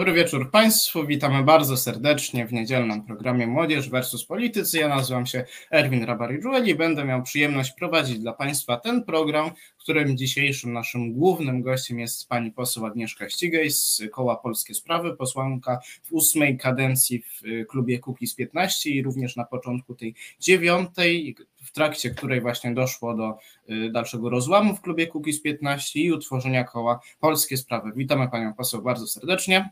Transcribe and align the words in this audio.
Dobry 0.00 0.12
wieczór 0.12 0.50
Państwu. 0.50 1.06
Witamy 1.06 1.42
bardzo 1.42 1.76
serdecznie 1.76 2.46
w 2.46 2.52
niedzielnym 2.52 3.02
programie 3.02 3.46
Młodzież 3.46 3.90
versus 3.90 4.24
Politycy. 4.24 4.78
Ja 4.78 4.88
nazywam 4.88 5.26
się 5.26 5.44
Erwin 5.70 6.04
Rabari-Żuel 6.04 6.68
i 6.68 6.74
będę 6.74 7.04
miał 7.04 7.22
przyjemność 7.22 7.72
prowadzić 7.72 8.18
dla 8.18 8.32
Państwa 8.32 8.76
ten 8.76 9.04
program, 9.04 9.50
którym 9.78 10.16
dzisiejszym 10.16 10.72
naszym 10.72 11.12
głównym 11.12 11.62
gościem 11.62 11.98
jest 11.98 12.28
pani 12.28 12.52
poseł 12.52 12.86
Agnieszka 12.86 13.28
Ścigej 13.28 13.70
z 13.70 14.02
Koła 14.12 14.36
Polskie 14.36 14.74
Sprawy, 14.74 15.16
posłanka 15.16 15.78
w 16.02 16.12
ósmej 16.12 16.58
kadencji 16.58 17.22
w 17.22 17.44
y, 17.44 17.66
klubie 17.68 17.98
Kukiz 17.98 18.34
15 18.34 18.90
i 18.90 19.02
również 19.02 19.36
na 19.36 19.44
początku 19.44 19.94
tej 19.94 20.14
dziewiątej, 20.38 21.36
w 21.62 21.72
trakcie 21.72 22.10
której 22.10 22.40
właśnie 22.40 22.74
doszło 22.74 23.14
do 23.14 23.38
y, 23.70 23.90
dalszego 23.90 24.30
rozłamu 24.30 24.76
w 24.76 24.80
klubie 24.80 25.06
Kukiz 25.06 25.42
15 25.42 26.00
i 26.00 26.12
utworzenia 26.12 26.64
Koła 26.64 27.00
Polskie 27.20 27.56
Sprawy. 27.56 27.92
Witamy 27.96 28.28
panią 28.28 28.54
poseł 28.54 28.82
bardzo 28.82 29.06
serdecznie. 29.06 29.70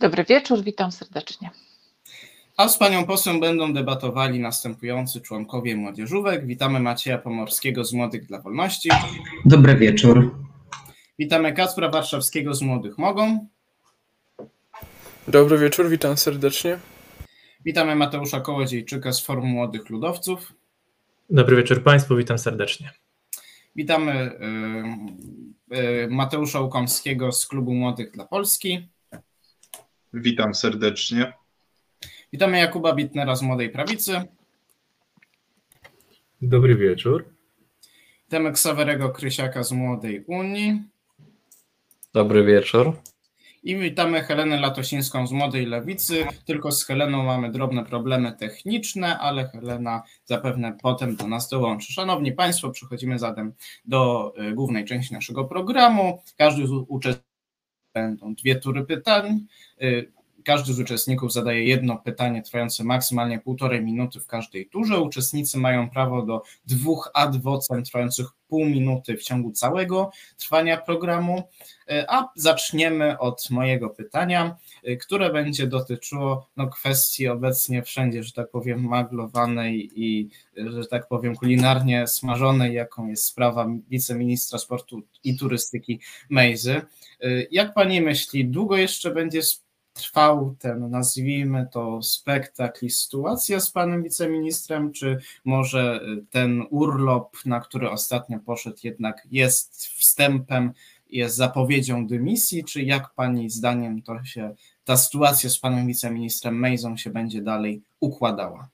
Dobry 0.00 0.24
wieczór, 0.24 0.64
witam 0.64 0.92
serdecznie. 0.92 1.50
A 2.56 2.68
z 2.68 2.78
panią 2.78 3.04
poseł 3.06 3.40
będą 3.40 3.72
debatowali 3.72 4.40
następujący 4.40 5.20
członkowie 5.20 5.76
młodzieżówek. 5.76 6.46
Witamy 6.46 6.80
Macieja 6.80 7.18
Pomorskiego 7.18 7.84
z 7.84 7.92
Młodych 7.92 8.26
dla 8.26 8.40
Wolności. 8.40 8.90
Dobry 9.44 9.76
wieczór. 9.76 10.34
Witamy 11.18 11.52
Kacpra 11.52 11.88
Warszawskiego 11.88 12.54
z 12.54 12.62
Młodych 12.62 12.98
Mogą. 12.98 13.46
Dobry 15.28 15.58
wieczór, 15.58 15.88
witam 15.88 16.16
serdecznie. 16.16 16.78
Witamy 17.64 17.96
Mateusza 17.96 18.40
Kołodziejczyka 18.40 19.12
z 19.12 19.20
Forum 19.20 19.46
Młodych 19.46 19.90
Ludowców. 19.90 20.52
Dobry 21.30 21.56
wieczór 21.56 21.82
Państwu, 21.82 22.16
witam 22.16 22.38
serdecznie. 22.38 22.90
Witamy 23.76 24.30
y, 25.70 25.76
y, 25.76 26.08
Mateusza 26.10 26.60
Łukomskiego 26.60 27.32
z 27.32 27.46
Klubu 27.46 27.74
Młodych 27.74 28.10
dla 28.10 28.24
Polski. 28.24 28.88
Witam 30.14 30.54
serdecznie. 30.54 31.32
Witamy 32.32 32.58
Jakuba 32.58 32.94
Bitnera 32.94 33.36
z 33.36 33.42
Młodej 33.42 33.70
Prawicy. 33.70 34.22
Dobry 36.42 36.76
wieczór. 36.76 37.24
Witamy 38.24 38.52
Ksawerego 38.52 39.10
Krysiaka 39.10 39.62
z 39.62 39.72
Młodej 39.72 40.24
Unii. 40.26 40.82
Dobry 42.12 42.44
wieczór. 42.44 42.96
I 43.62 43.76
witamy 43.76 44.22
Helenę 44.22 44.60
Latosińską 44.60 45.26
z 45.26 45.32
Młodej 45.32 45.66
Lewicy. 45.66 46.26
Tylko 46.44 46.72
z 46.72 46.84
Heleną 46.84 47.22
mamy 47.22 47.50
drobne 47.50 47.84
problemy 47.84 48.32
techniczne, 48.32 49.18
ale 49.18 49.48
Helena 49.48 50.02
zapewne 50.24 50.76
potem 50.82 51.16
do 51.16 51.26
nas 51.26 51.48
dołączy. 51.48 51.92
Szanowni 51.92 52.32
Państwo, 52.32 52.70
przechodzimy 52.70 53.18
zatem 53.18 53.52
do 53.84 54.32
y, 54.50 54.52
głównej 54.52 54.84
części 54.84 55.14
naszego 55.14 55.44
programu. 55.44 56.22
Każdy 56.36 56.66
z 56.66 56.70
uczestników 56.70 57.27
będą 57.94 58.34
dwie 58.34 58.54
tury 58.56 58.84
pytań. 58.84 59.46
Każdy 60.48 60.74
z 60.74 60.80
uczestników 60.80 61.32
zadaje 61.32 61.64
jedno 61.64 61.96
pytanie 61.96 62.42
trwające 62.42 62.84
maksymalnie 62.84 63.38
półtorej 63.38 63.84
minuty 63.84 64.20
w 64.20 64.26
każdej 64.26 64.68
turze. 64.68 65.00
Uczestnicy 65.00 65.58
mają 65.58 65.90
prawo 65.90 66.22
do 66.22 66.42
dwóch 66.66 67.10
ad 67.14 67.42
vocem 67.42 67.84
trwających 67.84 68.26
pół 68.48 68.64
minuty 68.64 69.16
w 69.16 69.22
ciągu 69.22 69.52
całego 69.52 70.10
trwania 70.36 70.76
programu. 70.76 71.42
A 72.08 72.28
zaczniemy 72.34 73.18
od 73.18 73.50
mojego 73.50 73.90
pytania, 73.90 74.56
które 75.00 75.32
będzie 75.32 75.66
dotyczyło 75.66 76.48
no, 76.56 76.68
kwestii 76.68 77.28
obecnie 77.28 77.82
wszędzie, 77.82 78.22
że 78.22 78.32
tak 78.32 78.50
powiem, 78.50 78.84
maglowanej 78.84 79.90
i, 79.94 80.28
że 80.56 80.86
tak 80.86 81.08
powiem, 81.08 81.36
kulinarnie 81.36 82.06
smażonej, 82.06 82.74
jaką 82.74 83.08
jest 83.08 83.24
sprawa 83.24 83.68
wiceministra 83.88 84.58
sportu 84.58 85.02
i 85.24 85.36
turystyki 85.36 86.00
Mejzy. 86.30 86.80
Jak 87.50 87.74
pani 87.74 88.00
myśli, 88.00 88.44
długo 88.44 88.76
jeszcze 88.76 89.10
będzie 89.10 89.40
trwał 89.98 90.54
ten, 90.58 90.90
nazwijmy 90.90 91.68
to, 91.72 92.02
spektakl 92.02 92.86
i 92.86 92.90
sytuacja 92.90 93.60
z 93.60 93.70
panem 93.70 94.02
wiceministrem, 94.02 94.92
czy 94.92 95.18
może 95.44 96.00
ten 96.30 96.64
urlop, 96.70 97.36
na 97.46 97.60
który 97.60 97.90
ostatnio 97.90 98.38
poszedł, 98.38 98.78
jednak 98.84 99.26
jest 99.30 99.86
wstępem, 99.86 100.72
jest 101.10 101.36
zapowiedzią 101.36 102.06
dymisji, 102.06 102.64
czy 102.64 102.82
jak 102.82 103.14
pani 103.14 103.50
zdaniem 103.50 104.02
to 104.02 104.24
się, 104.24 104.54
ta 104.84 104.96
sytuacja 104.96 105.50
z 105.50 105.58
panem 105.58 105.86
wiceministrem 105.86 106.58
Mejzą 106.58 106.96
się 106.96 107.10
będzie 107.10 107.42
dalej 107.42 107.82
układała? 108.00 108.68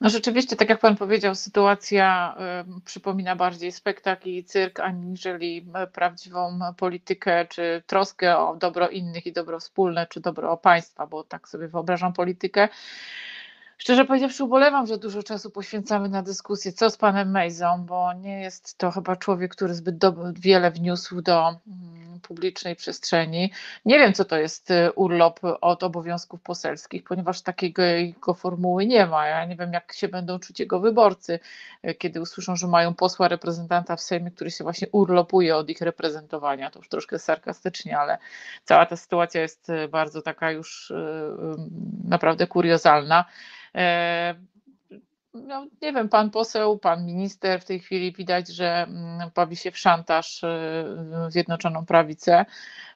No 0.00 0.10
rzeczywiście, 0.10 0.56
tak 0.56 0.68
jak 0.70 0.80
Pan 0.80 0.96
powiedział, 0.96 1.34
sytuacja 1.34 2.36
y, 2.78 2.80
przypomina 2.80 3.36
bardziej 3.36 3.72
spektakl 3.72 4.28
i 4.28 4.44
cyrk, 4.44 4.80
aniżeli 4.80 5.66
prawdziwą 5.92 6.58
politykę, 6.76 7.46
czy 7.46 7.82
troskę 7.86 8.38
o 8.38 8.56
dobro 8.56 8.88
innych 8.88 9.26
i 9.26 9.32
dobro 9.32 9.60
wspólne, 9.60 10.06
czy 10.06 10.20
dobro 10.20 10.56
państwa, 10.56 11.06
bo 11.06 11.24
tak 11.24 11.48
sobie 11.48 11.68
wyobrażam 11.68 12.12
politykę. 12.12 12.68
Szczerze 13.78 14.04
powiedziawszy, 14.04 14.44
ubolewam, 14.44 14.86
że 14.86 14.98
dużo 14.98 15.22
czasu 15.22 15.50
poświęcamy 15.50 16.08
na 16.08 16.22
dyskusję, 16.22 16.72
co 16.72 16.90
z 16.90 16.96
panem 16.96 17.30
Mejzą, 17.30 17.84
bo 17.86 18.12
nie 18.12 18.40
jest 18.40 18.78
to 18.78 18.90
chyba 18.90 19.16
człowiek, 19.16 19.52
który 19.52 19.74
zbyt 19.74 19.96
wiele 20.40 20.70
wniósł 20.70 21.22
do 21.22 21.48
mm, 21.48 22.20
publicznej 22.20 22.76
przestrzeni. 22.76 23.52
Nie 23.84 23.98
wiem, 23.98 24.12
co 24.12 24.24
to 24.24 24.36
jest 24.36 24.70
y, 24.70 24.92
urlop 24.92 25.40
od 25.60 25.82
obowiązków 25.82 26.42
poselskich, 26.42 27.04
ponieważ 27.04 27.42
takiego 27.42 27.82
jego 27.82 28.34
formuły 28.34 28.86
nie 28.86 29.06
ma. 29.06 29.26
Ja 29.26 29.44
nie 29.44 29.56
wiem, 29.56 29.72
jak 29.72 29.92
się 29.92 30.08
będą 30.08 30.38
czuć 30.38 30.60
jego 30.60 30.80
wyborcy, 30.80 31.40
y, 31.84 31.94
kiedy 31.94 32.20
usłyszą, 32.20 32.56
że 32.56 32.66
mają 32.66 32.94
posła 32.94 33.28
reprezentanta 33.28 33.96
w 33.96 34.00
Sejmie, 34.00 34.30
który 34.30 34.50
się 34.50 34.64
właśnie 34.64 34.88
urlopuje 34.92 35.56
od 35.56 35.70
ich 35.70 35.80
reprezentowania. 35.80 36.70
To 36.70 36.78
już 36.78 36.88
troszkę 36.88 37.18
sarkastycznie, 37.18 37.98
ale 37.98 38.18
cała 38.64 38.86
ta 38.86 38.96
sytuacja 38.96 39.40
jest 39.40 39.70
y, 39.70 39.88
bardzo 39.88 40.22
taka 40.22 40.50
już 40.50 40.92
naprawdę 42.04 42.46
kuriozalna. 42.46 43.24
E, 43.76 44.34
no, 45.34 45.66
nie 45.82 45.92
wiem, 45.92 46.08
pan 46.08 46.30
poseł, 46.30 46.78
pan 46.78 47.06
minister 47.06 47.60
w 47.60 47.64
tej 47.64 47.80
chwili 47.80 48.12
widać, 48.12 48.48
że 48.48 48.82
mm, 48.82 49.30
bawi 49.34 49.56
się 49.56 49.70
w 49.70 49.78
szantaż 49.78 50.44
e, 50.44 50.86
Zjednoczoną 51.28 51.86
Prawicę 51.86 52.44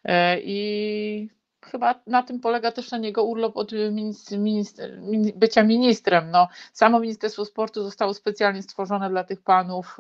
e, 0.05 0.41
i 0.41 1.31
chyba 1.65 1.95
na 2.07 2.23
tym 2.23 2.41
polega 2.41 2.73
też 2.73 2.91
na 2.91 2.99
niego 2.99 3.25
urlop 3.25 3.57
od 3.57 3.73
minister, 3.73 4.39
minister, 4.39 5.01
bycia 5.37 5.63
ministrem. 5.63 6.31
No, 6.31 6.49
samo 6.73 7.01
Ministerstwo 7.01 7.45
Sportu 7.45 7.83
zostało 7.83 8.15
specjalnie 8.15 8.63
stworzone 8.63 9.11
dla 9.11 9.25
tych 9.25 9.43
panów 9.43 9.99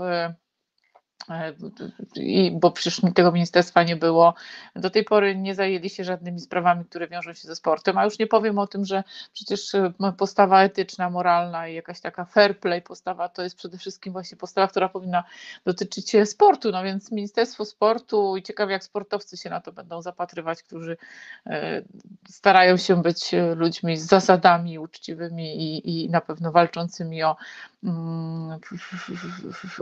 i, 2.17 2.50
bo 2.61 2.70
przecież 2.70 3.00
tego 3.14 3.32
ministerstwa 3.32 3.82
nie 3.82 3.96
było. 3.96 4.34
Do 4.76 4.90
tej 4.90 5.05
pory 5.05 5.37
nie 5.37 5.55
zajęli 5.55 5.90
się 5.90 6.05
żadnymi 6.05 6.40
sprawami, 6.40 6.84
które 6.84 7.08
wiążą 7.08 7.34
się 7.34 7.49
ze 7.49 7.56
sportem, 7.56 7.99
a 7.99 8.05
już 8.05 8.19
nie 8.19 8.26
powiem 8.26 8.58
o 8.58 8.67
tym, 8.67 8.84
że 8.84 9.05
przecież 9.32 9.75
e, 9.75 9.93
postawa 10.19 10.62
etyczna, 10.62 11.11
moralna 11.11 11.69
i 11.69 11.75
jakaś 11.75 12.00
taka 12.00 12.25
fair 12.25 12.58
play 12.58 12.82
postawa 12.82 13.28
to 13.28 13.43
jest 13.43 13.56
przede 13.56 13.78
wszystkim 13.78 14.12
właśnie 14.12 14.37
postawa, 14.37 14.69
która 14.69 14.88
powinna 14.88 15.25
dotyczyć 15.64 16.12
sportu, 16.25 16.70
no 16.70 16.82
więc 16.82 17.12
Ministerstwo 17.12 17.64
Sportu 17.64 18.37
i 18.37 18.43
ciekawie 18.43 18.73
jak 18.73 18.84
sportowcy 18.84 19.37
się 19.37 19.50
na 19.50 19.61
to 19.61 19.73
będą 19.73 20.02
zapatrywać, 20.02 20.62
którzy 20.62 20.96
e, 21.46 21.82
starają 22.28 22.76
się 22.76 23.02
być 23.02 23.34
ludźmi 23.56 23.96
z 23.96 24.06
zasadami 24.06 24.78
uczciwymi 24.78 25.56
i, 25.56 26.05
i 26.05 26.11
na 26.11 26.20
pewno 26.20 26.52
walczącymi 26.52 27.23
o, 27.23 27.37
mm, 27.84 28.58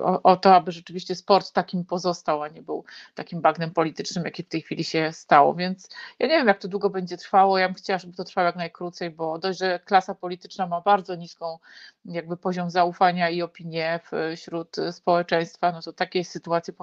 o, 0.02 0.23
o 0.23 0.37
to, 0.37 0.55
aby 0.55 0.73
rzeczywiście 0.73 1.14
sport 1.14 1.27
sport 1.28 1.52
takim 1.52 1.84
pozostał, 1.84 2.42
a 2.42 2.48
nie 2.48 2.62
był 2.62 2.84
takim 3.14 3.40
bagnem 3.40 3.70
politycznym, 3.70 4.25
jaki 4.25 4.42
w 4.42 4.48
tej 4.48 4.62
chwili 4.62 4.84
się 4.84 5.10
stało. 5.12 5.54
Więc 5.54 5.88
ja 6.19 6.26
nie 6.26 6.36
wiem, 6.38 6.46
jak 6.46 6.58
to 6.58 6.69
długo 6.69 6.90
będzie 6.90 7.16
trwało. 7.16 7.58
Ja 7.58 7.69
bym 7.69 7.75
chciała, 7.75 7.98
żeby 7.98 8.16
to 8.16 8.25
trwało 8.25 8.46
jak 8.46 8.56
najkrócej, 8.56 9.10
bo 9.10 9.38
dość, 9.38 9.58
że 9.58 9.80
klasa 9.84 10.14
polityczna 10.14 10.66
ma 10.66 10.80
bardzo 10.80 11.14
niską 11.14 11.58
jakby 12.04 12.36
poziom 12.36 12.70
zaufania 12.70 13.30
i 13.30 13.42
opinię 13.42 14.00
wśród 14.36 14.76
społeczeństwa, 14.92 15.72
no 15.72 15.82
to 15.82 15.92
takie 15.92 16.25
sytuacje 16.25 16.75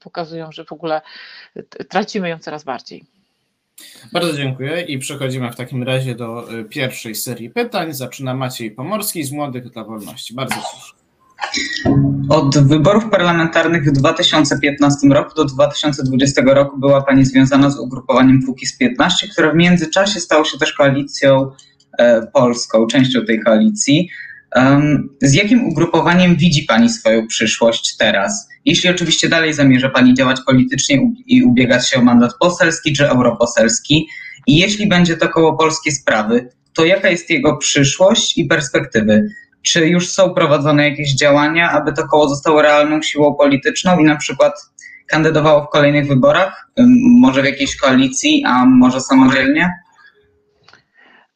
pokazują, 0.00 0.52
że 0.52 0.64
w 0.64 0.72
ogóle 0.72 1.00
tracimy 1.88 2.28
ją 2.28 2.38
coraz 2.38 2.64
bardziej. 2.64 3.04
Bardzo 4.12 4.32
dziękuję 4.32 4.82
i 4.82 4.98
przechodzimy 4.98 5.52
w 5.52 5.56
takim 5.56 5.82
razie 5.82 6.14
do 6.14 6.52
y, 6.52 6.64
pierwszej 6.64 7.14
serii 7.14 7.50
pytań. 7.50 7.94
Zaczyna 7.94 8.34
Maciej 8.34 8.70
Pomorski 8.70 9.24
z 9.24 9.32
Młodych 9.32 9.70
dla 9.70 9.84
Wolności. 9.84 10.34
Bardzo 10.34 10.54
proszę. 10.54 11.03
Od 12.28 12.58
wyborów 12.58 13.10
parlamentarnych 13.10 13.84
w 13.84 13.92
2015 13.92 15.08
roku 15.08 15.34
do 15.34 15.44
2020 15.44 16.42
roku 16.46 16.78
była 16.78 17.02
Pani 17.02 17.24
związana 17.24 17.70
z 17.70 17.78
ugrupowaniem 17.78 18.42
Kukiz 18.46 18.78
15, 18.78 19.28
które 19.28 19.52
w 19.52 19.54
międzyczasie 19.54 20.20
stało 20.20 20.44
się 20.44 20.58
też 20.58 20.72
koalicją 20.72 21.50
e, 21.98 22.26
polską, 22.32 22.86
częścią 22.86 23.24
tej 23.24 23.40
koalicji. 23.40 24.08
Z 25.22 25.34
jakim 25.34 25.68
ugrupowaniem 25.68 26.36
widzi 26.36 26.62
Pani 26.62 26.88
swoją 26.88 27.26
przyszłość 27.26 27.96
teraz? 27.96 28.48
Jeśli 28.64 28.90
oczywiście 28.90 29.28
dalej 29.28 29.52
zamierza 29.52 29.88
Pani 29.88 30.14
działać 30.14 30.40
politycznie 30.46 31.10
i 31.26 31.42
ubiegać 31.42 31.88
się 31.88 31.98
o 31.98 32.04
mandat 32.04 32.32
poselski 32.40 32.92
czy 32.92 33.08
europoselski, 33.08 34.06
i 34.46 34.56
jeśli 34.56 34.88
będzie 34.88 35.16
to 35.16 35.28
koło 35.28 35.56
polskie 35.56 35.92
sprawy, 35.92 36.48
to 36.74 36.84
jaka 36.84 37.10
jest 37.10 37.30
jego 37.30 37.56
przyszłość 37.56 38.38
i 38.38 38.44
perspektywy? 38.44 39.28
Czy 39.66 39.86
już 39.86 40.10
są 40.10 40.34
prowadzone 40.34 40.88
jakieś 40.88 41.14
działania, 41.14 41.70
aby 41.70 41.92
to 41.92 42.08
koło 42.08 42.28
zostało 42.28 42.62
realną 42.62 43.02
siłą 43.02 43.34
polityczną 43.34 43.98
i 43.98 44.04
na 44.04 44.16
przykład 44.16 44.52
kandydowało 45.06 45.64
w 45.64 45.68
kolejnych 45.68 46.08
wyborach? 46.08 46.70
Może 47.20 47.42
w 47.42 47.44
jakiejś 47.44 47.76
koalicji, 47.76 48.44
a 48.46 48.66
może 48.66 49.00
samodzielnie? 49.00 49.70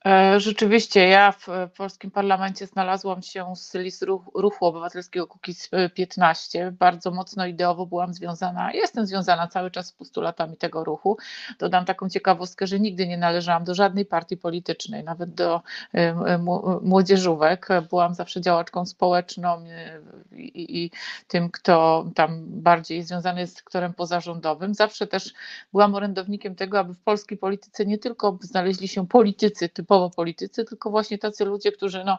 E, 0.09 0.41
rzeczywiście, 0.41 1.09
ja 1.09 1.33
w 1.33 1.47
polskim 1.77 2.11
parlamencie 2.11 2.67
znalazłam 2.67 3.23
się 3.23 3.57
z 3.57 3.75
list 3.75 4.05
ruchu 4.35 4.67
obywatelskiego 4.67 5.27
Kukiz 5.27 5.71
15. 5.95 6.73
Bardzo 6.73 7.11
mocno 7.11 7.47
ideowo 7.47 7.87
byłam 7.87 8.15
związana, 8.15 8.73
jestem 8.73 9.07
związana 9.07 9.47
cały 9.47 9.71
czas 9.71 9.87
z 9.87 9.93
postulatami 9.93 10.57
tego 10.57 10.85
ruchu. 10.85 11.17
Dodam 11.59 11.85
taką 11.85 12.09
ciekawostkę, 12.09 12.67
że 12.67 12.81
nigdy 12.81 13.07
nie 13.07 13.19
należałam 13.19 13.65
do 13.65 13.75
żadnej 13.75 14.05
partii 14.05 14.37
politycznej, 14.37 15.05
nawet 15.05 15.35
do 15.35 15.63
e, 15.95 16.39
młodzieżówek. 16.83 17.69
Byłam 17.91 18.15
zawsze 18.15 18.41
działaczką 18.41 18.87
społeczną 18.87 19.49
e, 19.59 20.01
i, 20.33 20.85
i 20.85 20.91
tym, 21.29 21.51
kto 21.51 22.07
tam 22.15 22.45
bardziej 22.47 23.03
związany 23.03 23.41
jest 23.41 23.53
z 23.53 23.57
sektorem 23.57 23.95
pozarządowym. 23.95 24.75
Zawsze 24.75 25.07
też 25.07 25.35
byłam 25.73 25.95
orędownikiem 25.95 26.55
tego, 26.55 26.79
aby 26.79 26.95
w 26.95 27.01
polskiej 27.01 27.39
polityce 27.39 27.87
nie 27.87 27.99
tylko 27.99 28.39
znaleźli 28.41 28.89
się 28.89 29.07
politycy 29.07 29.69
typowo 29.69 29.98
politycy, 30.17 30.65
tylko 30.65 30.91
właśnie 30.91 31.19
tacy 31.19 31.45
ludzie, 31.45 31.73
którzy 31.73 32.05
no, 32.05 32.19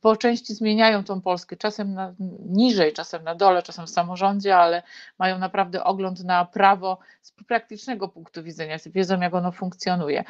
po 0.00 0.16
części 0.16 0.54
zmieniają 0.54 1.04
tą 1.04 1.20
Polskę, 1.20 1.56
czasem 1.56 1.94
na, 1.94 2.14
niżej, 2.48 2.92
czasem 2.92 3.24
na 3.24 3.34
dole, 3.34 3.62
czasem 3.62 3.86
w 3.86 3.90
samorządzie, 3.90 4.56
ale 4.56 4.82
mają 5.18 5.38
naprawdę 5.38 5.84
ogląd 5.84 6.24
na 6.24 6.44
prawo 6.44 6.98
z 7.22 7.32
praktycznego 7.32 8.08
punktu 8.08 8.42
widzenia, 8.42 8.76
wiedzą 8.86 9.20
jak 9.20 9.34
ono 9.34 9.52
funkcjonuje. 9.52 10.24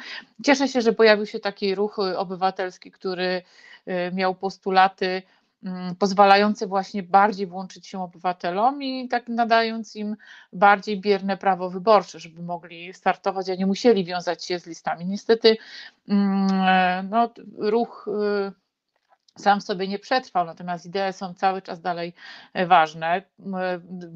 Cieszę 0.45 0.67
się, 0.67 0.81
że 0.81 0.93
pojawił 0.93 1.25
się 1.25 1.39
taki 1.39 1.75
ruch 1.75 1.99
obywatelski, 1.99 2.91
który 2.91 3.41
y, 3.87 4.11
miał 4.13 4.35
postulaty 4.35 5.21
Mm, 5.63 5.95
pozwalające 5.95 6.67
właśnie 6.67 7.03
bardziej 7.03 7.47
włączyć 7.47 7.87
się 7.87 8.03
obywatelom 8.03 8.83
i 8.83 9.07
tak 9.07 9.27
nadając 9.27 9.95
im 9.95 10.15
bardziej 10.53 11.01
bierne 11.01 11.37
prawo 11.37 11.69
wyborcze, 11.69 12.19
żeby 12.19 12.43
mogli 12.43 12.93
startować, 12.93 13.49
a 13.49 13.55
nie 13.55 13.65
musieli 13.65 14.05
wiązać 14.05 14.45
się 14.45 14.59
z 14.59 14.65
listami. 14.67 15.05
Niestety 15.05 15.57
mm, 16.09 16.47
e, 16.51 17.03
no, 17.03 17.29
ruch 17.57 18.07
y, 18.07 18.51
sam 19.39 19.61
sobie 19.61 19.87
nie 19.87 19.99
przetrwał, 19.99 20.45
natomiast 20.45 20.85
idee 20.85 21.13
są 21.13 21.33
cały 21.33 21.61
czas 21.61 21.81
dalej 21.81 22.13
e, 22.53 22.65
ważne. 22.65 23.21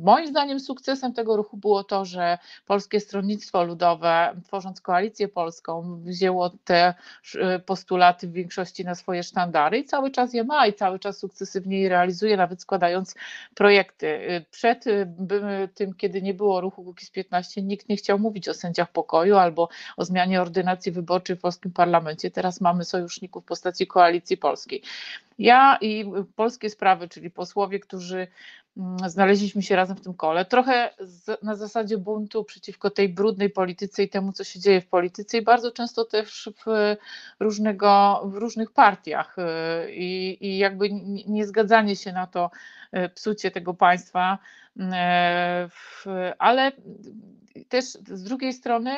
Moim 0.03 0.27
zdaniem 0.27 0.59
sukcesem 0.59 1.13
tego 1.13 1.37
ruchu 1.37 1.57
było 1.57 1.83
to, 1.83 2.05
że 2.05 2.37
Polskie 2.67 2.99
Stronnictwo 2.99 3.63
Ludowe, 3.63 4.33
tworząc 4.45 4.81
koalicję 4.81 5.27
polską, 5.27 6.01
wzięło 6.03 6.49
te 6.49 6.93
e, 7.35 7.59
postulaty 7.59 8.27
w 8.27 8.31
większości 8.31 8.85
na 8.85 8.95
swoje 8.95 9.23
sztandary 9.23 9.77
i 9.77 9.85
cały 9.85 10.11
czas 10.11 10.33
je 10.33 10.43
ma 10.43 10.67
i 10.67 10.73
cały 10.73 10.99
czas 10.99 11.17
sukcesywnie 11.17 11.81
je 11.81 11.89
realizuje, 11.89 12.37
nawet 12.37 12.61
składając 12.61 13.15
projekty. 13.55 14.07
E, 14.07 14.41
przed 14.41 14.85
tym, 15.75 15.93
kiedy 15.93 16.21
nie 16.21 16.33
było 16.33 16.61
ruchu 16.61 16.83
Kukiz 16.83 17.09
15, 17.09 17.61
nikt 17.61 17.89
nie 17.89 17.95
chciał 17.95 18.19
mówić 18.19 18.49
o 18.49 18.53
sędziach 18.53 18.91
pokoju 18.91 19.37
albo 19.37 19.69
o 19.97 20.05
zmianie 20.05 20.41
ordynacji 20.41 20.91
wyborczej 20.91 21.35
w 21.35 21.41
polskim 21.41 21.71
parlamencie. 21.71 22.31
Teraz 22.31 22.61
mamy 22.61 22.85
sojuszników 22.85 23.43
w 23.43 23.47
postaci 23.47 23.87
koalicji 23.87 24.37
polskiej. 24.37 24.81
Ja 25.39 25.77
i 25.81 26.06
polskie 26.36 26.69
sprawy, 26.69 27.10
czyli 27.10 27.30
posłowie, 27.30 27.80
którzy 27.80 28.27
mm, 28.77 29.10
znaleźliśmy 29.10 29.62
się 29.62 29.75
razem 29.75 29.98
w 29.98 30.01
tym 30.01 30.13
kole, 30.13 30.45
trochę 30.45 30.89
z, 31.00 31.44
na 31.44 31.56
zasadzie 31.56 31.98
buntu 31.98 32.44
przeciwko 32.44 32.89
tej 32.89 33.10
brudnej 33.10 33.50
polityce 33.50 34.04
i 34.04 34.10
temu, 34.10 34.33
co 34.33 34.44
się 34.44 34.60
dzieje 34.60 34.81
w 34.81 34.88
polityce, 34.88 35.38
i 35.38 35.42
bardzo 35.42 35.71
często 35.71 36.06
też 36.06 36.50
w, 36.65 36.95
różnego, 37.39 38.21
w 38.25 38.36
różnych 38.36 38.71
partiach. 38.71 39.36
Y, 39.39 39.42
I, 39.92 40.38
i 40.48 40.57
jakby 40.57 40.89
niezgadzanie 41.27 41.95
się 41.95 42.12
na 42.12 42.27
to 42.27 42.51
y, 42.94 43.09
psucie 43.09 43.51
tego 43.51 43.74
państwa, 43.74 44.38
ale 46.39 46.71
też 47.69 47.85
z 47.85 48.23
drugiej 48.23 48.53
strony 48.53 48.91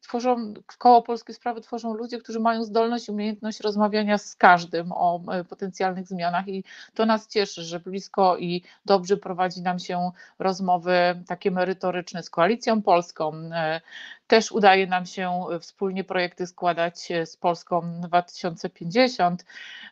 tworzą, 0.00 0.54
koło 0.78 1.02
Polskie 1.02 1.34
Sprawy 1.34 1.60
tworzą 1.60 1.94
ludzie, 1.94 2.18
którzy 2.18 2.40
mają 2.40 2.64
zdolność, 2.64 3.08
umiejętność 3.08 3.60
rozmawiania 3.60 4.18
z 4.18 4.36
każdym 4.36 4.92
o 4.92 5.20
e, 5.32 5.44
potencjalnych 5.44 6.06
zmianach 6.06 6.48
i 6.48 6.64
to 6.94 7.06
nas 7.06 7.28
cieszy, 7.28 7.62
że 7.62 7.80
blisko 7.80 8.36
i 8.36 8.62
dobrze 8.84 9.16
prowadzi 9.16 9.62
nam 9.62 9.78
się 9.78 10.10
rozmowy 10.38 11.22
takie 11.26 11.50
merytoryczne 11.50 12.22
z 12.22 12.30
Koalicją 12.30 12.82
Polską, 12.82 13.32
e, 13.34 13.80
też 14.26 14.52
udaje 14.52 14.86
nam 14.86 15.06
się 15.06 15.44
e, 15.52 15.60
wspólnie 15.60 16.04
projekty 16.04 16.46
składać 16.46 17.10
e, 17.10 17.26
z 17.26 17.36
Polską 17.36 18.00
2050, 18.00 19.44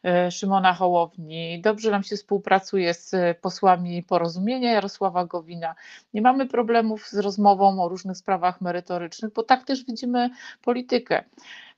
e, 0.04 0.30
Szymona 0.30 0.74
Hołowni. 0.74 1.60
Dobrze 1.60 1.90
nam 1.90 2.02
się 2.02 2.16
współpracuje 2.16 2.94
z 2.94 3.38
posłami 3.38 4.02
porozumienia 4.02 4.72
Jarosława 4.72 5.24
Gowina. 5.24 5.74
Nie 6.14 6.22
mamy 6.22 6.46
problemów 6.46 7.08
z 7.08 7.18
rozmową 7.18 7.82
o 7.84 7.88
różnych 7.88 8.16
sprawach 8.16 8.60
merytorycznych, 8.60 9.32
bo 9.32 9.42
tak 9.42 9.64
też 9.64 9.84
widzimy 9.84 10.30
politykę. 10.62 11.24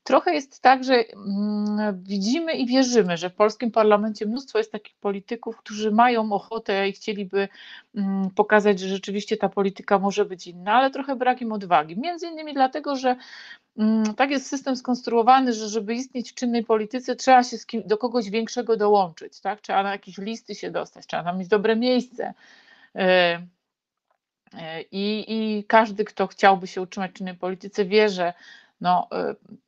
Trochę 0.06 0.34
jest 0.34 0.60
tak, 0.62 0.84
że 0.84 0.94
mm, 0.94 2.02
widzimy 2.02 2.52
i 2.52 2.66
wierzymy, 2.66 3.16
że 3.16 3.30
w 3.30 3.34
polskim 3.34 3.70
parlamencie 3.70 4.26
mnóstwo 4.26 4.58
jest 4.58 4.72
takich 4.72 4.96
polityków, 4.96 5.56
którzy 5.56 5.90
mają 5.90 6.32
ochotę 6.32 6.88
i 6.88 6.92
chcieliby 6.92 7.48
mm, 7.94 8.30
pokazać, 8.30 8.80
że 8.80 8.88
rzeczywiście 8.88 9.36
ta 9.36 9.48
polityka 9.48 9.98
może 9.98 10.25
być 10.25 10.46
inna, 10.46 10.72
ale 10.72 10.90
trochę 10.90 11.16
brak 11.16 11.42
im 11.42 11.52
odwagi. 11.52 12.00
Między 12.00 12.26
innymi 12.26 12.54
dlatego, 12.54 12.96
że 12.96 13.16
mm, 13.78 14.14
tak 14.14 14.30
jest 14.30 14.46
system 14.46 14.76
skonstruowany, 14.76 15.52
że 15.52 15.68
żeby 15.68 15.94
istnieć 15.94 16.32
w 16.32 16.34
czynnej 16.34 16.64
polityce, 16.64 17.16
trzeba 17.16 17.42
się 17.42 17.56
kim, 17.58 17.82
do 17.86 17.98
kogoś 17.98 18.30
większego 18.30 18.76
dołączyć, 18.76 19.40
tak? 19.40 19.60
trzeba 19.60 19.82
na 19.82 19.90
jakieś 19.90 20.18
listy 20.18 20.54
się 20.54 20.70
dostać, 20.70 21.06
trzeba 21.06 21.25
tam 21.25 21.38
mieć 21.38 21.48
dobre 21.48 21.76
miejsce. 21.76 22.34
Y, 22.96 23.00
y, 23.00 24.58
I, 24.92 25.25
I 25.28 25.64
każdy, 25.64 26.04
kto 26.04 26.26
chciałby 26.26 26.66
się 26.66 26.82
utrzymać 26.82 27.10
w 27.10 27.14
czynnej 27.14 27.34
polityce, 27.34 27.84
wie, 27.84 28.08
że 28.08 28.32
no, 28.80 29.08
y, 29.30 29.65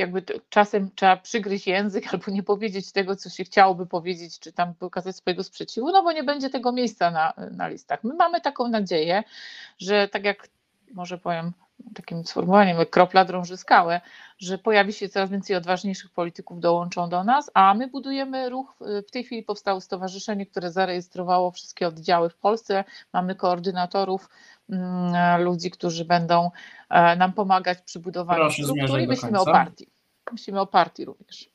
jakby 0.00 0.22
czasem 0.48 0.90
trzeba 0.94 1.16
przygryźć 1.16 1.66
język 1.66 2.14
albo 2.14 2.30
nie 2.32 2.42
powiedzieć 2.42 2.92
tego, 2.92 3.16
co 3.16 3.30
się 3.30 3.44
chciałoby 3.44 3.86
powiedzieć, 3.86 4.38
czy 4.38 4.52
tam 4.52 4.74
pokazać 4.74 5.16
swojego 5.16 5.44
sprzeciwu, 5.44 5.92
no 5.92 6.02
bo 6.02 6.12
nie 6.12 6.24
będzie 6.24 6.50
tego 6.50 6.72
miejsca 6.72 7.10
na, 7.10 7.32
na 7.50 7.68
listach. 7.68 8.04
My 8.04 8.14
mamy 8.14 8.40
taką 8.40 8.68
nadzieję, 8.68 9.22
że 9.78 10.08
tak 10.08 10.24
jak 10.24 10.48
może 10.94 11.18
powiem 11.18 11.52
takim 11.94 12.24
sformułowaniem, 12.24 12.78
jak 12.78 12.90
kropla 12.90 13.24
drąży 13.24 13.56
skałę, 13.56 14.00
że 14.38 14.58
pojawi 14.58 14.92
się 14.92 15.08
coraz 15.08 15.30
więcej 15.30 15.56
odważniejszych 15.56 16.10
polityków, 16.10 16.60
dołączą 16.60 17.08
do 17.08 17.24
nas, 17.24 17.50
a 17.54 17.74
my 17.74 17.88
budujemy 17.88 18.48
ruch. 18.48 18.74
W 19.08 19.10
tej 19.10 19.24
chwili 19.24 19.42
powstało 19.42 19.80
stowarzyszenie, 19.80 20.46
które 20.46 20.70
zarejestrowało 20.72 21.50
wszystkie 21.50 21.88
oddziały 21.88 22.30
w 22.30 22.36
Polsce. 22.36 22.84
Mamy 23.12 23.34
koordynatorów, 23.34 24.28
mm, 24.70 25.42
ludzi, 25.42 25.70
którzy 25.70 26.04
będą 26.04 26.50
e, 26.90 27.16
nam 27.16 27.32
pomagać 27.32 27.78
przy 27.82 28.00
budowaniu 28.00 28.50
struktury 28.50 29.02
i 29.02 29.06
myślimy 29.06 29.40
o 29.40 29.44
partii. 29.44 29.86
Myślimy 30.32 30.60
o 30.60 30.66
partii 30.66 31.04
również. 31.04 31.50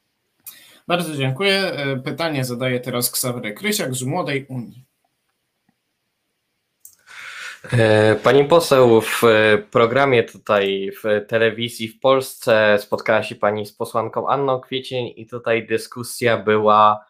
Bardzo 0.88 1.15
dziękuję. 1.15 1.53
E, 1.53 1.98
pytanie 1.98 2.46
zadaje 2.46 2.79
teraz 2.79 3.12
Ksawery 3.12 3.53
Krysiak 3.53 3.96
z 3.96 4.03
Młodej 4.03 4.46
Unii. 4.46 4.86
E, 7.74 8.15
pani 8.15 8.45
poseł, 8.45 9.01
w 9.01 9.24
e, 9.24 9.57
programie 9.57 10.24
tutaj 10.24 10.91
w 11.03 11.25
telewizji 11.27 11.88
w 11.88 12.00
Polsce 12.00 12.77
spotkała 12.79 13.24
się 13.24 13.36
Pani 13.36 13.65
z 13.65 13.74
posłanką 13.74 14.27
Anną 14.27 14.60
Kwiecień 14.60 15.13
i 15.15 15.27
tutaj 15.27 15.67
dyskusja 15.67 16.38
była 16.38 17.05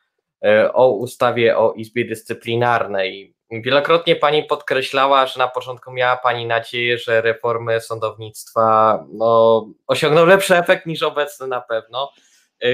e, 0.45 0.73
o 0.73 0.91
ustawie 0.91 1.57
o 1.57 1.73
Izbie 1.73 2.05
Dyscyplinarnej. 2.05 3.35
Wielokrotnie 3.51 4.15
Pani 4.15 4.43
podkreślała, 4.43 5.25
że 5.25 5.39
na 5.39 5.47
początku 5.47 5.91
miała 5.91 6.17
Pani 6.17 6.45
nadzieję, 6.45 6.97
że 6.97 7.21
reformy 7.21 7.81
sądownictwa 7.81 8.99
no, 9.13 9.65
osiągną 9.87 10.25
lepszy 10.25 10.57
efekt 10.57 10.85
niż 10.85 11.03
obecny 11.03 11.47
na 11.47 11.61
pewno. 11.61 12.11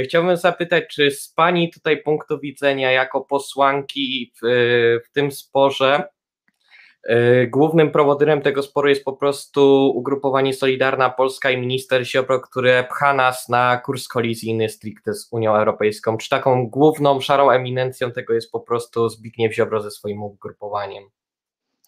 Chciałbym 0.03 0.37
zapytać, 0.37 0.83
czy 0.87 1.11
z 1.11 1.29
Pani 1.29 1.71
tutaj 1.71 2.03
punktu 2.03 2.39
widzenia 2.39 2.91
jako 2.91 3.21
posłanki 3.21 4.31
w, 4.41 4.47
w 5.05 5.11
tym 5.13 5.31
sporze 5.31 6.03
głównym 7.47 7.91
prowodyrem 7.91 8.41
tego 8.41 8.63
sporu 8.63 8.89
jest 8.89 9.03
po 9.03 9.13
prostu 9.13 9.91
ugrupowanie 9.95 10.53
Solidarna 10.53 11.09
Polska 11.09 11.51
i 11.51 11.57
minister 11.57 12.05
Ziobro, 12.05 12.39
które 12.39 12.83
pcha 12.83 13.13
nas 13.13 13.49
na 13.49 13.77
kurs 13.77 14.07
kolizyjny 14.07 14.69
stricte 14.69 15.13
z 15.13 15.27
Unią 15.31 15.55
Europejską. 15.55 16.17
Czy 16.17 16.29
taką 16.29 16.67
główną 16.67 17.21
szarą 17.21 17.49
eminencją 17.49 18.11
tego 18.11 18.33
jest 18.33 18.51
po 18.51 18.59
prostu 18.59 19.09
Zbigniew 19.09 19.53
Ziobro 19.53 19.81
ze 19.81 19.91
swoim 19.91 20.23
ugrupowaniem? 20.23 21.03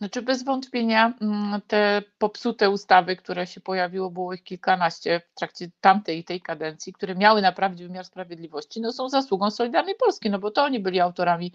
Znaczy 0.03 0.21
bez 0.21 0.43
wątpienia 0.43 1.13
mm, 1.21 1.61
te 1.67 2.01
popsute 2.17 2.69
ustawy, 2.69 3.15
które 3.15 3.47
się 3.47 3.61
pojawiło, 3.61 4.11
było 4.11 4.33
ich 4.33 4.43
kilkanaście 4.43 5.21
w 5.31 5.39
trakcie 5.39 5.67
tamtej 5.81 6.23
tej 6.23 6.41
kadencji, 6.41 6.93
które 6.93 7.15
miały 7.15 7.41
naprawić 7.41 7.83
wymiar 7.83 8.05
sprawiedliwości, 8.05 8.81
no 8.81 8.91
są 8.91 9.09
zasługą 9.09 9.51
Solidarnej 9.51 9.95
Polski, 9.95 10.29
no 10.29 10.39
bo 10.39 10.51
to 10.51 10.63
oni 10.63 10.79
byli 10.79 10.99
autorami 10.99 11.53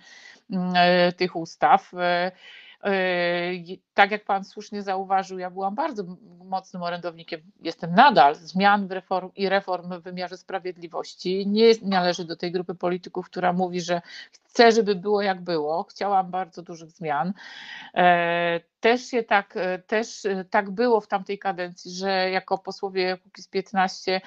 mm, 0.50 0.72
e, 0.76 1.12
tych 1.12 1.36
ustaw. 1.36 1.92
E, 2.84 3.52
tak 3.94 4.10
jak 4.10 4.24
Pan 4.24 4.44
słusznie 4.44 4.82
zauważył, 4.82 5.38
ja 5.38 5.50
byłam 5.50 5.74
bardzo 5.74 6.04
mocnym 6.44 6.82
orędownikiem, 6.82 7.40
jestem 7.60 7.94
nadal 7.94 8.34
zmian 8.34 8.88
reform 8.88 9.30
i 9.36 9.48
reform 9.48 10.00
w 10.00 10.02
wymiarze 10.02 10.36
sprawiedliwości. 10.36 11.46
Nie 11.46 11.72
należy 11.82 12.24
do 12.24 12.36
tej 12.36 12.52
grupy 12.52 12.74
polityków, 12.74 13.26
która 13.26 13.52
mówi, 13.52 13.80
że 13.80 14.02
chce, 14.32 14.72
żeby 14.72 14.94
było 14.94 15.22
jak 15.22 15.40
było. 15.40 15.82
Chciałam 15.82 16.30
bardzo 16.30 16.62
dużych 16.62 16.90
zmian. 16.90 17.32
E, 17.94 18.60
też 18.80 19.06
się 19.06 19.22
tak, 19.22 19.56
e, 19.56 19.78
też 19.78 20.26
tak 20.50 20.70
było 20.70 21.00
w 21.00 21.06
tamtej 21.06 21.38
kadencji, 21.38 21.90
że 21.90 22.30
jako 22.30 22.58
posłowie 22.58 23.16
Kukiz 23.16 23.48
15 23.48 24.08
Mm, 24.12 24.20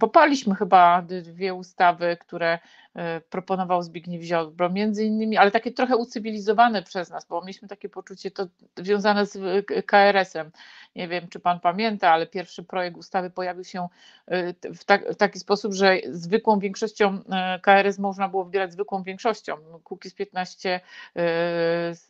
poparliśmy 0.00 0.54
chyba 0.54 1.02
dwie 1.02 1.54
ustawy, 1.54 2.16
które 2.20 2.58
e, 2.94 3.20
proponował 3.20 3.82
Zbigniew 3.82 4.22
Ziobro, 4.22 4.70
między 4.70 5.04
innymi, 5.04 5.36
ale 5.36 5.50
takie 5.50 5.72
trochę 5.72 5.96
ucywilizowane 5.96 6.82
przez 6.82 7.10
nas, 7.10 7.26
bo 7.26 7.40
mieliśmy 7.40 7.68
takie 7.68 7.88
poczucie 7.88 8.30
to 8.30 8.46
związane 8.76 9.26
z 9.26 9.36
e, 9.36 9.82
KRS-em. 9.82 10.50
Nie 10.96 11.08
wiem, 11.08 11.28
czy 11.28 11.40
pan 11.40 11.60
pamięta, 11.60 12.10
ale 12.10 12.26
pierwszy 12.26 12.62
projekt 12.62 12.96
ustawy 12.96 13.30
pojawił 13.30 13.64
się 13.64 13.88
e, 14.26 14.54
w, 14.74 14.84
tak, 14.84 15.12
w 15.12 15.16
taki 15.16 15.38
sposób, 15.38 15.74
że 15.74 15.98
zwykłą 16.10 16.58
większością 16.58 17.20
KRS 17.62 17.98
można 17.98 18.28
było 18.28 18.44
wybierać 18.44 18.72
zwykłą 18.72 19.02
większością. 19.02 19.56
Kukiz 19.84 20.14
15 20.14 20.80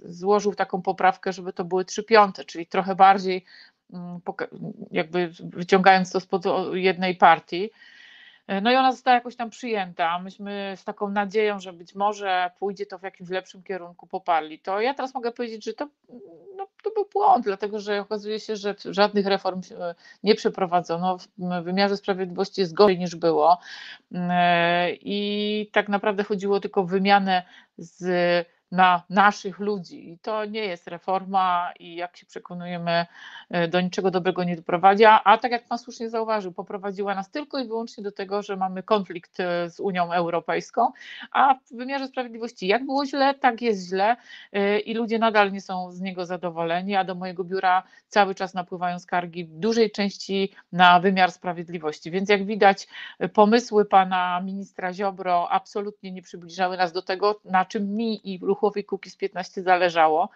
złożył 0.04 0.54
taką 0.54 0.82
poprawkę, 0.82 1.32
żeby 1.32 1.52
to 1.52 1.64
były 1.64 1.84
trzy 1.84 2.04
piąte, 2.04 2.44
czyli 2.44 2.66
trochę 2.66 2.94
bardziej 2.94 3.44
Mm, 3.44 3.77
jakby 4.90 5.30
wyciągając 5.40 6.12
to 6.12 6.20
spod 6.20 6.44
jednej 6.72 7.16
partii. 7.16 7.70
No 8.62 8.72
i 8.72 8.76
ona 8.76 8.92
została 8.92 9.14
jakoś 9.14 9.36
tam 9.36 9.50
przyjęta. 9.50 10.18
Myśmy 10.18 10.74
z 10.76 10.84
taką 10.84 11.08
nadzieją, 11.08 11.60
że 11.60 11.72
być 11.72 11.94
może 11.94 12.50
pójdzie 12.58 12.86
to 12.86 12.98
w 12.98 13.02
jakimś 13.02 13.30
lepszym 13.30 13.62
kierunku, 13.62 14.06
poparli 14.06 14.58
to. 14.58 14.80
Ja 14.80 14.94
teraz 14.94 15.14
mogę 15.14 15.32
powiedzieć, 15.32 15.64
że 15.64 15.72
to, 15.72 15.88
no, 16.56 16.66
to 16.82 16.90
był 16.90 17.08
błąd, 17.12 17.44
dlatego 17.44 17.80
że 17.80 18.00
okazuje 18.00 18.40
się, 18.40 18.56
że 18.56 18.74
żadnych 18.84 19.26
reform 19.26 19.60
nie 20.22 20.34
przeprowadzono. 20.34 21.18
W 21.38 21.62
wymiarze 21.62 21.96
sprawiedliwości 21.96 22.60
jest 22.60 22.74
gorzej 22.74 22.98
niż 22.98 23.16
było. 23.16 23.58
I 24.90 25.70
tak 25.72 25.88
naprawdę 25.88 26.24
chodziło 26.24 26.60
tylko 26.60 26.80
o 26.80 26.84
wymianę 26.84 27.42
z 27.78 28.48
na 28.72 29.02
naszych 29.10 29.58
ludzi. 29.58 30.12
I 30.12 30.18
to 30.18 30.44
nie 30.44 30.60
jest 30.60 30.88
reforma 30.88 31.72
i 31.78 31.94
jak 31.94 32.16
się 32.16 32.26
przekonujemy, 32.26 33.06
e, 33.50 33.68
do 33.68 33.80
niczego 33.80 34.10
dobrego 34.10 34.44
nie 34.44 34.56
doprowadzi. 34.56 35.04
A 35.04 35.38
tak 35.38 35.52
jak 35.52 35.64
Pan 35.68 35.78
słusznie 35.78 36.10
zauważył, 36.10 36.52
poprowadziła 36.52 37.14
nas 37.14 37.30
tylko 37.30 37.58
i 37.58 37.66
wyłącznie 37.68 38.04
do 38.04 38.12
tego, 38.12 38.42
że 38.42 38.56
mamy 38.56 38.82
konflikt 38.82 39.40
e, 39.40 39.70
z 39.70 39.80
Unią 39.80 40.12
Europejską, 40.12 40.92
a 41.32 41.54
w 41.54 41.76
wymiarze 41.76 42.08
sprawiedliwości 42.08 42.66
jak 42.66 42.86
było 42.86 43.06
źle, 43.06 43.34
tak 43.34 43.62
jest 43.62 43.88
źle 43.88 44.16
e, 44.52 44.78
i 44.78 44.94
ludzie 44.94 45.18
nadal 45.18 45.52
nie 45.52 45.60
są 45.60 45.92
z 45.92 46.00
niego 46.00 46.26
zadowoleni, 46.26 46.96
a 46.96 47.04
do 47.04 47.14
mojego 47.14 47.44
biura 47.44 47.82
cały 48.08 48.34
czas 48.34 48.54
napływają 48.54 48.98
skargi 48.98 49.44
w 49.44 49.58
dużej 49.58 49.90
części 49.90 50.52
na 50.72 51.00
wymiar 51.00 51.32
sprawiedliwości. 51.32 52.10
Więc 52.10 52.28
jak 52.28 52.46
widać, 52.46 52.88
pomysły 53.32 53.84
Pana 53.84 54.40
ministra 54.40 54.92
Ziobro 54.92 55.50
absolutnie 55.50 56.12
nie 56.12 56.22
przybliżały 56.22 56.76
nas 56.76 56.92
do 56.92 57.02
tego, 57.02 57.40
na 57.44 57.64
czym 57.64 57.96
mi 57.96 58.34
i 58.34 58.38
ruch 58.38 58.57
ruchowi 58.58 58.84
Kukiz 58.84 59.16
15 59.16 59.62
zależało, 59.62 60.28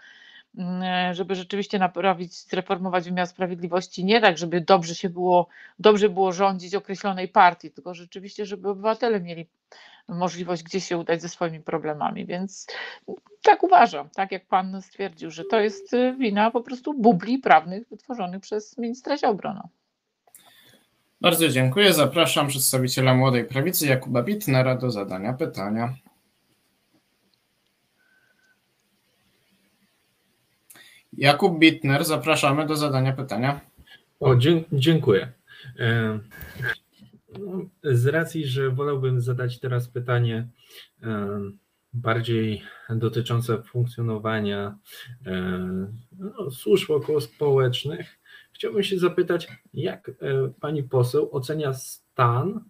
mm, 0.59 1.15
żeby 1.15 1.35
rzeczywiście 1.35 1.79
naprawić, 1.79 2.35
zreformować 2.35 3.05
wymiar 3.05 3.27
sprawiedliwości 3.27 4.05
nie 4.05 4.21
tak, 4.21 4.39
żeby 4.39 4.61
dobrze 4.61 4.95
się 4.95 5.09
było, 5.09 5.49
dobrze 5.79 6.09
było 6.09 6.33
rządzić 6.33 6.75
określonej 6.75 7.29
partii, 7.29 7.71
tylko 7.71 7.95
rzeczywiście, 7.95 8.47
żeby 8.47 8.69
obywatele 8.69 9.21
mieli 9.21 9.47
możliwość 10.09 10.63
gdzie 10.63 10.81
się 10.81 10.99
udać 10.99 11.23
ze 11.23 11.29
swoimi 11.29 11.61
problemami, 11.61 12.27
więc 12.27 12.67
tak 13.43 13.63
uważam, 13.63 14.09
tak 14.15 14.33
jak 14.33 14.47
pan 14.47 14.83
stwierdził, 14.83 15.31
że 15.31 15.45
to 15.45 15.61
jest 15.61 15.93
wina 16.19 16.51
po 16.51 16.61
prostu 16.61 16.95
bubli 16.95 17.39
prawnych 17.39 17.89
wytworzonych 17.89 18.41
przez 18.41 18.79
ministra 18.79 19.17
Ziobro. 19.17 19.55
No. 19.55 19.69
Bardzo 21.21 21.49
dziękuję. 21.49 21.93
Zapraszam 21.93 22.49
przedstawiciela 22.49 23.15
Młodej 23.15 23.45
Prawicy 23.45 23.87
Jakuba 23.87 24.23
Bitnera 24.23 24.75
do 24.75 24.91
zadania 24.91 25.33
pytania. 25.33 25.95
Jakub 31.13 31.59
Bitner, 31.59 32.05
zapraszamy 32.05 32.67
do 32.67 32.77
zadania 32.77 33.13
pytania. 33.13 33.61
O, 34.21 34.37
dziękuję. 34.73 35.33
E, 35.79 36.19
z 37.83 38.07
racji, 38.07 38.47
że 38.47 38.71
wolałbym 38.71 39.21
zadać 39.21 39.61
teraz 39.61 39.89
pytanie 39.89 40.49
e, 41.03 41.41
bardziej 41.93 42.63
dotyczące 42.91 43.63
funkcjonowania 43.63 44.79
e, 45.27 45.87
no, 46.19 46.51
służb 46.51 46.91
okołospołecznych, 46.91 48.19
chciałbym 48.53 48.83
się 48.83 48.99
zapytać, 48.99 49.49
jak 49.75 50.11
pani 50.61 50.83
poseł 50.83 51.29
ocenia 51.33 51.75
stan 51.75 52.65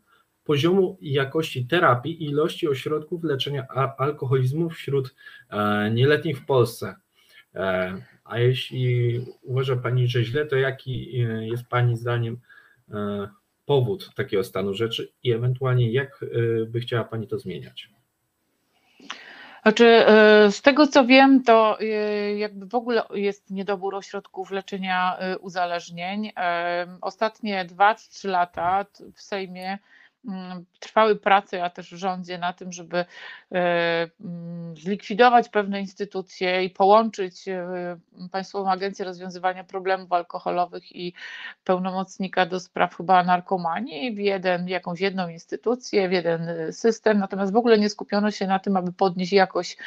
poziomu 0.45 0.99
jakości 1.01 1.67
terapii 1.67 2.23
i 2.23 2.27
ilości 2.31 2.69
ośrodków 2.69 3.25
leczenia 3.25 3.67
alkoholizmu 3.99 4.71
wśród 4.71 5.15
nieletnich 5.91 6.39
w 6.39 6.47
Polsce? 6.47 6.95
A 8.33 8.39
jeśli 8.39 9.21
uważa 9.43 9.77
Pani, 9.77 10.09
że 10.09 10.25
źle, 10.25 10.47
to 10.47 10.57
jaki 10.57 11.21
e, 11.21 11.47
jest 11.47 11.67
Pani 11.69 11.97
zdaniem 11.97 12.39
e, 12.91 13.29
powód 13.67 14.11
takiego 14.15 14.45
stanu 14.45 14.75
rzeczy 14.75 15.13
i 15.23 15.33
ewentualnie 15.33 15.93
jak 15.93 16.23
e, 16.23 16.27
by 16.67 16.81
chciała 16.81 17.05
Pani 17.05 17.29
to 17.29 17.39
zmieniać? 17.39 17.89
Znaczy, 19.63 20.05
z 20.51 20.63
tego 20.63 20.87
co 20.87 21.07
wiem, 21.07 21.43
to 21.43 21.79
jakby 22.37 22.67
w 22.67 22.75
ogóle 22.75 23.03
jest 23.15 23.51
niedobór 23.51 23.95
ośrodków 23.95 24.51
leczenia 24.51 25.19
uzależnień. 25.41 26.33
Ostatnie 27.01 27.67
2-3 27.67 28.29
lata 28.29 28.87
w 29.15 29.23
Sejmie 29.23 29.79
trwały 30.81 31.17
prace, 31.17 31.65
a 31.65 31.71
też 31.71 31.95
w 31.95 31.97
rządzie 31.97 32.39
na 32.39 32.53
tym, 32.53 32.73
żeby 32.73 33.05
e, 33.53 34.09
mm, 34.21 34.77
zlikwidować 34.77 35.49
pewne 35.49 35.81
instytucje 35.81 36.65
i 36.65 36.71
połączyć 36.71 37.49
e, 37.49 37.99
Państwową 38.33 38.71
Agencję 38.71 39.05
Rozwiązywania 39.05 39.65
Problemów 39.65 40.13
Alkoholowych 40.13 40.97
i 40.97 41.13
pełnomocnika 41.65 42.47
do 42.47 42.61
spraw 42.61 42.97
chyba 42.97 43.25
narkomanii 43.25 44.15
w 44.15 44.19
jeden, 44.19 44.69
jakąś 44.69 45.01
jedną 45.01 45.29
instytucję, 45.29 46.09
w 46.09 46.13
jeden 46.13 46.49
e, 46.49 46.73
system, 46.73 47.19
natomiast 47.19 47.53
w 47.53 47.57
ogóle 47.57 47.79
nie 47.79 47.91
skupiono 47.91 48.31
się 48.31 48.47
na 48.47 48.59
tym, 48.59 48.77
aby 48.77 48.93
podnieść 48.93 49.33
jakość 49.33 49.79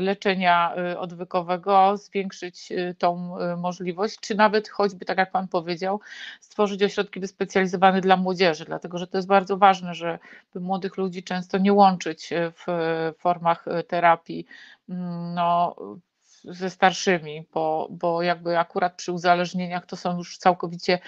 leczenia 0.00 0.74
odwykowego, 0.98 1.96
zwiększyć 1.96 2.72
tą 2.98 3.36
możliwość, 3.56 4.20
czy 4.20 4.34
nawet 4.34 4.68
choćby, 4.68 5.04
tak 5.04 5.18
jak 5.18 5.30
Pan 5.30 5.48
powiedział, 5.48 6.00
stworzyć 6.40 6.82
ośrodki 6.82 7.20
wyspecjalizowane 7.20 8.00
dla 8.00 8.16
młodzieży, 8.16 8.64
dlatego 8.64 8.98
że 9.00 9.06
to 9.06 9.18
jest 9.18 9.28
bardzo 9.28 9.56
ważne, 9.56 9.94
żeby 9.94 10.20
młodych 10.54 10.96
ludzi 10.96 11.22
często 11.22 11.58
nie 11.58 11.72
łączyć 11.72 12.32
e, 12.32 12.52
w 12.52 12.64
formach 13.18 13.68
e, 13.68 13.82
terapii 13.82 14.46
mm, 14.88 15.34
no, 15.34 15.76
ze 16.44 16.70
starszymi, 16.70 17.46
bo, 17.54 17.88
bo 17.90 18.22
jakby 18.22 18.58
akurat 18.58 18.94
przy 18.94 19.12
uzależnieniach 19.12 19.86
to 19.86 19.96
są 19.96 20.18
już 20.18 20.38
całkowicie 20.38 20.98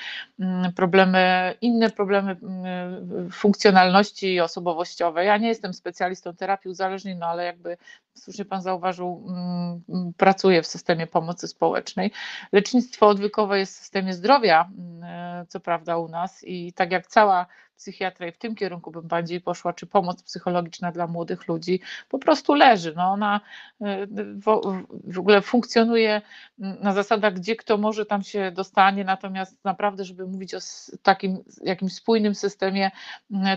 mm, 0.41 0.73
problemy, 0.73 1.55
inne 1.61 1.91
problemy 1.91 2.37
mm, 2.43 3.31
funkcjonalności 3.31 4.41
osobowościowej. 4.41 5.27
Ja 5.27 5.37
nie 5.37 5.49
jestem 5.49 5.75
specjalistą 5.75 6.35
terapii 6.37 6.71
uzależnień, 6.71 7.19
no 7.19 7.27
ale 7.27 7.45
jakby 7.45 7.77
słusznie 8.19 8.45
Pan 8.45 8.63
zauważył, 8.63 9.27
pracuję 10.17 10.63
w 10.63 10.67
systemie 10.67 11.07
pomocy 11.07 11.49
społecznej. 11.49 12.11
Lecznictwo 12.53 13.09
odwykowe 13.09 13.59
jest 13.59 13.75
w 13.75 13.79
systemie 13.79 14.15
zdrowia 14.15 14.71
co 15.49 15.61
prawda 15.61 15.99
u 15.99 16.09
nas 16.09 16.45
i 16.45 16.73
tak 16.73 16.93
jak 16.93 17.07
cała 17.07 17.47
psychiatria 17.77 18.29
i 18.29 18.33
w 18.33 18.39
tym 18.39 18.55
kierunku 18.55 18.91
bym 18.91 19.09
bardziej 19.09 19.41
poszła, 19.41 19.73
czy 19.73 19.87
pomoc 19.87 20.23
psychologiczna 20.23 20.93
dla 20.93 21.07
młodych 21.07 21.49
ludzi 21.49 21.81
po 22.09 22.19
prostu 22.19 22.55
leży. 22.55 22.95
No 22.97 23.03
ona 23.13 23.41
w 25.05 25.19
ogóle 25.19 25.43
funkcjonuje 25.43 26.23
na 26.59 26.93
zasadach, 26.93 27.35
gdzie 27.35 27.57
kto 27.57 27.79
może 27.79 28.07
tam 28.07 28.23
się 28.23 28.51
dostanie, 28.51 29.05
natomiast 29.05 29.65
naprawdę, 29.65 30.05
żeby 30.05 30.27
mówić 30.27 30.55
o 30.55 30.59
takim 31.03 31.45
jakimś 31.63 31.95
spójnym 31.95 32.35
systemie 32.35 32.91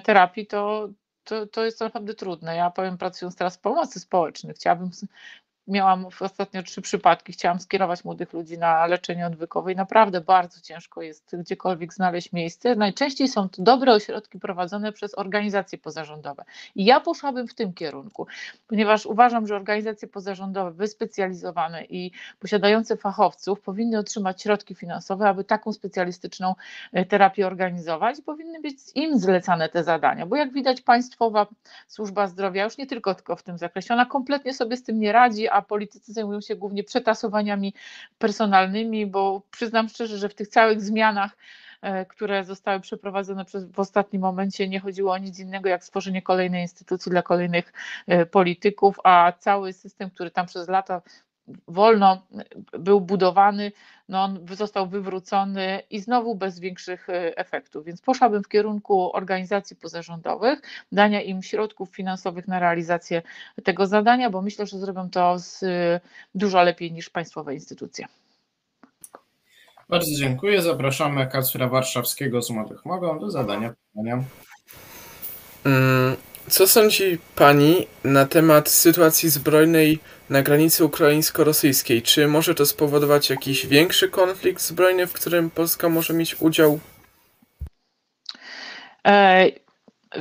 terapii, 0.04 0.48
to, 0.48 0.90
to, 1.24 1.48
to 1.48 1.66
jest 1.66 1.80
naprawdę 1.80 2.14
trudne. 2.14 2.56
Ja 2.56 2.70
powiem, 2.70 2.98
pracując 2.98 3.36
teraz 3.36 3.58
w 3.58 3.62
pomocy 3.62 4.00
społecznej, 4.00 4.54
chciałabym 4.54 4.90
miałam 5.68 6.06
ostatnio 6.20 6.64
trzy 6.64 6.82
przypadki, 6.82 7.34
chciałam 7.34 7.60
skierować 7.60 8.04
młodych 8.04 8.34
ludzi 8.34 8.58
na 8.58 8.86
leczenie 8.86 9.28
odwykowe 9.28 9.72
i 9.72 9.76
naprawdę 9.76 10.22
bardzo 10.22 10.62
ciężko 10.62 11.02
jest 11.02 11.36
gdziekolwiek 11.36 11.94
znaleźć 11.94 12.34
miejsce. 12.34 12.76
Najczęściej 12.76 13.28
są 13.28 13.50
to 13.50 13.62
dobre 13.62 13.94
ośrodki 13.94 14.40
prowadzone 14.40 14.92
przez 14.92 15.18
organizacje 15.18 15.78
pozarządowe. 15.78 16.44
I 16.76 16.86
ja 16.86 17.00
poszłabym 17.00 17.48
w 17.48 17.54
tym 17.54 17.74
kierunku, 17.74 18.28
ponieważ 18.68 19.06
uważam, 19.06 19.48
że 19.48 19.56
organizacje 19.56 20.08
pozarządowe 20.08 20.72
wyspecjalizowane 20.72 21.86
i 21.86 22.12
posiadające 22.40 22.98
fachowców 22.98 23.62
powinny 23.62 24.00
otrzymać 24.00 24.42
środki 24.42 24.76
finansowe, 24.76 25.30
aby 25.30 25.44
taką 25.44 25.74
specjalistyczną 25.74 26.56
e, 26.94 27.06
terapię 27.06 27.48
organizować. 27.48 28.22
Powinny 28.26 28.62
być 28.62 28.76
im 28.96 29.20
zlecane 29.20 29.70
te 29.70 29.84
zadania, 29.84 30.26
bo 30.26 30.36
jak 30.36 30.54
widać 30.54 30.82
Państwowa 30.82 31.48
Służba 31.88 32.28
Zdrowia 32.28 32.64
już 32.64 32.78
nie 32.78 32.88
tylko, 32.88 33.16
tylko 33.16 33.36
w 33.36 33.44
tym 33.44 33.58
zakresie, 33.58 33.94
ona 33.94 34.06
kompletnie 34.06 34.54
sobie 34.54 34.78
z 34.78 34.84
tym 34.84 35.00
nie 35.00 35.12
radzi, 35.12 35.50
a 35.56 35.62
politycy 35.62 36.14
zajmują 36.14 36.42
się 36.42 36.56
głównie 36.56 36.84
przetasowaniami 36.84 37.74
personalnymi, 38.18 39.06
bo 39.06 39.42
przyznam 39.52 39.90
szczerze, 39.90 40.18
że 40.18 40.30
w 40.30 40.36
tych 40.36 40.48
całych 40.48 40.82
zmianach 40.82 41.38
e, 41.82 42.06
które 42.06 42.46
zostały 42.46 42.80
przeprowadzone 42.80 43.46
przez, 43.46 43.72
w 43.72 43.80
ostatnim 43.80 44.22
momencie, 44.22 44.70
nie 44.70 44.80
chodziło 44.80 45.14
o 45.14 45.18
nic 45.18 45.40
innego 45.40 45.70
jak 45.70 45.84
stworzenie 45.84 46.22
kolejnej 46.22 46.62
instytucji 46.62 47.10
dla 47.10 47.22
kolejnych 47.22 47.74
e, 48.08 48.26
polityków, 48.26 49.00
a 49.04 49.34
cały 49.40 49.74
system, 49.74 50.10
który 50.10 50.32
tam 50.32 50.46
przez 50.46 50.68
lata 50.68 51.02
wolno 51.68 52.28
był 52.80 53.02
budowany, 53.02 53.72
no 54.10 54.24
on 54.24 54.46
został 54.52 54.88
wywrócony 54.88 55.82
i 55.90 56.00
znowu 56.00 56.36
bez 56.36 56.60
większych 56.60 57.10
e, 57.10 57.38
efektów. 57.38 57.86
Więc 57.86 58.02
poszłabym 58.02 58.44
w 58.44 58.50
kierunku 58.50 59.16
organizacji 59.16 59.76
pozarządowych, 59.76 60.62
dania 60.92 61.22
im 61.22 61.44
środków 61.44 61.90
finansowych 61.90 62.48
na 62.48 62.60
realizację 62.60 63.22
tego 63.64 63.88
zadania, 63.88 64.30
bo 64.30 64.42
myślę, 64.42 64.68
że 64.68 64.80
zrobią 64.80 65.10
to 65.10 65.40
z, 65.40 65.64
dużo 66.36 66.64
lepiej 66.64 66.92
niż 66.92 67.10
państwowe 67.10 67.54
instytucje. 67.54 68.08
Bardzo 69.90 70.12
dziękuję. 70.20 70.62
Zapraszamy 70.62 71.28
Kacpra 71.28 71.68
Warszawskiego 71.68 72.42
z 72.42 72.50
Młodych 72.50 72.86
Mogą 72.86 73.20
do 73.20 73.32
zadania 73.32 73.74
pytania. 73.94 74.24
Co 76.50 76.68
sądzi 76.68 77.18
Pani 77.36 77.88
na 78.04 78.26
temat 78.26 78.70
sytuacji 78.70 79.30
zbrojnej 79.30 80.00
na 80.30 80.42
granicy 80.42 80.86
ukraińsko-rosyjskiej? 80.86 82.02
Czy 82.02 82.28
może 82.28 82.56
to 82.56 82.66
spowodować 82.66 83.30
jakiś 83.30 83.66
większy 83.66 84.10
konflikt 84.10 84.62
zbrojny, 84.62 85.08
w 85.08 85.14
którym 85.14 85.50
Polska 85.50 85.90
może 85.90 86.14
mieć 86.14 86.36
udział? 86.42 86.80
E, 89.08 89.52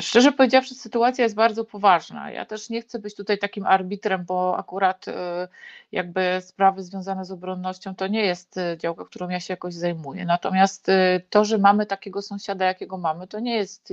szczerze 0.00 0.32
powiedziawszy, 0.32 0.74
sytuacja 0.74 1.24
jest 1.24 1.34
bardzo 1.34 1.64
poważna. 1.64 2.30
Ja 2.30 2.44
też 2.44 2.70
nie 2.70 2.82
chcę 2.82 2.98
być 2.98 3.14
tutaj 3.14 3.38
takim 3.38 3.66
arbitrem, 3.66 4.24
bo 4.24 4.56
akurat 4.56 5.08
e, 5.08 5.48
jakby 5.92 6.38
sprawy 6.40 6.82
związane 6.82 7.24
z 7.24 7.30
obronnością 7.30 7.94
to 7.94 8.06
nie 8.06 8.24
jest 8.24 8.56
e, 8.56 8.78
działka, 8.78 9.04
którą 9.04 9.28
ja 9.28 9.40
się 9.40 9.52
jakoś 9.52 9.74
zajmuję. 9.74 10.24
Natomiast 10.24 10.90
to, 11.30 11.44
że 11.44 11.58
mamy 11.58 11.86
takiego 11.86 12.22
sąsiada, 12.22 12.64
jakiego 12.64 12.98
mamy, 12.98 13.26
to 13.26 13.40
nie 13.40 13.56
jest 13.56 13.92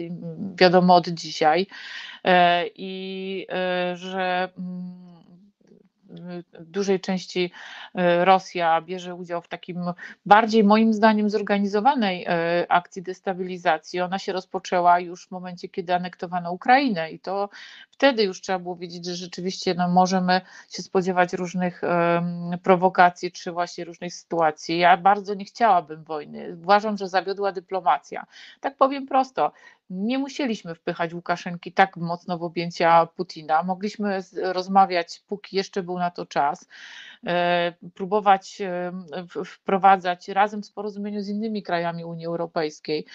wiadomo 0.55 0.95
od 0.95 1.07
dzisiaj 1.07 1.67
i 2.75 3.47
że 3.93 4.49
mm, 4.57 5.21
dużej 6.59 6.99
części 6.99 7.51
e, 7.95 8.25
Rosja 8.25 8.81
bierze 8.81 9.15
udział 9.15 9.41
w 9.41 9.47
takim 9.47 9.83
bardziej 10.25 10.63
moim 10.63 10.93
zdaniem 10.93 11.29
zorganizowanej 11.29 12.25
e, 12.27 12.65
akcji 12.69 13.01
destabilizacji. 13.01 14.01
Ona 14.01 14.19
się 14.19 14.33
rozpoczęła 14.33 14.99
już 14.99 15.27
w 15.27 15.31
momencie, 15.31 15.69
kiedy 15.69 15.95
anektowano 15.95 16.51
Ukrainę 16.51 17.11
i 17.11 17.19
to 17.19 17.49
wtedy 18.01 18.23
już 18.23 18.41
trzeba 18.41 18.59
było 18.59 18.75
wiedzieć, 18.75 19.05
że 19.05 19.15
rzeczywiście 19.15 19.73
no, 19.73 19.87
możemy 19.87 20.41
się 20.69 20.83
spodziewać 20.83 21.33
różnych 21.33 21.81
um, 21.83 22.59
prowokacji 22.59 23.31
czy 23.31 23.51
właśnie 23.51 23.85
różnych 23.85 24.13
sytuacji. 24.13 24.77
Ja 24.77 24.97
bardzo 24.97 25.33
nie 25.33 25.45
chciałabym 25.45 26.03
wojny. 26.03 26.57
Uważam, 26.63 26.97
że 26.97 27.07
zawiodła 27.07 27.51
dyplomacja. 27.51 28.25
Tak 28.61 28.77
powiem 28.77 29.07
prosto 29.07 29.51
nie 29.91 30.19
musieliśmy 30.19 30.75
wpychać 30.75 31.13
Łukaszenki 31.13 31.71
tak 31.71 31.97
mocno 31.97 32.37
w 32.37 32.43
objęcia 32.43 33.05
Putina. 33.05 33.63
Mogliśmy 33.63 34.19
rozmawiać, 34.41 35.23
póki 35.27 35.55
jeszcze 35.55 35.83
był 35.83 35.99
na 35.99 36.11
to 36.11 36.25
czas, 36.25 36.67
e, 37.27 37.73
próbować 37.93 38.61
wprowadzać 39.45 40.27
razem 40.27 40.63
w 40.63 40.73
porozumieniu 40.73 41.21
z 41.21 41.29
innymi 41.29 41.63
krajami 41.63 42.05
Unii 42.05 42.25
Europejskiej 42.25 43.05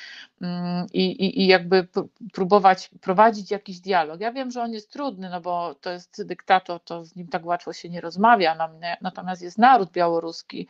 mm, 0.40 0.87
i, 0.92 1.05
i, 1.05 1.42
i 1.42 1.46
jakby 1.46 1.88
próbować 2.33 2.90
prowadzić 3.01 3.51
jakiś 3.51 3.81
dialog. 3.81 4.20
Ja 4.20 4.33
wiem, 4.33 4.51
że 4.51 4.62
on 4.62 4.72
jest 4.77 4.93
trudny, 4.93 5.31
no 5.31 5.41
bo 5.41 5.75
to 5.75 5.91
jest 5.91 6.27
dyktator, 6.27 6.81
to 6.81 7.05
z 7.05 7.17
nim 7.17 7.29
tak 7.29 7.47
łatwo 7.47 7.73
się 7.73 7.89
nie 7.89 8.01
rozmawia, 8.01 8.69
natomiast 9.01 9.43
jest 9.43 9.59
naród 9.59 9.91
białoruski 9.91 10.69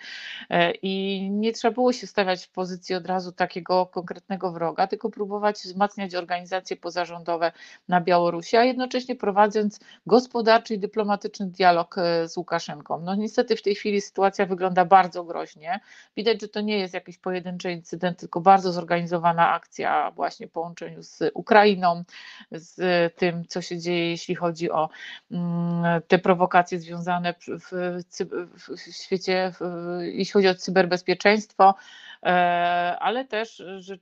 e, 0.50 0.72
i 0.72 1.26
nie 1.30 1.52
trzeba 1.52 1.74
było 1.74 1.92
się 1.92 2.06
stawiać 2.06 2.44
w 2.44 2.50
pozycji 2.50 2.94
od 2.94 3.06
razu 3.06 3.32
takiego 3.32 3.86
konkretnego 3.86 4.52
wroga, 4.52 4.86
tylko 4.86 5.10
próbować 5.10 5.56
wzmacniać 5.56 6.14
organizacje 6.14 6.76
pozarządowe 6.76 7.52
na 7.88 8.00
Białorusi, 8.00 8.56
a 8.56 8.64
jednocześnie 8.64 9.16
prowadząc 9.16 9.80
gospodarczy 10.06 10.74
i 10.74 10.78
dyplomatyczny 10.78 11.46
dialog 11.46 11.98
e, 11.98 12.28
z 12.28 12.36
Łukaszenką. 12.36 13.00
No 13.00 13.14
niestety 13.14 13.56
w 13.56 13.62
tej 13.62 13.74
chwili 13.74 14.00
sytuacja 14.00 14.46
wygląda 14.46 14.84
bardzo 14.84 15.24
groźnie. 15.24 15.80
Widać, 16.16 16.40
że 16.40 16.48
to 16.48 16.60
nie 16.60 16.78
jest 16.78 16.94
jakiś 16.94 17.18
pojedynczy 17.18 17.72
incydent, 17.72 18.18
tylko 18.18 18.40
bardzo 18.40 18.72
zorganizowana 18.72 19.52
akcja 19.52 20.10
właśnie 20.10 20.48
w 20.48 20.50
połączeniu 20.50 21.02
z 21.02 21.18
Ukrainą, 21.34 22.04
z 22.52 23.14
tym, 23.16 23.44
co 23.48 23.62
się 23.62 23.78
dzieje, 23.78 23.95
jeśli 23.98 24.34
chodzi 24.34 24.70
o 24.70 24.88
mm, 25.30 26.02
te 26.08 26.18
prowokacje 26.18 26.78
związane 26.78 27.34
w, 27.34 27.46
w, 27.70 28.80
świecie, 29.04 29.52
jeśli 30.00 30.32
chodzi 30.32 30.48
o 30.48 30.54
cyberbezpieczeństwo. 30.54 31.74
E, 32.22 32.96
ale 33.00 33.24
też 33.24 33.62
że 33.78 33.94
e, 33.94 33.98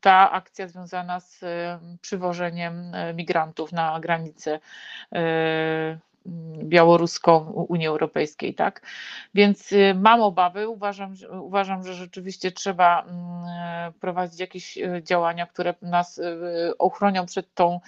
ta 0.00 0.30
akcja 0.30 0.68
związana 0.68 1.20
z 1.20 1.42
e, 1.42 1.78
przywożeniem 2.00 2.92
migrantów 3.14 3.72
na 3.72 4.00
granicę 4.00 4.60
białoruską 6.64 7.38
Unii 7.68 7.86
Europejskiej, 7.86 8.54
tak? 8.54 8.82
Więc 9.34 9.74
mam 9.94 10.22
obawy, 10.22 10.68
uważam, 10.68 11.14
uważam, 11.40 11.84
że 11.84 11.94
rzeczywiście 11.94 12.52
trzeba 12.52 13.04
prowadzić 14.00 14.40
jakieś 14.40 14.78
działania, 15.02 15.46
które 15.46 15.74
nas 15.82 16.20
ochronią 16.78 17.26
przed 17.26 17.54
tą 17.54 17.80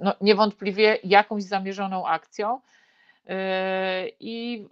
no, 0.00 0.14
niewątpliwie 0.20 0.98
jakąś 1.04 1.42
zamierzoną 1.42 2.06
akcją. 2.06 2.60
I 4.20 4.66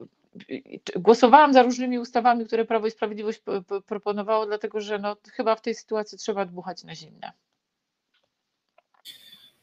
głosowałam 0.97 1.53
za 1.53 1.62
różnymi 1.62 1.99
ustawami, 1.99 2.47
które 2.47 2.64
Prawo 2.64 2.87
i 2.87 2.91
Sprawiedliwość 2.91 3.43
proponowało, 3.87 4.47
dlatego 4.47 4.81
że 4.81 4.99
no, 4.99 5.17
chyba 5.33 5.57
w 5.57 5.62
tej 5.62 5.75
sytuacji 5.75 6.19
trzeba 6.19 6.45
dmuchać 6.45 6.85
na 6.85 6.95
zimne. 6.95 7.33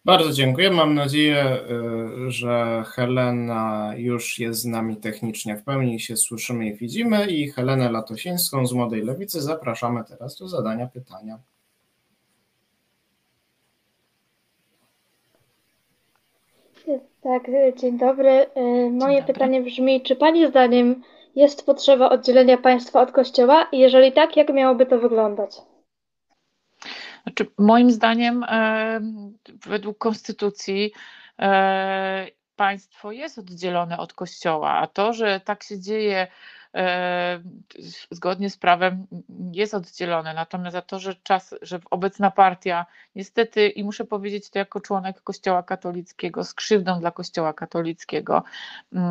Bardzo 0.06 0.32
dziękuję. 0.32 0.72
Mam 0.72 0.96
nadzieję, 0.96 1.60
y, 2.28 2.32
że 2.32 2.84
Helena 2.88 3.94
już 3.98 4.40
jest 4.40 4.62
z 4.62 4.66
nami 4.66 4.98
technicznie 4.98 5.58
w 5.58 5.64
pełni, 5.64 6.00
się 6.00 6.18
słyszymy 6.18 6.68
i 6.68 6.76
widzimy. 6.76 7.28
I 7.28 7.52
Helenę 7.52 7.92
Latosińską 7.92 8.68
z 8.68 8.74
Młodej 8.74 9.02
Lewicy 9.02 9.42
zapraszamy 9.42 10.04
teraz 10.04 10.38
do 10.38 10.48
zadania 10.48 10.88
pytania. 10.88 11.40
Tak, 17.24 17.44
dzień 17.78 17.98
dobry. 17.98 18.30
E, 18.30 18.62
moje 18.90 19.20
dobry. 19.20 19.34
pytanie 19.34 19.62
brzmi, 19.62 20.02
czy 20.02 20.16
Pani 20.16 20.48
zdaniem 20.48 21.04
jest 21.36 21.66
potrzeba 21.66 22.10
oddzielenia 22.10 22.58
państwa 22.58 23.02
od 23.02 23.12
kościoła? 23.12 23.68
Jeżeli 23.72 24.12
tak, 24.12 24.38
jak 24.38 24.54
miałoby 24.54 24.86
to 24.86 25.00
wyglądać? 25.00 25.56
Znaczy, 27.24 27.46
moim 27.58 27.92
zdaniem, 27.92 28.44
e, 28.44 29.02
według 29.68 29.98
konstytucji, 29.98 30.92
e, 31.40 32.28
państwo 32.56 33.12
jest 33.12 33.38
oddzielone 33.38 33.98
od 33.98 34.14
kościoła, 34.14 34.72
a 34.72 34.88
to, 34.88 35.14
że 35.14 35.40
tak 35.40 35.64
się 35.64 35.80
dzieje 35.80 36.28
zgodnie 38.12 38.50
z 38.50 38.58
prawem 38.58 39.08
jest 39.52 39.74
oddzielone. 39.74 40.34
Natomiast 40.34 40.74
za 40.74 40.82
to, 40.82 41.00
że 41.00 41.16
czas, 41.16 41.56
że 41.62 41.80
obecna 41.92 42.32
partia 42.32 42.86
niestety, 43.16 43.68
i 43.68 43.84
muszę 43.84 44.06
powiedzieć 44.06 44.50
to 44.50 44.60
jako 44.60 44.82
członek 44.82 45.22
Kościoła 45.22 45.64
katolickiego, 45.64 46.44
z 46.44 46.54
krzywdą 46.54 47.00
dla 47.00 47.12
Kościoła 47.12 47.54
katolickiego, 47.54 48.44
um, 48.92 49.04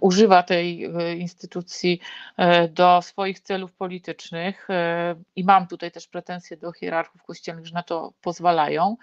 używa 0.00 0.42
tej 0.42 0.84
e, 0.84 1.16
instytucji 1.16 2.00
e, 2.36 2.68
do 2.68 3.02
swoich 3.02 3.40
celów 3.40 3.72
politycznych 3.72 4.70
e, 4.70 5.14
i 5.36 5.44
mam 5.44 5.66
tutaj 5.66 5.90
też 5.90 6.08
pretensje 6.08 6.56
do 6.56 6.72
hierarchów 6.72 7.22
kościelnych, 7.22 7.66
że 7.66 7.74
na 7.74 7.82
to 7.82 8.12
pozwalają 8.20 8.96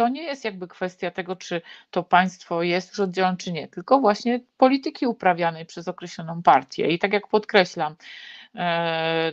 to 0.00 0.08
nie 0.08 0.22
jest 0.22 0.44
jakby 0.44 0.68
kwestia 0.68 1.10
tego, 1.10 1.36
czy 1.36 1.62
to 1.90 2.02
państwo 2.02 2.62
jest 2.62 2.88
już 2.88 3.00
oddzielone, 3.00 3.36
czy 3.36 3.52
nie, 3.52 3.68
tylko 3.68 3.98
właśnie 3.98 4.40
polityki 4.56 5.06
uprawianej 5.06 5.66
przez 5.66 5.88
określoną 5.88 6.42
partię. 6.42 6.86
I 6.86 6.98
tak 6.98 7.12
jak 7.12 7.28
podkreślam, 7.28 7.96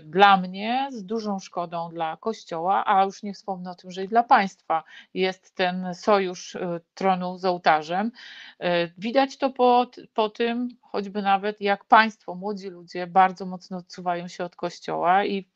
dla 0.04 0.38
mnie 0.38 0.88
z 0.92 1.06
dużą 1.06 1.40
szkodą 1.40 1.90
dla 1.90 2.18
Kościoła, 2.18 2.84
a 2.86 3.04
już 3.04 3.24
nie 3.24 3.34
wspomnę 3.34 3.72
o 3.72 3.76
tym, 3.76 3.92
że 3.92 4.04
i 4.04 4.08
dla 4.08 4.24
państwa 4.24 4.84
jest 5.14 5.56
ten 5.56 5.96
sojusz 5.96 6.56
e, 6.56 6.80
tronu 6.94 7.38
z 7.38 7.46
ołtarzem. 7.46 8.12
E, 8.60 8.88
widać 8.88 9.38
to 9.38 9.50
po, 9.50 9.88
po 10.14 10.30
tym, 10.30 10.70
choćby 10.82 11.22
nawet 11.22 11.62
jak 11.62 11.86
państwo, 11.86 12.36
młodzi 12.36 12.70
ludzie 12.70 13.08
bardzo 13.08 13.46
mocno 13.46 13.78
odsuwają 13.78 14.28
się 14.28 14.44
od 14.44 14.56
Kościoła 14.56 15.26
i 15.26 15.48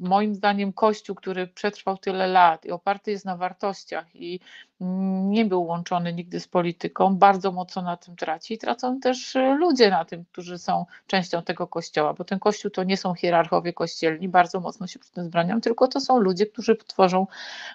moim 0.00 0.34
zdaniem 0.34 0.72
Kościół, 0.72 1.16
który 1.16 1.46
przetrwał 1.46 1.98
tyle 1.98 2.26
lat 2.26 2.64
i 2.64 2.70
oparty 2.70 3.10
jest 3.10 3.24
na 3.24 3.36
wartościach 3.36 4.16
i 4.16 4.40
nie 4.80 5.44
był 5.44 5.64
łączony 5.64 6.12
nigdy 6.12 6.40
z 6.40 6.48
polityką, 6.48 7.16
bardzo 7.16 7.52
mocno 7.52 7.82
na 7.82 7.96
tym 7.96 8.16
traci 8.16 8.54
i 8.54 8.58
tracą 8.58 9.00
też 9.00 9.34
ludzie 9.58 9.90
na 9.90 10.04
tym, 10.04 10.24
którzy 10.32 10.58
są 10.58 10.86
częścią 11.06 11.42
tego 11.42 11.66
Kościoła 11.66 12.14
bo 12.18 12.24
ten 12.24 12.38
Kościół 12.38 12.70
to 12.70 12.84
nie 12.84 12.96
są 12.96 13.14
hierarchowie 13.14 13.72
kościelni, 13.72 14.28
bardzo 14.28 14.60
mocno 14.60 14.86
się 14.86 14.98
przy 14.98 15.10
tym 15.10 15.24
zbraniam, 15.24 15.60
tylko 15.60 15.88
to 15.88 16.00
są 16.00 16.18
ludzie, 16.18 16.46
którzy 16.46 16.76
tworzą 16.76 17.26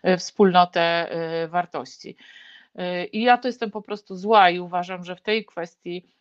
e, 0.04 0.18
wspólnotę 0.18 0.82
e, 0.82 1.48
wartości. 1.48 2.16
E, 2.76 3.06
I 3.06 3.22
ja 3.22 3.38
to 3.38 3.48
jestem 3.48 3.72
po 3.72 3.82
prostu 3.82 4.16
zła 4.16 4.50
i 4.50 4.60
uważam, 4.60 5.04
że 5.04 5.16
w 5.16 5.22
tej 5.22 5.46
kwestii 5.46 6.14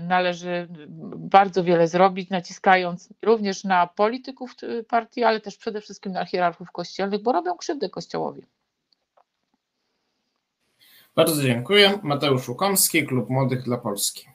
należy 0.00 0.68
bardzo 1.16 1.64
wiele 1.64 1.88
zrobić, 1.88 2.30
naciskając 2.30 3.08
również 3.22 3.64
na 3.64 3.86
polityków 3.86 4.54
partii, 4.88 5.24
ale 5.24 5.40
też 5.40 5.56
przede 5.56 5.80
wszystkim 5.80 6.12
na 6.12 6.24
hierarchów 6.24 6.72
kościelnych, 6.72 7.22
bo 7.22 7.32
robią 7.32 7.56
krzywdę 7.56 7.90
Kościołowi. 7.90 8.42
Bardzo 11.16 11.42
dziękuję. 11.42 11.98
Mateusz 12.02 12.48
Łukomski, 12.48 13.06
Klub 13.06 13.30
Młodych 13.30 13.62
dla 13.62 13.78
Polski. 13.78 14.33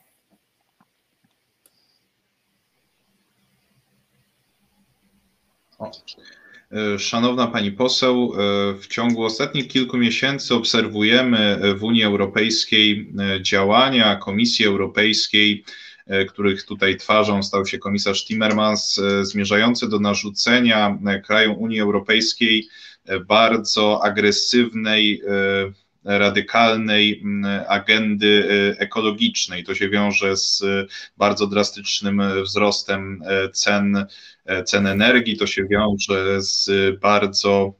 E, 6.72 6.98
szanowna 6.98 7.46
Pani 7.46 7.72
Poseł, 7.72 8.32
e, 8.34 8.36
w 8.74 8.86
ciągu 8.86 9.24
ostatnich 9.24 9.68
kilku 9.68 9.98
miesięcy 9.98 10.54
obserwujemy 10.54 11.60
w 11.76 11.84
Unii 11.84 12.04
Europejskiej 12.04 13.12
e, 13.18 13.42
działania 13.42 14.16
Komisji 14.16 14.66
Europejskiej, 14.66 15.64
których 16.28 16.62
tutaj 16.62 16.96
twarzą 16.96 17.42
stał 17.42 17.66
się 17.66 17.78
komisarz 17.78 18.24
Timmermans, 18.24 19.00
zmierzające 19.22 19.88
do 19.88 19.98
narzucenia 19.98 20.98
krajom 21.24 21.56
Unii 21.56 21.80
Europejskiej 21.80 22.68
bardzo 23.26 24.04
agresywnej, 24.04 25.22
radykalnej 26.04 27.22
agendy 27.68 28.48
ekologicznej. 28.78 29.64
To 29.64 29.74
się 29.74 29.88
wiąże 29.88 30.36
z 30.36 30.62
bardzo 31.16 31.46
drastycznym 31.46 32.22
wzrostem 32.42 33.22
cen 33.52 34.06
cen 34.64 34.86
energii, 34.86 35.36
to 35.36 35.46
się 35.46 35.64
wiąże 35.70 36.42
z 36.42 36.70
bardzo 37.00 37.79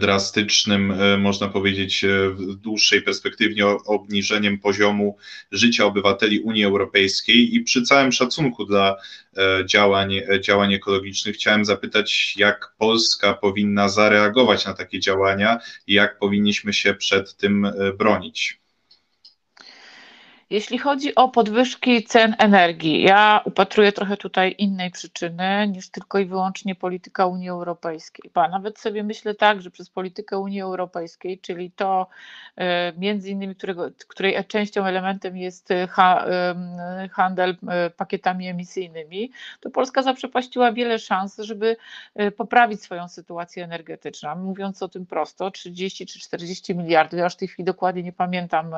drastycznym, 0.00 0.90
e, 0.90 1.18
można 1.18 1.48
powiedzieć, 1.48 2.04
w 2.30 2.54
dłuższej 2.54 3.02
perspektywie 3.02 3.66
obniżeniem 3.66 4.58
poziomu 4.58 5.16
życia 5.52 5.84
obywateli 5.84 6.40
Unii 6.40 6.64
Europejskiej 6.64 7.54
i 7.54 7.60
przy 7.60 7.82
całym 7.82 8.12
szacunku 8.12 8.64
dla 8.64 8.96
działań, 9.64 10.20
działań 10.40 10.74
ekologicznych 10.74 11.34
chciałem 11.34 11.64
zapytać, 11.64 12.34
jak 12.36 12.74
Polska 12.78 13.34
powinna 13.34 13.88
zareagować 13.88 14.66
na 14.66 14.74
takie 14.74 15.00
działania 15.00 15.58
i 15.86 15.94
jak 15.94 16.18
powinniśmy 16.18 16.72
się 16.72 16.94
przed 16.94 17.36
tym 17.36 17.72
bronić. 17.98 18.60
Jeśli 20.50 20.78
chodzi 20.78 21.14
o 21.14 21.28
podwyżki 21.28 22.04
cen 22.04 22.34
energii, 22.38 23.02
ja 23.02 23.40
upatruję 23.44 23.92
trochę 23.92 24.16
tutaj 24.16 24.54
innej 24.58 24.90
przyczyny 24.90 25.68
niż 25.68 25.90
tylko 25.90 26.18
i 26.18 26.26
wyłącznie 26.26 26.74
polityka 26.74 27.26
Unii 27.26 27.48
Europejskiej. 27.48 28.30
Ba, 28.34 28.48
nawet 28.48 28.78
sobie 28.78 29.02
myślę 29.02 29.34
tak, 29.34 29.62
że 29.62 29.70
przez 29.70 29.90
politykę 29.90 30.38
Unii 30.38 30.60
Europejskiej, 30.60 31.38
czyli 31.38 31.70
to 31.70 32.06
e, 32.56 32.92
między 32.92 33.30
innymi, 33.30 33.54
którego, 33.54 33.90
której 34.08 34.44
częścią, 34.44 34.84
elementem 34.84 35.36
jest 35.36 35.68
ha, 35.88 36.26
handel 37.12 37.56
e, 37.68 37.90
pakietami 37.90 38.48
emisyjnymi, 38.48 39.32
to 39.60 39.70
Polska 39.70 40.02
zaprzepaściła 40.02 40.72
wiele 40.72 40.98
szans, 40.98 41.36
żeby 41.38 41.76
poprawić 42.36 42.82
swoją 42.82 43.08
sytuację 43.08 43.64
energetyczną. 43.64 44.36
Mówiąc 44.36 44.82
o 44.82 44.88
tym 44.88 45.06
prosto, 45.06 45.50
30 45.50 46.06
czy 46.06 46.18
40 46.18 46.74
miliardów, 46.74 47.20
ja 47.20 47.28
w 47.28 47.36
tej 47.36 47.48
chwili 47.48 47.64
dokładnie 47.64 48.02
nie 48.02 48.12
pamiętam 48.12 48.70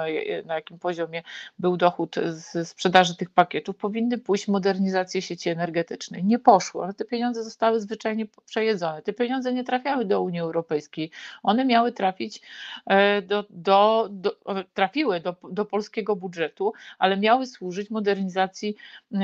na 0.45 0.55
jakim 0.55 0.79
poziomie 0.79 1.23
był 1.61 1.77
dochód 1.77 2.17
z 2.31 2.69
sprzedaży 2.69 3.17
tych 3.17 3.31
pakietów, 3.31 3.77
powinny 3.77 4.19
pójść 4.19 4.45
w 4.45 4.49
modernizację 4.49 5.23
sieci 5.23 5.51
energetycznej. 5.51 6.25
Nie 6.25 6.39
poszło, 6.39 6.85
ale 6.85 6.95
te 6.95 7.05
pieniądze 7.05 7.45
zostały 7.45 7.81
zwyczajnie 7.81 8.27
przejedzone. 8.47 9.03
Te 9.03 9.13
pieniądze 9.13 9.53
nie 9.53 9.65
trafiały 9.65 10.05
do 10.05 10.23
Unii 10.23 10.41
Europejskiej. 10.41 11.11
One 11.43 11.65
miały 11.65 11.93
trafić 11.93 12.43
e, 12.87 13.23
do, 13.23 13.45
do, 13.51 14.09
do 14.11 14.37
trafiły 14.75 15.21
do, 15.21 15.37
do 15.51 15.65
polskiego 15.65 16.17
budżetu, 16.17 16.73
ale 16.99 17.17
miały 17.17 17.47
służyć 17.47 17.91
modernizacji 17.91 18.77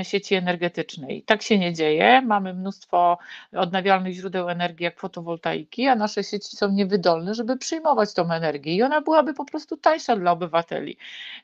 sieci 0.02 0.34
energetycznej. 0.34 1.22
Tak 1.22 1.42
się 1.42 1.58
nie 1.58 1.72
dzieje. 1.72 2.22
Mamy 2.22 2.54
mnóstwo 2.54 3.18
odnawialnych 3.52 4.14
źródeł 4.14 4.48
energii, 4.48 4.84
jak 4.84 5.00
fotowoltaiki, 5.00 5.86
a 5.86 5.94
nasze 5.94 6.24
sieci 6.24 6.56
są 6.56 6.72
niewydolne, 6.72 7.34
żeby 7.34 7.56
przyjmować 7.56 8.14
tą 8.14 8.32
energię 8.32 8.74
i 8.74 8.82
ona 8.82 9.00
byłaby 9.00 9.34
po 9.34 9.44
prostu 9.44 9.76
tańsza 9.76 10.16
dla 10.16 10.32
obywateli. 10.32 10.96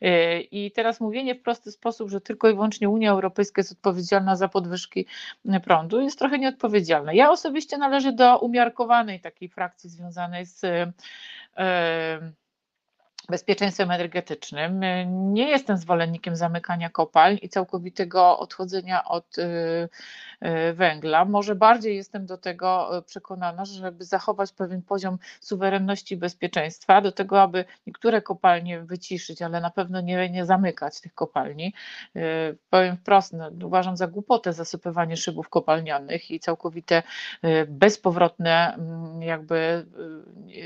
E, 0.03 0.41
I 0.41 0.71
te 0.71 0.82
teraz 0.83 1.01
mówienie 1.01 1.35
w 1.35 1.43
prosty 1.43 1.73
sposób, 1.73 2.11
że 2.11 2.21
tylko 2.21 2.49
i 2.49 2.53
wyłącznie 2.53 2.89
Unia 2.89 3.11
Europejska 3.11 3.61
jest 3.61 3.73
odpowiedzialna 3.73 4.37
za 4.37 4.49
podwyżki 4.49 5.07
prądu, 5.65 6.01
jest 6.01 6.19
trochę 6.19 6.39
nieodpowiedzialne. 6.39 7.15
Ja 7.15 7.31
osobiście 7.31 7.79
należę 7.79 8.13
do 8.13 8.39
umiarkowanej 8.39 9.21
takiej 9.21 9.49
frakcji 9.49 9.91
związanej 9.91 10.47
z 10.47 10.61
bezpieczeństwem 13.29 13.91
energetycznym. 13.91 14.81
Nie 15.33 15.49
jestem 15.49 15.77
zwolennikiem 15.77 16.37
zamykania 16.37 16.91
kopalń 16.91 17.39
i 17.43 17.49
całkowitego 17.49 18.39
odchodzenia 18.39 19.05
od 19.05 19.39
y, 19.39 19.43
y, 19.43 20.73
węgla. 20.73 21.25
Może 21.25 21.55
bardziej 21.55 21.97
jestem 21.97 22.27
do 22.27 22.39
tego 22.39 22.91
przekonana, 23.07 23.65
żeby 23.65 24.05
zachować 24.05 24.53
pewien 24.53 24.83
poziom 24.83 25.19
suwerenności 25.41 26.15
i 26.15 26.17
bezpieczeństwa, 26.17 27.01
do 27.01 27.13
tego, 27.13 27.43
aby 27.43 27.65
niektóre 27.87 28.23
kopalnie 28.23 28.81
wyciszyć, 28.81 29.43
ale 29.43 29.61
na 29.61 29.71
pewno 29.71 30.01
nie, 30.01 30.31
nie 30.31 30.47
zamykać 30.47 31.01
tych 31.01 31.15
kopalni. 31.15 31.75
Powiem 32.71 32.97
wprost, 32.97 33.33
no, 33.33 33.51
uważam 33.65 33.97
za 33.97 34.07
głupotę 34.07 34.53
zasypywanie 34.53 35.17
szybów 35.17 35.49
kopalnianych 35.49 36.31
i 36.31 36.41
całkowite 36.41 37.03
bezpowrotne 37.69 38.75
mm, 38.75 39.23
jakby 39.23 39.87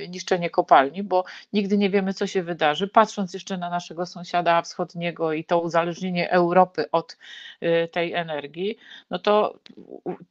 niszczenie 0.09 0.51
kopalni, 0.51 1.03
bo 1.03 1.25
nigdy 1.53 1.79
nie 1.79 1.91
wiemy, 1.91 2.15
co 2.15 2.27
się 2.27 2.43
wydarzy. 2.47 2.89
Patrząc 2.89 3.35
jeszcze 3.35 3.59
na 3.59 3.71
naszego 3.71 4.07
sąsiada 4.07 4.63
wschodniego 4.63 5.33
i 5.33 5.45
to 5.45 5.61
uzależnienie 5.61 6.31
Europy 6.31 6.91
od 6.93 7.17
y, 7.63 7.89
tej 7.93 8.13
energii, 8.13 8.77
no 9.11 9.19
to 9.19 9.59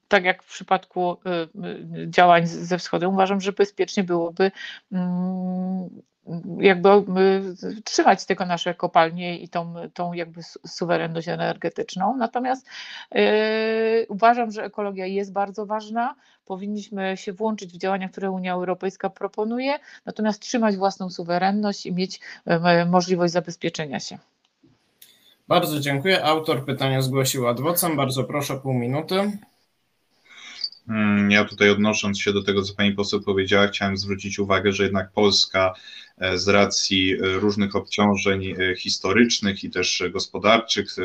tak 0.08 0.23
jak 0.23 0.43
w 0.43 0.47
przypadku 0.47 1.12
y, 1.13 1.99
y, 1.99 2.10
działań 2.10 2.47
ze 2.47 2.78
wschodem, 2.78 3.13
uważam, 3.13 3.41
że 3.41 3.54
bezpiecznie 3.54 4.04
byłoby 4.04 4.51
mm, 4.91 5.89
jakby 6.60 7.44
trzymać 7.84 8.26
tylko 8.26 8.46
nasze 8.46 8.74
kopalnie 8.74 9.40
i 9.40 9.50
tą, 9.50 9.74
tą 9.94 10.14
jakby 10.14 10.42
suwerenność 10.68 11.28
energetyczną. 11.28 12.18
Natomiast 12.18 12.68
yy, 13.12 13.22
uważam, 14.10 14.52
że 14.52 14.64
ekologia 14.64 15.06
jest 15.06 15.34
bardzo 15.34 15.66
ważna. 15.66 16.16
Powinniśmy 16.46 17.18
się 17.18 17.34
włączyć 17.34 17.74
w 17.74 17.78
działania, 17.78 18.10
które 18.10 18.32
Unia 18.32 18.54
Europejska 18.54 19.10
proponuje, 19.10 19.80
natomiast 20.06 20.42
trzymać 20.42 20.76
własną 20.76 21.10
suwerenność 21.10 21.86
i 21.86 21.94
mieć 21.94 22.20
yy, 22.46 22.86
możliwość 22.86 23.34
zabezpieczenia 23.34 24.00
się. 24.00 24.18
Bardzo 25.48 25.80
dziękuję. 25.80 26.24
Autor 26.24 26.66
pytania 26.66 27.02
zgłosił 27.02 27.48
adwocem. 27.48 27.96
Bardzo 27.96 28.24
proszę, 28.24 28.58
pół 28.58 28.74
minuty. 28.74 29.32
Hmm, 30.88 31.32
ja 31.32 31.46
tutaj 31.46 31.70
odnosząc 31.70 32.22
się 32.22 32.34
do 32.34 32.44
tego, 32.44 32.62
co 32.62 32.74
pani 32.74 32.92
poseł 32.92 33.22
powiedziała, 33.22 33.68
chciałem 33.68 33.98
zwrócić 33.98 34.40
uwagę, 34.40 34.72
że 34.72 34.84
jednak 34.84 35.12
Polska 35.12 35.74
z 36.36 36.47
racji 36.47 37.15
różnych 37.19 37.75
obciążeń 37.75 38.56
historycznych 38.78 39.63
i 39.63 39.69
też 39.69 40.04
gospodarczych, 40.12 40.95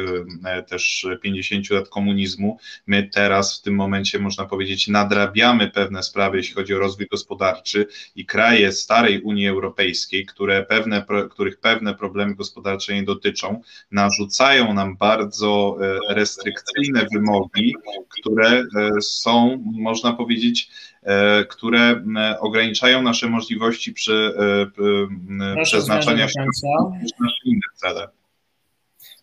też 0.67 1.07
50 1.23 1.71
lat 1.71 1.89
komunizmu. 1.89 2.59
My 2.87 3.11
teraz 3.13 3.59
w 3.59 3.63
tym 3.63 3.75
momencie, 3.75 4.19
można 4.19 4.45
powiedzieć, 4.45 4.89
nadrabiamy 4.89 5.71
pewne 5.71 6.03
sprawy, 6.03 6.37
jeśli 6.37 6.55
chodzi 6.55 6.75
o 6.75 6.79
rozwój 6.79 7.07
gospodarczy 7.07 7.87
i 8.17 8.27
kraje 8.27 8.73
starej 8.73 9.21
Unii 9.23 9.49
Europejskiej, 9.49 10.27
które 10.27 10.63
pewne, 10.63 11.05
których 11.31 11.61
pewne 11.61 11.95
problemy 11.95 12.35
gospodarcze 12.35 12.95
nie 12.95 13.03
dotyczą, 13.03 13.61
narzucają 13.91 14.75
nam 14.75 14.97
bardzo 14.97 15.79
restrykcyjne 16.09 17.07
wymogi, 17.13 17.75
które 18.09 18.65
są, 19.01 19.65
można 19.73 20.13
powiedzieć, 20.13 20.71
E, 20.90 20.90
które 21.49 22.05
ograniczają 22.41 23.03
nasze 23.03 23.29
możliwości 23.29 23.93
przy 23.93 24.35
e, 25.59 25.63
przeznaczania 25.63 26.29
się 26.29 26.41
na 27.21 27.29
inne 27.45 27.61
cele. 27.75 28.09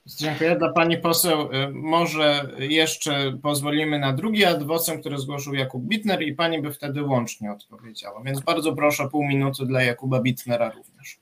Dziękuję. 0.05 0.55
Dla 0.55 0.73
Pani 0.73 0.97
poseł 0.97 1.49
e, 1.51 1.71
może 1.71 2.49
jeszcze 2.59 3.37
pozwolimy 3.41 3.99
na 3.99 4.13
drugi 4.13 4.45
adwocem, 4.45 4.99
który 4.99 5.17
zgłosił 5.17 5.53
Jakub 5.53 5.83
Bitner 5.83 6.21
i 6.21 6.33
Pani 6.33 6.61
by 6.61 6.71
wtedy 6.73 7.03
łącznie 7.03 7.51
odpowiedziała. 7.51 8.23
Więc 8.23 8.41
bardzo 8.41 8.75
proszę 8.75 9.09
pół 9.11 9.27
minuty 9.27 9.65
dla 9.65 9.83
Jakuba 9.83 10.21
Bitnera 10.21 10.71
również. 10.71 11.19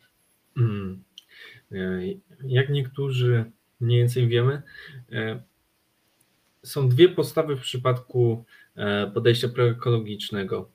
Hmm. 0.56 1.04
Jak 2.46 2.70
niektórzy 2.70 3.52
mniej 3.80 4.00
więcej 4.00 4.28
wiemy, 4.28 4.62
są 6.64 6.90
dwie 6.90 7.10
postawy 7.10 7.56
w 7.56 7.62
przypadku 7.62 8.46
E, 8.65 8.65
podejścia 9.14 9.50
proekologicznego. 9.50 10.70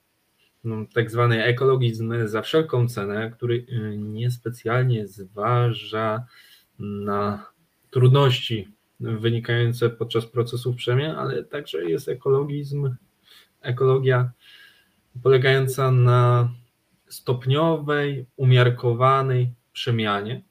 No, 0.65 0.77
tak 0.95 1.11
zwany 1.11 1.45
ekologizm 1.45 2.29
za 2.29 2.43
wszelką 2.43 2.89
cenę, 2.89 3.31
który 3.31 3.67
e, 3.69 3.97
niespecjalnie 3.97 5.09
zważa 5.09 6.25
na 6.79 7.47
trudności 7.91 8.69
wynikające 9.01 9.91
podczas 9.91 10.27
procesów 10.27 10.77
przemian, 10.77 11.17
ale 11.17 11.45
także 11.45 11.91
jest 11.91 12.09
ekologizm, 12.09 12.95
ekologia 13.61 14.31
polegająca 15.23 15.91
na 15.91 16.51
stopniowej, 17.09 18.27
umiarkowanej 18.37 19.53
przemianie 19.73 20.43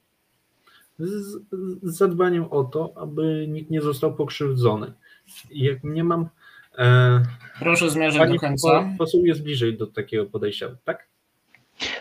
z, 1.00 1.42
z 1.84 1.98
zadbaniem 1.98 2.44
o 2.44 2.64
to, 2.64 2.94
aby 2.96 3.46
nikt 3.48 3.72
nie 3.72 3.82
został 3.82 4.16
pokrzywdzony. 4.16 4.94
Jak 5.52 5.84
nie 5.84 6.04
mam 6.04 6.26
E, 6.26 6.30
Proszę 7.60 7.89
zmierzać 7.89 8.20
Pani 8.20 8.34
do 8.34 8.39
końca. 8.39 8.89
Poseł 8.98 9.26
jest 9.26 9.44
bliżej 9.44 9.78
do 9.78 9.88
takiego 9.88 10.26
podejścia, 10.26 10.76
tak? 10.84 11.09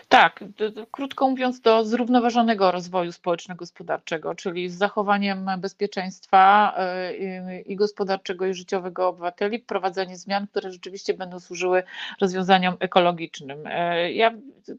Tak, 0.09 0.43
krótko 0.91 1.29
mówiąc, 1.29 1.61
do 1.61 1.85
zrównoważonego 1.85 2.71
rozwoju 2.71 3.11
społeczno-gospodarczego, 3.11 4.35
czyli 4.35 4.69
z 4.69 4.77
zachowaniem 4.77 5.49
bezpieczeństwa 5.57 6.73
y, 7.11 7.61
i 7.61 7.75
gospodarczego, 7.75 8.45
i 8.45 8.53
życiowego 8.53 9.07
obywateli, 9.07 9.59
wprowadzenie 9.59 10.17
zmian, 10.17 10.47
które 10.47 10.71
rzeczywiście 10.71 11.13
będą 11.13 11.39
służyły 11.39 11.83
rozwiązaniom 12.21 12.75
ekologicznym. 12.79 13.59
E, 13.65 14.11
ja, 14.11 14.31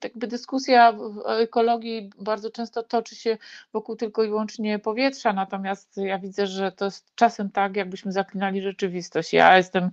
jakby 0.04 0.26
dyskusja 0.26 0.94
o 1.24 1.40
ekologii 1.40 2.10
bardzo 2.18 2.50
często 2.50 2.82
toczy 2.82 3.16
się 3.16 3.38
wokół 3.72 3.96
tylko 3.96 4.24
i 4.24 4.28
wyłącznie 4.28 4.78
powietrza, 4.78 5.32
natomiast 5.32 5.96
ja 5.96 6.18
widzę, 6.18 6.46
że 6.46 6.72
to 6.72 6.84
jest 6.84 7.14
czasem 7.14 7.50
tak, 7.50 7.76
jakbyśmy 7.76 8.12
zaklinali 8.12 8.62
rzeczywistość. 8.62 9.32
Ja 9.32 9.56
jestem 9.56 9.90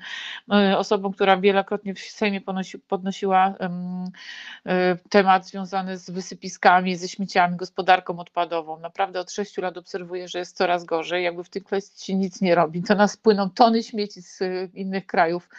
y, 0.72 0.78
osobą, 0.78 1.14
która 1.14 1.38
wielokrotnie 1.38 1.94
w 1.94 2.00
Sejmie 2.00 2.42
podnosiła 2.88 3.50
y, 3.50 5.10
temat 5.10 5.27
temat 5.28 5.48
związany 5.48 5.98
z 5.98 6.10
wysypiskami, 6.10 6.96
ze 6.96 7.08
śmieciami, 7.08 7.56
gospodarką 7.56 8.20
odpadową. 8.20 8.80
Naprawdę 8.80 9.20
od 9.20 9.32
sześciu 9.32 9.62
lat 9.62 9.78
obserwuję, 9.78 10.28
że 10.28 10.40
jest 10.40 10.58
coraz 10.58 10.86
gorzej. 10.86 11.24
Jakby 11.24 11.44
w 11.44 11.50
tej 11.50 11.62
kwestii 11.62 12.16
nic 12.16 12.42
nie 12.42 12.56
robi. 12.56 12.84
To 12.84 12.96
nas 12.96 13.18
płyną 13.18 13.50
tony 13.50 13.84
śmieci 13.84 14.22
z 14.22 14.42
y, 14.42 14.70
innych 14.74 15.06
krajów, 15.06 15.50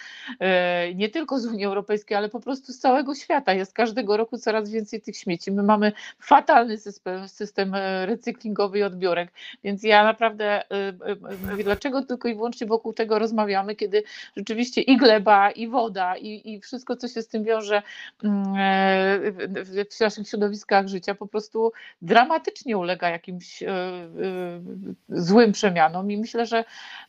y, 0.91 0.95
nie 0.95 1.09
tylko 1.09 1.39
z 1.39 1.47
Unii 1.47 1.65
Europejskiej, 1.65 2.17
ale 2.17 2.29
po 2.29 2.41
prostu 2.41 2.73
z 2.73 2.79
całego 2.79 3.15
świata. 3.15 3.53
Jest 3.53 3.73
każdego 3.73 4.17
roku 4.17 4.39
coraz 4.39 4.71
więcej 4.71 5.01
tych 5.01 5.17
śmieci. 5.17 5.53
My 5.53 5.63
mamy 5.63 5.93
fatalny 6.19 6.79
system, 6.79 7.29
system 7.29 7.75
y, 7.75 8.07
recyklingowy 8.07 8.79
i 8.79 8.83
odbiorek, 8.83 9.33
więc 9.65 9.83
ja 9.83 10.05
naprawdę 10.05 10.63
mówię, 11.51 11.65
dlaczego 11.65 12.03
tylko 12.03 12.29
i 12.29 12.35
wyłącznie 12.35 12.67
wokół 12.67 12.93
tego 12.93 13.19
rozmawiamy, 13.19 13.77
kiedy 13.77 14.03
rzeczywiście 14.37 14.81
i 14.81 14.97
gleba, 14.97 15.51
i 15.51 15.69
woda, 15.69 16.17
i, 16.17 16.53
i 16.53 16.61
wszystko, 16.61 16.97
co 16.97 17.09
się 17.09 17.23
z 17.23 17.29
tym 17.29 17.45
wiąże, 17.45 17.83
mm, 18.25 19.58
w 19.65 20.01
naszych 20.01 20.29
środowiskach 20.29 20.89
życia 20.89 21.15
po 21.15 21.27
prostu 21.27 21.73
dramatycznie 22.03 22.79
ulega 22.79 23.11
jakimś 23.11 23.63
e, 23.63 23.69
e, 23.69 24.09
złym 25.09 25.53
przemianom 25.53 26.11
i 26.11 26.19
myślę, 26.19 26.47
że 26.47 26.65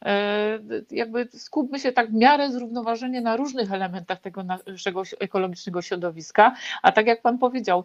e, 0.05 0.59
jakby 0.91 1.27
skupmy 1.33 1.79
się 1.79 1.91
tak 1.91 2.11
w 2.11 2.13
miarę 2.13 2.51
zrównoważenie 2.51 3.21
na 3.21 3.35
różnych 3.35 3.71
elementach 3.71 4.19
tego 4.19 4.43
naszego 4.43 5.03
ekologicznego 5.19 5.81
środowiska, 5.81 6.55
a 6.81 6.91
tak 6.91 7.07
jak 7.07 7.21
Pan 7.21 7.37
powiedział, 7.37 7.83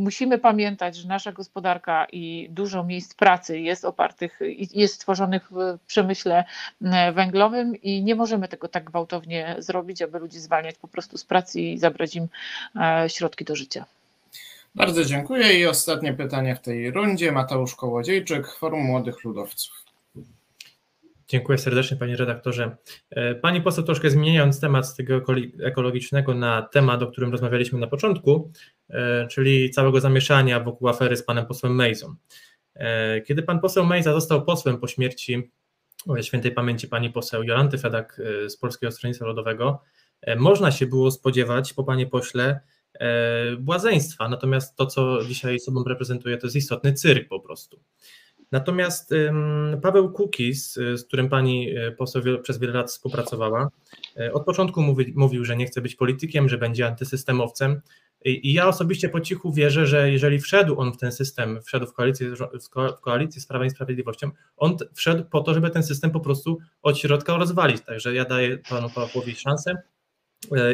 musimy 0.00 0.38
pamiętać, 0.38 0.96
że 0.96 1.08
nasza 1.08 1.32
gospodarka 1.32 2.06
i 2.12 2.48
dużo 2.50 2.84
miejsc 2.84 3.14
pracy 3.14 3.60
jest 3.60 3.84
opartych, 3.84 4.40
jest 4.74 4.94
stworzonych 4.94 5.50
w 5.50 5.78
przemyśle 5.86 6.44
węglowym 7.14 7.76
i 7.76 8.02
nie 8.02 8.14
możemy 8.14 8.48
tego 8.48 8.68
tak 8.68 8.84
gwałtownie 8.84 9.56
zrobić, 9.58 10.02
aby 10.02 10.18
ludzi 10.18 10.40
zwalniać 10.40 10.76
po 10.78 10.88
prostu 10.88 11.18
z 11.18 11.24
pracy 11.24 11.60
i 11.60 11.78
zabrać 11.78 12.16
im 12.16 12.28
środki 13.08 13.44
do 13.44 13.56
życia. 13.56 13.84
Bardzo 14.74 15.04
dziękuję 15.04 15.60
i 15.60 15.66
ostatnie 15.66 16.12
pytanie 16.12 16.56
w 16.56 16.60
tej 16.60 16.90
rundzie. 16.90 17.32
Mateusz 17.32 17.74
Kołodziejczyk, 17.74 18.48
Forum 18.48 18.80
Młodych 18.80 19.24
Ludowców. 19.24 19.80
Dziękuję 21.30 21.58
serdecznie 21.58 21.96
panie 21.96 22.16
redaktorze. 22.16 22.76
E, 23.10 23.34
pani 23.34 23.60
poseł 23.60 23.84
troszkę 23.84 24.10
zmieniając 24.10 24.60
temat 24.60 24.86
z 24.86 24.94
tego 24.94 25.22
ekologicznego 25.62 26.34
na 26.34 26.62
temat, 26.62 27.02
o 27.02 27.06
którym 27.06 27.32
rozmawialiśmy 27.32 27.78
na 27.78 27.86
początku, 27.86 28.50
e, 28.78 28.79
czyli 29.30 29.70
całego 29.70 30.00
zamieszania 30.00 30.60
wokół 30.60 30.88
afery 30.88 31.16
z 31.16 31.22
panem 31.22 31.46
posłem 31.46 31.74
Mejzą. 31.74 32.14
E, 32.74 33.20
kiedy 33.20 33.42
pan 33.42 33.60
poseł 33.60 33.86
Mejza 33.86 34.12
został 34.12 34.44
posłem 34.44 34.78
po 34.78 34.86
śmierci 34.86 35.50
świętej 36.22 36.52
pamięci 36.52 36.88
pani 36.88 37.10
poseł 37.10 37.42
Jolanty 37.42 37.78
Fedak 37.78 38.20
z 38.48 38.56
Polskiego 38.56 38.92
Stronnictwa 38.92 39.26
Ludowego, 39.26 39.82
można 40.36 40.70
się 40.70 40.86
było 40.86 41.10
spodziewać 41.10 41.72
po 41.72 41.84
panie 41.84 42.06
pośle 42.06 42.60
błazeństwa, 43.58 44.28
natomiast 44.28 44.76
to, 44.76 44.86
co 44.86 45.18
dzisiaj 45.24 45.60
sobą 45.60 45.84
reprezentuje, 45.84 46.36
to 46.36 46.46
jest 46.46 46.56
istotny 46.56 46.92
cyrk 46.92 47.28
po 47.28 47.40
prostu. 47.40 47.80
Natomiast 48.52 49.14
Paweł 49.82 50.12
Kukis, 50.12 50.74
z 50.74 51.04
którym 51.04 51.28
pani 51.28 51.74
poseł 51.98 52.22
przez 52.42 52.58
wiele 52.58 52.72
lat 52.72 52.90
współpracowała, 52.90 53.70
od 54.32 54.44
początku 54.44 54.82
mówi, 54.82 55.12
mówił, 55.16 55.44
że 55.44 55.56
nie 55.56 55.66
chce 55.66 55.80
być 55.80 55.96
politykiem, 55.96 56.48
że 56.48 56.58
będzie 56.58 56.86
antysystemowcem. 56.86 57.80
I 58.24 58.52
ja 58.52 58.68
osobiście 58.68 59.08
po 59.08 59.20
cichu 59.20 59.52
wierzę, 59.52 59.86
że 59.86 60.10
jeżeli 60.10 60.40
wszedł 60.40 60.80
on 60.80 60.92
w 60.92 60.96
ten 60.96 61.12
system, 61.12 61.62
wszedł 61.62 61.86
w 61.86 61.92
koalicję, 61.92 62.30
w 62.98 63.00
koalicję 63.00 63.42
z 63.42 63.46
Prawem 63.46 63.66
i 63.66 63.70
Sprawiedliwością, 63.70 64.30
on 64.56 64.76
wszedł 64.94 65.24
po 65.24 65.40
to, 65.40 65.54
żeby 65.54 65.70
ten 65.70 65.82
system 65.82 66.10
po 66.10 66.20
prostu 66.20 66.58
od 66.82 66.98
środka 66.98 67.36
rozwalić. 67.36 67.80
Także 67.80 68.14
ja 68.14 68.24
daję 68.24 68.58
panu 68.58 68.90
Pawłowi 68.90 69.36
szansę 69.36 69.82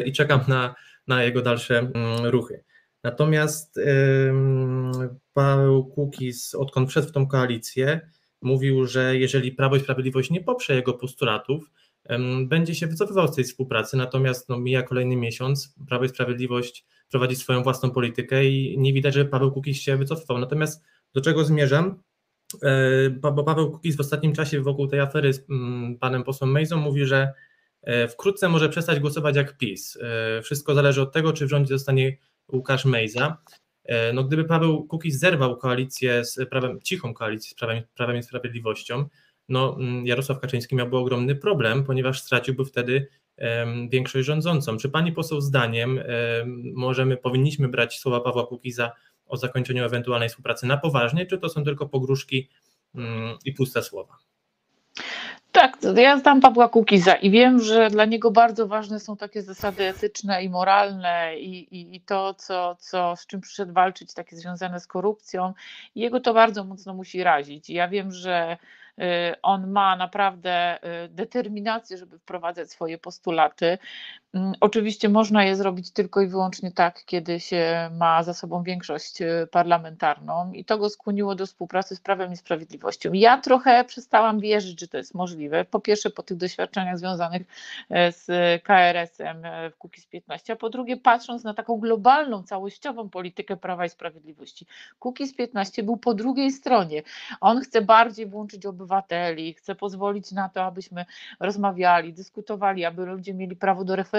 i 0.05 0.11
czekam 0.11 0.39
na, 0.47 0.75
na 1.07 1.23
jego 1.23 1.41
dalsze 1.41 1.79
mm, 1.79 2.25
ruchy. 2.25 2.63
Natomiast 3.03 3.79
Paweł 5.33 5.85
Kukiz, 5.85 6.55
odkąd 6.55 6.89
wszedł 6.89 7.07
w 7.07 7.11
tą 7.11 7.27
koalicję, 7.27 8.09
mówił, 8.41 8.85
że 8.85 9.17
jeżeli 9.17 9.51
Prawo 9.51 9.75
i 9.75 9.79
Sprawiedliwość 9.79 10.29
nie 10.29 10.41
poprze 10.41 10.75
jego 10.75 10.93
postulatów, 10.93 11.71
będzie 12.45 12.75
się 12.75 12.87
wycofywał 12.87 13.27
z 13.27 13.35
tej 13.35 13.43
współpracy, 13.43 13.97
natomiast 13.97 14.49
no, 14.49 14.59
mija 14.59 14.83
kolejny 14.83 15.15
miesiąc, 15.15 15.75
Prawo 15.87 16.05
i 16.05 16.09
Sprawiedliwość 16.09 16.85
prowadzi 17.09 17.35
swoją 17.35 17.63
własną 17.63 17.91
politykę 17.91 18.45
i 18.45 18.79
nie 18.79 18.93
widać, 18.93 19.13
żeby 19.13 19.29
Paweł 19.29 19.51
Kukiz 19.51 19.77
się 19.77 19.97
wycofywał. 19.97 20.37
Natomiast 20.37 20.83
do 21.13 21.21
czego 21.21 21.43
zmierzam? 21.45 22.03
E, 22.63 23.09
bo 23.09 23.43
Paweł 23.43 23.71
Kukiz 23.71 23.95
w 23.95 23.99
ostatnim 23.99 24.33
czasie 24.33 24.61
wokół 24.61 24.87
tej 24.87 24.99
afery 24.99 25.33
z 25.33 25.49
mm, 25.49 25.97
panem 25.97 26.23
posłem 26.23 26.51
Mejzą 26.51 26.77
mówi, 26.77 27.05
że 27.05 27.33
e, 27.83 28.07
wkrótce 28.07 28.49
może 28.49 28.69
przestać 28.69 28.99
głosować 28.99 29.35
jak 29.35 29.57
PiS. 29.57 29.97
E, 30.01 30.41
wszystko 30.41 30.75
zależy 30.75 31.01
od 31.01 31.13
tego, 31.13 31.33
czy 31.33 31.45
w 31.45 31.49
rządzie 31.49 31.73
zostanie 31.73 32.17
Łukasz 32.51 32.85
Mejza. 32.85 33.37
No, 34.13 34.23
gdyby 34.23 34.43
Paweł 34.43 34.87
Kukiz 34.87 35.19
zerwał 35.19 35.57
koalicję 35.57 36.25
z 36.25 36.49
prawem, 36.49 36.81
cichą 36.81 37.13
koalicję 37.13 37.51
z 37.51 37.53
prawem, 37.53 37.83
prawem 37.95 38.17
i 38.17 38.23
Sprawiedliwością, 38.23 39.05
no, 39.49 39.77
mm, 39.79 40.07
Jarosław 40.07 40.39
Kaczyński 40.39 40.75
miałby 40.75 40.97
ogromny 40.97 41.35
problem, 41.35 41.83
ponieważ 41.83 42.21
straciłby 42.21 42.65
wtedy 42.65 43.07
większość 43.89 44.25
rządzącą. 44.25 44.77
Czy 44.77 44.89
pani 44.89 45.11
poseł 45.11 45.41
zdaniem 45.41 45.99
możemy, 46.73 47.17
powinniśmy 47.17 47.67
brać 47.67 47.99
słowa 47.99 48.19
Pawła 48.19 48.47
Kukiza 48.47 48.91
o 49.27 49.37
zakończeniu 49.37 49.85
ewentualnej 49.85 50.29
współpracy 50.29 50.67
na 50.67 50.77
poważnie, 50.77 51.25
czy 51.25 51.37
to 51.37 51.49
są 51.49 51.63
tylko 51.63 51.89
pogróżki 51.89 52.49
um, 52.95 53.37
i 53.45 53.53
puste 53.53 53.83
słowa? 53.83 54.17
Tak, 55.51 55.77
ja 55.95 56.17
znam 56.17 56.41
Pawła 56.41 56.69
Kukiza 56.69 57.15
i 57.15 57.31
wiem, 57.31 57.59
że 57.59 57.89
dla 57.89 58.05
niego 58.05 58.31
bardzo 58.31 58.67
ważne 58.67 58.99
są 58.99 59.17
takie 59.17 59.41
zasady 59.41 59.83
etyczne 59.83 60.43
i 60.43 60.49
moralne 60.49 61.39
i, 61.39 61.75
i, 61.75 61.95
i 61.95 62.01
to, 62.01 62.33
co, 62.33 62.75
co, 62.79 63.15
z 63.15 63.27
czym 63.27 63.41
przyszedł 63.41 63.73
walczyć, 63.73 64.13
takie 64.13 64.35
związane 64.35 64.79
z 64.79 64.87
korupcją. 64.87 65.53
Jego 65.95 66.19
to 66.19 66.33
bardzo 66.33 66.63
mocno 66.63 66.93
musi 66.93 67.23
razić. 67.23 67.69
Ja 67.69 67.87
wiem, 67.87 68.11
że 68.11 68.57
on 69.41 69.71
ma 69.71 69.95
naprawdę 69.95 70.79
y, 71.05 71.09
determinację, 71.09 71.97
żeby 71.97 72.19
wprowadzać 72.19 72.71
swoje 72.71 72.97
postulaty. 72.97 73.77
Mm, 74.33 74.53
oczywiście 74.59 75.09
można 75.09 75.43
je 75.43 75.55
zrobić 75.55 75.91
tylko 75.91 76.21
i 76.21 76.27
wyłącznie 76.27 76.71
tak, 76.71 77.05
kiedy 77.05 77.39
się 77.39 77.89
ma 77.93 78.23
za 78.23 78.33
sobą 78.33 78.63
większość 78.63 79.21
y, 79.21 79.47
parlamentarną 79.51 80.51
i 80.53 80.65
to 80.65 80.77
go 80.77 80.89
skłoniło 80.89 81.35
do 81.35 81.45
współpracy 81.45 81.95
z 81.95 82.01
Prawem 82.01 82.31
i 82.33 82.37
Sprawiedliwością. 82.37 83.13
Ja 83.13 83.37
trochę 83.37 83.83
przestałam 83.83 84.39
wierzyć, 84.39 84.79
że 84.79 84.87
to 84.87 84.97
jest 84.97 85.13
możliwe. 85.15 85.65
Po 85.65 85.79
pierwsze 85.79 86.09
po 86.09 86.23
tych 86.23 86.37
doświadczeniach 86.37 86.97
związanych 86.97 87.41
z 87.89 88.25
KRS-em 88.63 89.43
w 89.71 89.77
Kukiz 89.77 90.05
15, 90.05 90.53
a 90.53 90.55
po 90.55 90.69
drugie 90.69 90.97
patrząc 90.97 91.43
na 91.43 91.53
taką 91.53 91.79
globalną, 91.79 92.43
całościową 92.43 93.09
politykę 93.09 93.57
Prawa 93.57 93.85
i 93.85 93.89
Sprawiedliwości. 93.89 94.65
Kukiz 94.99 95.35
15 95.35 95.83
był 95.83 95.97
po 95.97 96.13
drugiej 96.13 96.51
stronie. 96.51 97.03
On 97.41 97.61
chce 97.61 97.81
bardziej 97.81 98.25
włączyć 98.25 98.65
obywateli 98.65 99.53
chcę 99.53 99.75
pozwolić 99.75 100.31
na 100.31 100.49
to, 100.49 100.63
abyśmy 100.63 101.05
rozmawiali, 101.39 102.13
dyskutowali, 102.13 102.85
aby 102.85 103.05
ludzie 103.05 103.33
mieli 103.33 103.55
prawo 103.55 103.83
do 103.83 103.95
referendum, 103.95 104.16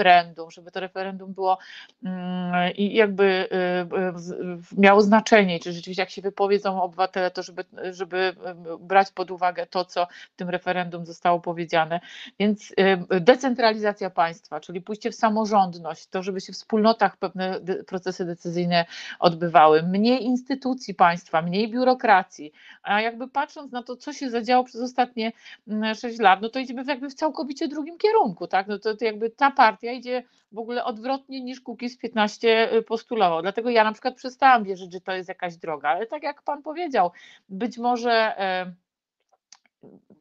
żeby 0.49 0.71
to 0.71 0.79
referendum 0.79 1.33
było 1.33 1.57
mm, 2.03 2.73
i 2.75 2.93
jakby 2.93 3.23
y, 3.23 4.37
y, 4.37 4.77
miało 4.77 5.01
znaczenie, 5.01 5.59
czy 5.59 5.73
rzeczywiście 5.73 6.01
jak 6.01 6.09
się 6.09 6.21
wypowiedzą 6.21 6.81
obywatele, 6.81 7.31
to 7.31 7.43
żeby, 7.43 7.65
żeby 7.91 8.17
y, 8.17 8.33
brać 8.79 9.11
pod 9.11 9.31
uwagę 9.31 9.65
to, 9.67 9.85
co 9.85 10.07
w 10.31 10.35
tym 10.35 10.49
referendum 10.49 11.05
zostało 11.05 11.39
powiedziane. 11.39 11.99
Więc 12.39 12.73
decentralizacja 13.09 14.09
państwa, 14.09 14.59
czyli 14.59 14.81
pójście 14.81 15.11
w 15.11 15.15
samorządność, 15.15 16.07
to 16.07 16.23
żeby 16.23 16.41
się 16.41 16.53
w 16.53 16.55
wspólnotach 16.55 17.17
pewne 17.17 17.59
procesy 17.87 18.25
decyzyjne 18.25 18.85
odbywały, 19.19 19.83
mniej 19.83 20.23
instytucji 20.23 20.93
państwa, 20.93 21.41
mniej 21.41 21.71
biurokracji, 21.71 22.53
a 22.83 23.01
jakby 23.01 23.27
patrząc 23.27 23.71
na 23.71 23.83
to, 23.83 23.95
co 23.95 24.13
się 24.13 24.29
zadziało 24.29 24.49
działo 24.49 24.63
przez 24.63 24.81
ostatnie 24.81 25.31
6 25.67 26.03
mm, 26.03 26.17
lat, 26.19 26.41
no 26.41 26.49
to 26.49 26.59
idziemy 26.59 26.83
jakby 26.87 27.09
w 27.09 27.13
całkowicie 27.13 27.67
drugim 27.67 27.97
kierunku, 27.97 28.47
tak? 28.47 28.67
No 28.67 28.79
to, 28.79 28.95
to 28.95 29.05
jakby 29.05 29.29
ta 29.29 29.51
partia 29.51 29.88
idzie 29.91 30.23
w 30.51 30.57
ogóle 30.57 30.85
odwrotnie 30.85 31.41
niż 31.41 31.61
Kukiz 31.61 31.97
15 31.97 32.73
y, 32.73 32.81
postulował. 32.81 33.41
Dlatego 33.41 33.69
ja 33.69 33.83
na 33.83 33.91
przykład 33.91 34.15
przestałam 34.15 34.63
wierzyć, 34.63 34.93
że 34.93 35.01
to 35.01 35.11
jest 35.11 35.29
jakaś 35.29 35.57
droga, 35.57 35.89
ale 35.89 36.05
tak 36.07 36.23
jak 36.23 36.41
pan 36.41 36.61
powiedział, 36.61 37.11
być 37.49 37.77
może 37.77 38.11
e, 38.11 38.73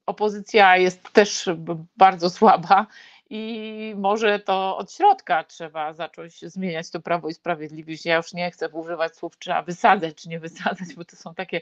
opozycja 0.07 0.77
jest 0.77 1.13
też 1.13 1.51
bardzo 1.97 2.31
słaba 2.31 2.87
i 3.31 3.95
może 3.97 4.39
to 4.39 4.77
od 4.77 4.93
środka 4.93 5.45
trzeba 5.45 5.93
zacząć 5.93 6.41
zmieniać 6.41 6.91
to 6.91 7.01
prawo 7.01 7.29
i 7.29 7.35
sprawiedliwość. 7.35 8.07
Ja 8.07 8.17
już 8.17 8.33
nie 8.33 8.51
chcę 8.51 8.69
używać 8.69 9.17
słów, 9.17 9.39
trzeba 9.39 9.63
wysadzać 9.63 10.15
czy 10.15 10.29
nie 10.29 10.41
wysadzać, 10.41 10.95
bo 10.97 11.05
to 11.05 11.17
są 11.17 11.35
takie 11.35 11.61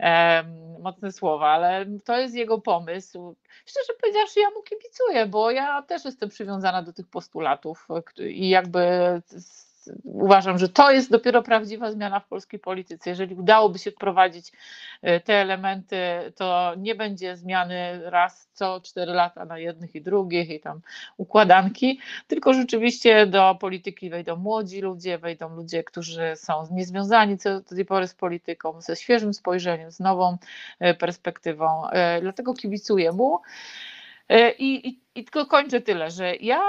e, 0.00 0.44
mocne 0.80 1.12
słowa, 1.12 1.50
ale 1.50 1.86
to 2.04 2.18
jest 2.18 2.34
jego 2.34 2.58
pomysł. 2.58 3.36
Szczerze 3.66 3.92
powiedziawszy, 4.00 4.40
ja 4.40 4.50
mu 4.50 4.62
kibicuję, 4.62 5.26
bo 5.26 5.50
ja 5.50 5.82
też 5.82 6.04
jestem 6.04 6.28
przywiązana 6.28 6.82
do 6.82 6.92
tych 6.92 7.08
postulatów 7.08 7.88
i 8.18 8.48
jakby 8.48 8.80
uważam, 10.04 10.58
że 10.58 10.68
to 10.68 10.90
jest 10.90 11.10
dopiero 11.10 11.42
prawdziwa 11.42 11.92
zmiana 11.92 12.20
w 12.20 12.28
polskiej 12.28 12.60
polityce. 12.60 13.10
Jeżeli 13.10 13.34
udałoby 13.34 13.78
się 13.78 13.90
wprowadzić 13.90 14.52
e, 15.02 15.20
te 15.20 15.34
elementy, 15.34 15.96
to 16.36 16.74
nie 16.78 16.94
będzie 16.94 17.36
zmiany 17.36 18.10
raz 18.10 18.48
co 18.52 18.80
cztery 18.80 19.12
lata 19.12 19.44
na 19.44 19.58
jednych 19.58 19.94
i 19.94 20.02
drugich 20.02 20.50
i 20.50 20.60
tam 20.60 20.80
układanki, 21.16 22.00
tylko 22.26 22.54
rzeczywiście 22.54 23.26
do 23.26 23.56
polityki 23.60 24.10
wejdą 24.10 24.36
młodzi 24.36 24.80
ludzie, 24.80 25.18
wejdą 25.18 25.56
ludzie, 25.56 25.84
którzy 25.84 26.32
są 26.36 26.68
niezwiązani 26.70 27.38
co 27.38 27.60
do 27.60 27.76
tej 27.76 27.84
pory 27.84 28.08
z 28.08 28.14
polityką, 28.14 28.80
ze 28.80 28.96
świeżym 28.96 29.34
spojrzeniem, 29.34 29.90
z 29.90 30.00
nową 30.00 30.36
e, 30.80 30.94
perspektywą. 30.94 31.88
E, 31.90 32.20
dlatego 32.20 32.54
kibicuję 32.54 33.12
mu. 33.12 33.40
I, 34.58 34.88
i, 34.88 35.00
I 35.14 35.24
tylko 35.24 35.46
kończę 35.46 35.80
tyle, 35.80 36.10
że 36.10 36.36
ja 36.36 36.60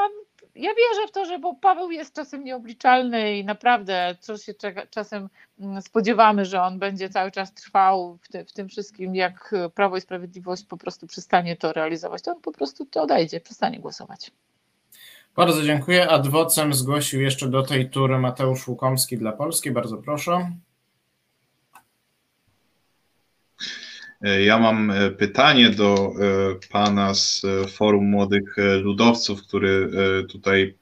ja 0.55 0.69
wierzę 0.69 1.07
w 1.07 1.11
to, 1.11 1.25
że 1.25 1.39
bo 1.39 1.55
Paweł 1.55 1.91
jest 1.91 2.15
czasem 2.15 2.43
nieobliczalny 2.43 3.37
i 3.37 3.45
naprawdę 3.45 4.15
coś 4.19 4.43
się 4.43 4.53
czasem 4.89 5.29
mm, 5.59 5.81
spodziewamy, 5.81 6.45
że 6.45 6.61
on 6.61 6.79
będzie 6.79 7.09
cały 7.09 7.31
czas 7.31 7.53
trwał 7.53 8.17
w, 8.21 8.27
te, 8.27 8.45
w, 8.45 8.53
tym 8.53 8.69
wszystkim, 8.69 9.15
jak 9.15 9.55
Prawo 9.75 9.97
i 9.97 10.01
Sprawiedliwość 10.01 10.65
po 10.65 10.77
prostu 10.77 11.07
przestanie 11.07 11.55
to 11.55 11.73
realizować, 11.73 12.21
to 12.21 12.31
on 12.31 12.41
po 12.41 12.51
prostu 12.51 12.85
to 12.85 13.01
odejdzie, 13.01 13.39
przestanie 13.39 13.79
głosować. 13.79 14.31
Bardzo 15.35 15.63
dziękuję. 15.63 16.09
Adwocem 16.09 16.73
zgłosił 16.73 17.21
jeszcze 17.21 17.47
do 17.47 17.63
tej 17.63 17.89
tury 17.89 18.19
Mateusz 18.19 18.67
Łukomski 18.67 19.17
dla 19.17 19.31
Polski. 19.31 19.71
Bardzo 19.71 19.97
proszę. 19.97 20.51
Ja 24.23 24.59
mam 24.59 24.91
e, 24.91 25.11
pytanie 25.11 25.69
do 25.69 25.95
e, 25.95 26.69
pana 26.71 27.13
z 27.13 27.41
Forum 27.71 28.05
Młodych 28.05 28.55
Ludowców, 28.81 29.43
który 29.43 29.89
e, 30.21 30.23
tutaj 30.23 30.75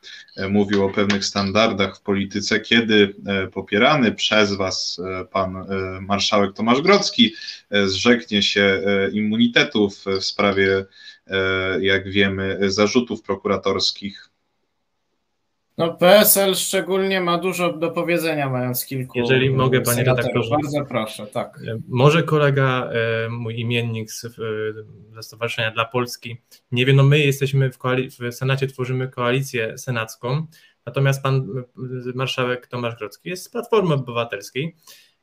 mówił 0.49 0.85
o 0.85 0.89
pewnych 0.89 1.25
standardach 1.25 1.97
w 1.97 2.01
polityce. 2.01 2.59
Kiedy 2.59 3.15
popierany 3.53 4.11
przez 4.11 4.53
was 4.53 5.01
pan 5.31 5.65
marszałek 6.01 6.53
Tomasz 6.53 6.81
Grodzki 6.81 7.33
zrzeknie 7.85 8.43
się 8.43 8.81
immunitetów 9.13 10.05
w 10.05 10.25
sprawie, 10.25 10.85
jak 11.81 12.09
wiemy, 12.09 12.57
zarzutów 12.61 13.21
prokuratorskich? 13.21 14.30
No 15.77 15.93
PSL 15.93 16.55
szczególnie 16.55 17.21
ma 17.21 17.37
dużo 17.37 17.73
do 17.73 17.91
powiedzenia, 17.91 18.49
mając 18.49 18.85
kilku. 18.85 19.19
Jeżeli 19.19 19.49
mogę, 19.49 19.81
panie 19.81 20.03
redaktorze. 20.03 20.49
Bardzo 20.49 20.85
proszę, 20.85 21.27
tak. 21.27 21.59
E, 21.67 21.77
może 21.87 22.23
kolega, 22.23 22.89
e, 23.25 23.29
mój 23.29 23.59
imiennik 23.59 24.11
z, 24.11 24.21
ze 25.13 25.23
Stowarzyszenia 25.23 25.71
dla 25.71 25.85
Polski, 25.85 26.37
nie 26.71 26.85
wie, 26.85 26.93
no 26.93 27.03
my 27.03 27.19
jesteśmy 27.19 27.71
w, 27.71 27.77
w 28.19 28.33
Senacie, 28.33 28.67
tworzymy 28.67 29.07
koalicję 29.07 29.77
senacką, 29.77 30.47
natomiast 30.85 31.23
pan 31.23 31.47
marszałek 32.15 32.67
Tomasz 32.67 32.95
Grodzki 32.95 33.29
jest 33.29 33.43
z 33.43 33.49
Platformy 33.49 33.93
Obywatelskiej. 33.93 34.75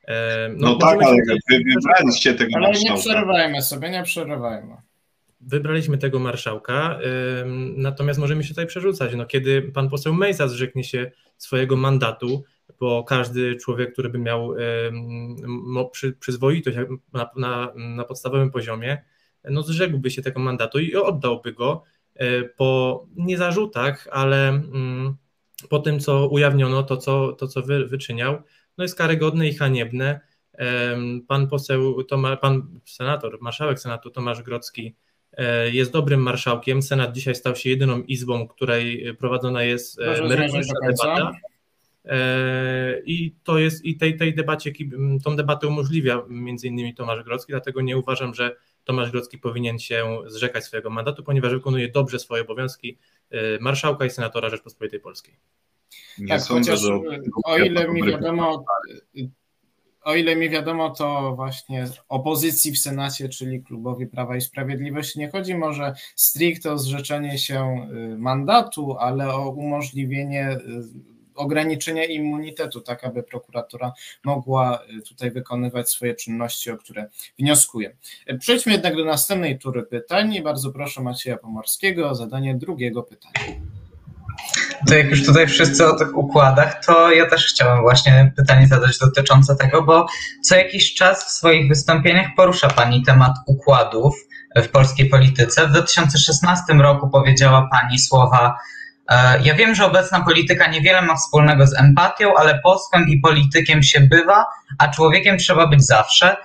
E, 0.07 0.49
no, 0.49 0.69
no 0.69 0.75
tak, 0.75 1.03
ale 1.03 1.15
wybraliście 1.49 2.33
tego 2.33 2.51
Ale 2.55 2.67
marszałka. 2.67 2.93
nie 2.93 2.99
przerywajmy 2.99 3.61
sobie, 3.61 3.89
nie 3.89 4.03
przerywajmy 4.03 4.88
wybraliśmy 5.41 5.97
tego 5.97 6.19
marszałka, 6.19 6.99
natomiast 7.75 8.19
możemy 8.19 8.43
się 8.43 8.49
tutaj 8.49 8.67
przerzucać. 8.67 9.15
No, 9.15 9.25
kiedy 9.25 9.61
pan 9.61 9.89
poseł 9.89 10.13
Mejza 10.13 10.47
zrzeknie 10.47 10.83
się 10.83 11.11
swojego 11.37 11.75
mandatu, 11.75 12.43
bo 12.79 13.03
każdy 13.03 13.55
człowiek, 13.55 13.93
który 13.93 14.09
by 14.09 14.19
miał 14.19 14.55
przy, 15.91 16.13
przyzwoitość 16.13 16.77
na, 17.13 17.29
na, 17.35 17.73
na 17.75 18.03
podstawowym 18.03 18.51
poziomie, 18.51 19.03
no 19.43 19.63
zrzekłby 19.63 20.11
się 20.11 20.21
tego 20.21 20.39
mandatu 20.39 20.79
i 20.79 20.95
oddałby 20.95 21.53
go 21.53 21.83
e, 22.15 22.43
po 22.43 23.05
nie 23.15 23.37
zarzutach, 23.37 24.07
ale 24.11 24.49
mm, 24.49 25.15
po 25.69 25.79
tym, 25.79 25.99
co 25.99 26.27
ujawniono, 26.27 26.83
to 26.83 26.97
co, 26.97 27.33
to, 27.33 27.47
co 27.47 27.61
wy, 27.61 27.85
wyczyniał, 27.85 28.41
no 28.77 28.83
jest 28.83 28.97
karygodne 28.97 29.47
i 29.47 29.53
haniebne. 29.53 30.19
Pan 31.27 31.47
poseł, 31.47 32.03
pan 32.41 32.79
senator, 32.85 33.37
marszałek 33.41 33.79
Senatu 33.79 34.09
Tomasz 34.09 34.43
Grodzki 34.43 34.95
E, 34.95 35.08
jest 35.71 35.91
dobrym 35.91 36.21
marszałkiem. 36.21 36.81
Senat 36.81 37.11
dzisiaj 37.11 37.35
stał 37.35 37.55
się 37.55 37.69
jedyną 37.69 38.01
izbą, 38.01 38.47
której 38.47 39.15
prowadzona 39.19 39.63
jest 39.63 39.99
e, 39.99 40.27
merytoryczna 40.27 40.79
debata. 40.87 41.31
E, 42.05 43.01
I 43.05 43.35
to 43.43 43.59
jest, 43.59 43.85
i 43.85 43.97
tej, 43.97 44.17
tej 44.17 44.35
debacie, 44.35 44.71
tą 45.23 45.35
debatę 45.35 45.67
umożliwia 45.67 46.23
między 46.29 46.67
innymi 46.67 46.95
Tomasz 46.95 47.23
Grodzki, 47.23 47.51
dlatego 47.53 47.81
nie 47.81 47.97
uważam, 47.97 48.33
że 48.33 48.55
Tomasz 48.83 49.11
Grodzki 49.11 49.37
powinien 49.37 49.79
się 49.79 50.17
zrzekać 50.27 50.65
swojego 50.65 50.89
mandatu, 50.89 51.23
ponieważ 51.23 51.53
wykonuje 51.53 51.89
dobrze 51.89 52.19
swoje 52.19 52.41
obowiązki 52.41 52.97
marszałka 53.59 54.05
i 54.05 54.09
senatora 54.09 54.49
Rzeczpospolitej 54.49 54.99
Polskiej. 54.99 55.35
Nie 56.17 56.27
tak, 56.27 56.41
sądzę, 56.41 56.71
chociaż, 56.71 56.85
że 56.85 56.93
o 57.45 57.57
ile 57.57 57.87
mi 57.87 58.03
wiadomo, 58.03 58.65
o 60.03 60.15
ile 60.15 60.35
mi 60.35 60.49
wiadomo, 60.49 60.89
to 60.89 61.35
właśnie 61.35 61.87
opozycji 62.07 62.71
w 62.71 62.79
Senacie, 62.79 63.29
czyli 63.29 63.63
klubowi 63.63 64.07
Prawa 64.07 64.35
i 64.35 64.41
Sprawiedliwości, 64.41 65.19
nie 65.19 65.29
chodzi 65.29 65.55
może 65.55 65.93
stricte 66.15 66.71
o 66.71 66.77
zrzeczenie 66.77 67.37
się 67.37 67.87
y, 68.13 68.17
mandatu, 68.17 68.97
ale 68.99 69.33
o 69.33 69.49
umożliwienie 69.49 70.49
y, 70.51 70.59
ograniczenia 71.35 72.05
immunitetu, 72.05 72.81
tak 72.81 73.03
aby 73.03 73.23
prokuratura 73.23 73.93
mogła 74.23 74.79
y, 74.99 75.01
tutaj 75.01 75.31
wykonywać 75.31 75.89
swoje 75.89 76.15
czynności, 76.15 76.71
o 76.71 76.77
które 76.77 77.09
wnioskuje. 77.39 77.95
Przejdźmy 78.39 78.71
jednak 78.71 78.95
do 78.95 79.05
następnej 79.05 79.59
tury 79.59 79.83
pytań 79.83 80.41
bardzo 80.41 80.71
proszę 80.71 81.01
Macieja 81.01 81.37
Pomorskiego 81.37 82.09
o 82.09 82.15
zadanie 82.15 82.55
drugiego 82.55 83.03
pytania. 83.03 83.78
To 84.87 84.95
jak 84.95 85.09
już 85.09 85.25
tutaj 85.25 85.47
wszyscy 85.47 85.87
o 85.87 85.95
tych 85.95 86.17
układach, 86.17 86.85
to 86.85 87.11
ja 87.11 87.29
też 87.29 87.45
chciałem 87.45 87.81
właśnie 87.81 88.33
pytanie 88.37 88.67
zadać 88.67 88.97
dotyczące 88.97 89.55
tego, 89.55 89.83
bo 89.83 90.07
co 90.43 90.55
jakiś 90.55 90.93
czas 90.93 91.25
w 91.25 91.29
swoich 91.29 91.69
wystąpieniach 91.69 92.27
porusza 92.35 92.67
Pani 92.69 93.03
temat 93.03 93.35
układów 93.45 94.15
w 94.55 94.67
polskiej 94.67 95.09
polityce. 95.09 95.67
W 95.67 95.71
2016 95.71 96.73
roku 96.73 97.09
powiedziała 97.09 97.67
Pani 97.71 97.99
słowa 97.99 98.57
e, 99.09 99.41
ja 99.41 99.55
wiem, 99.55 99.75
że 99.75 99.85
obecna 99.85 100.21
polityka 100.21 100.67
niewiele 100.67 101.01
ma 101.01 101.15
wspólnego 101.15 101.67
z 101.67 101.79
empatią, 101.79 102.35
ale 102.37 102.59
posłem 102.63 103.07
i 103.07 103.19
politykiem 103.19 103.83
się 103.83 103.99
bywa, 103.99 104.45
a 104.77 104.87
człowiekiem 104.87 105.37
trzeba 105.37 105.67
być 105.67 105.85
zawsze. 105.85 106.37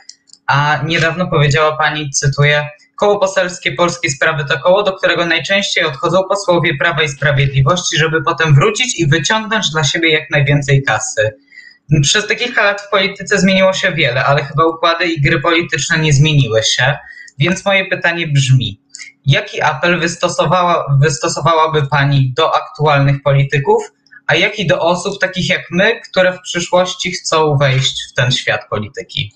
A 0.47 0.81
niedawno 0.87 1.27
powiedziała 1.27 1.77
Pani, 1.77 2.11
cytuję, 2.11 2.69
Koło 2.97 3.19
Poselskie 3.19 3.73
Polskiej 3.73 4.11
Sprawy 4.11 4.45
to 4.49 4.59
koło, 4.59 4.83
do 4.83 4.93
którego 4.93 5.27
najczęściej 5.27 5.85
odchodzą 5.85 6.19
posłowie 6.29 6.77
Prawa 6.79 7.03
i 7.03 7.09
Sprawiedliwości, 7.09 7.97
żeby 7.99 8.23
potem 8.23 8.55
wrócić 8.55 9.01
i 9.01 9.07
wyciągnąć 9.07 9.71
dla 9.71 9.85
siebie 9.85 10.13
jak 10.13 10.31
najwięcej 10.31 10.83
kasy. 10.83 11.31
Przez 12.03 12.27
te 12.27 12.37
kilka 12.37 12.65
lat 12.65 12.81
w 12.81 12.91
polityce 12.91 13.39
zmieniło 13.39 13.73
się 13.73 13.93
wiele, 13.93 14.25
ale 14.25 14.45
chyba 14.45 14.67
układy 14.67 15.07
i 15.07 15.21
gry 15.21 15.41
polityczne 15.41 15.99
nie 15.99 16.13
zmieniły 16.13 16.63
się, 16.63 16.97
więc 17.39 17.65
moje 17.65 17.85
pytanie 17.87 18.29
brzmi: 18.29 18.81
jaki 19.27 19.63
apel 19.63 20.01
wystosowała, 20.01 20.99
wystosowałaby 21.01 21.87
Pani 21.87 22.33
do 22.37 22.55
aktualnych 22.55 23.23
polityków, 23.23 23.93
a 24.27 24.35
jaki 24.35 24.67
do 24.67 24.81
osób 24.81 25.21
takich 25.21 25.49
jak 25.49 25.63
my, 25.71 26.01
które 26.01 26.33
w 26.33 26.41
przyszłości 26.41 27.13
chcą 27.13 27.57
wejść 27.57 28.11
w 28.11 28.15
ten 28.15 28.33
świat 28.33 28.61
polityki? 28.71 29.33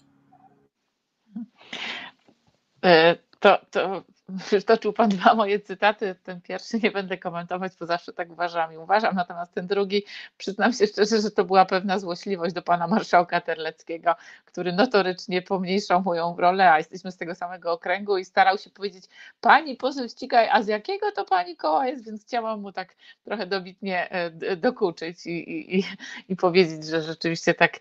E, 2.84 3.16
to, 3.40 3.58
to 3.70 4.02
przytoczył 4.46 4.92
Pan 4.92 5.08
dwa 5.08 5.34
moje 5.34 5.60
cytaty. 5.60 6.14
Ten 6.22 6.40
pierwszy 6.40 6.80
nie 6.82 6.90
będę 6.90 7.18
komentować, 7.18 7.72
bo 7.80 7.86
zawsze 7.86 8.12
tak 8.12 8.30
uważam 8.30 8.72
i 8.72 8.76
uważam. 8.76 9.14
Natomiast 9.14 9.54
ten 9.54 9.66
drugi, 9.66 10.04
przyznam 10.38 10.72
się 10.72 10.86
szczerze, 10.86 11.20
że 11.20 11.30
to 11.30 11.44
była 11.44 11.64
pewna 11.64 11.98
złośliwość 11.98 12.54
do 12.54 12.62
Pana 12.62 12.86
Marszałka 12.86 13.40
Terleckiego, 13.40 14.14
który 14.44 14.72
notorycznie 14.72 15.42
pomniejszał 15.42 16.02
moją 16.02 16.36
rolę, 16.36 16.72
a 16.72 16.78
jesteśmy 16.78 17.12
z 17.12 17.16
tego 17.16 17.34
samego 17.34 17.72
okręgu 17.72 18.18
i 18.18 18.24
starał 18.24 18.58
się 18.58 18.70
powiedzieć 18.70 19.04
Pani 19.40 19.76
poseł 19.76 20.08
ścigaj, 20.08 20.48
a 20.52 20.62
z 20.62 20.66
jakiego 20.66 21.12
to 21.12 21.24
Pani 21.24 21.56
koła 21.56 21.86
jest? 21.86 22.06
Więc 22.06 22.24
chciałam 22.24 22.60
mu 22.60 22.72
tak 22.72 22.94
trochę 23.24 23.46
dobitnie 23.46 24.10
e, 24.10 24.56
dokuczyć 24.56 25.26
i, 25.26 25.78
i, 25.78 25.84
i 26.28 26.36
powiedzieć, 26.36 26.84
że 26.84 27.02
rzeczywiście 27.02 27.54
tak, 27.54 27.72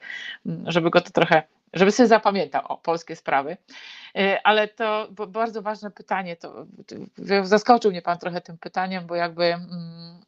żeby 0.65 0.89
go 0.89 1.01
to 1.01 1.09
trochę 1.09 1.43
żeby 1.77 1.91
sobie 1.91 2.07
zapamiętał 2.07 2.65
o 2.67 2.77
polskie 2.77 3.15
sprawy. 3.15 3.57
E, 4.15 4.39
ale 4.43 4.67
to 4.67 5.07
bardzo 5.27 5.61
ważne 5.61 5.91
pytanie, 5.91 6.35
to 6.35 6.65
zaskoczył 7.43 7.91
mnie 7.91 8.01
Pan 8.01 8.17
trochę 8.17 8.41
tym 8.41 8.57
pytaniem, 8.57 9.07
bo 9.07 9.15
jakby 9.15 9.43
mm, 9.43 10.21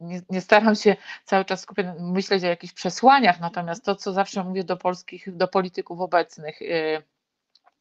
nie, 0.00 0.20
nie, 0.30 0.40
staram 0.40 0.74
się 0.74 0.96
cały 1.24 1.44
czas 1.44 1.60
skupiać, 1.60 1.86
myśleć 2.00 2.44
o 2.44 2.46
jakichś 2.46 2.72
przesłaniach, 2.72 3.40
natomiast 3.40 3.84
to, 3.84 3.96
co 3.96 4.12
zawsze 4.12 4.44
mówię 4.44 4.64
do 4.64 4.76
polskich, 4.76 5.36
do 5.36 5.48
polityków 5.48 6.00
obecnych, 6.00 6.62
e, 6.62 7.02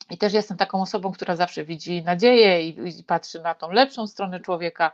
i 0.10 0.18
też 0.18 0.34
jestem 0.34 0.57
taką 0.57 0.82
osobą, 0.82 1.12
która 1.12 1.36
zawsze 1.36 1.66
widzi 1.66 2.03
nadzieję 2.03 2.70
i, 2.70 2.99
i 2.99 3.03
patrzy 3.03 3.41
na 3.41 3.55
tą 3.55 3.72
lepszą 3.72 4.07
stronę 4.07 4.39
człowieka, 4.39 4.91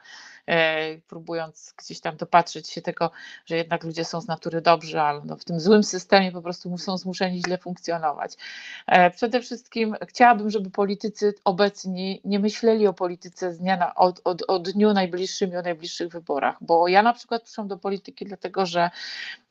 próbując 1.07 1.73
gdzieś 1.77 1.99
tam 1.99 2.17
dopatrzeć 2.17 2.69
się 2.69 2.81
tego, 2.81 3.11
że 3.45 3.55
jednak 3.55 3.83
ludzie 3.83 4.05
są 4.05 4.21
z 4.21 4.27
natury 4.27 4.61
dobrzy, 4.61 5.01
ale 5.01 5.21
no 5.25 5.37
w 5.37 5.45
tym 5.45 5.59
złym 5.59 5.83
systemie 5.83 6.31
po 6.31 6.41
prostu 6.41 6.77
są 6.77 6.97
zmuszeni 6.97 7.41
źle 7.45 7.57
funkcjonować. 7.57 8.33
E, 8.87 9.11
przede 9.11 9.41
wszystkim 9.41 9.95
chciałabym, 10.07 10.49
żeby 10.49 10.69
politycy 10.69 11.33
obecni 11.43 12.21
nie 12.25 12.39
myśleli 12.39 12.87
o 12.87 12.93
polityce 12.93 13.53
z 13.53 13.59
dnia 13.59 13.77
na, 13.77 13.95
o, 13.95 14.13
o, 14.23 14.35
o 14.47 14.59
dniu 14.59 14.93
najbliższym 14.93 15.53
i 15.53 15.57
o 15.57 15.61
najbliższych 15.61 16.11
wyborach, 16.11 16.55
bo 16.61 16.87
ja 16.87 17.03
na 17.03 17.13
przykład 17.13 17.43
przyszłam 17.43 17.67
do 17.67 17.77
polityki 17.77 18.25
dlatego, 18.25 18.65
że 18.65 18.89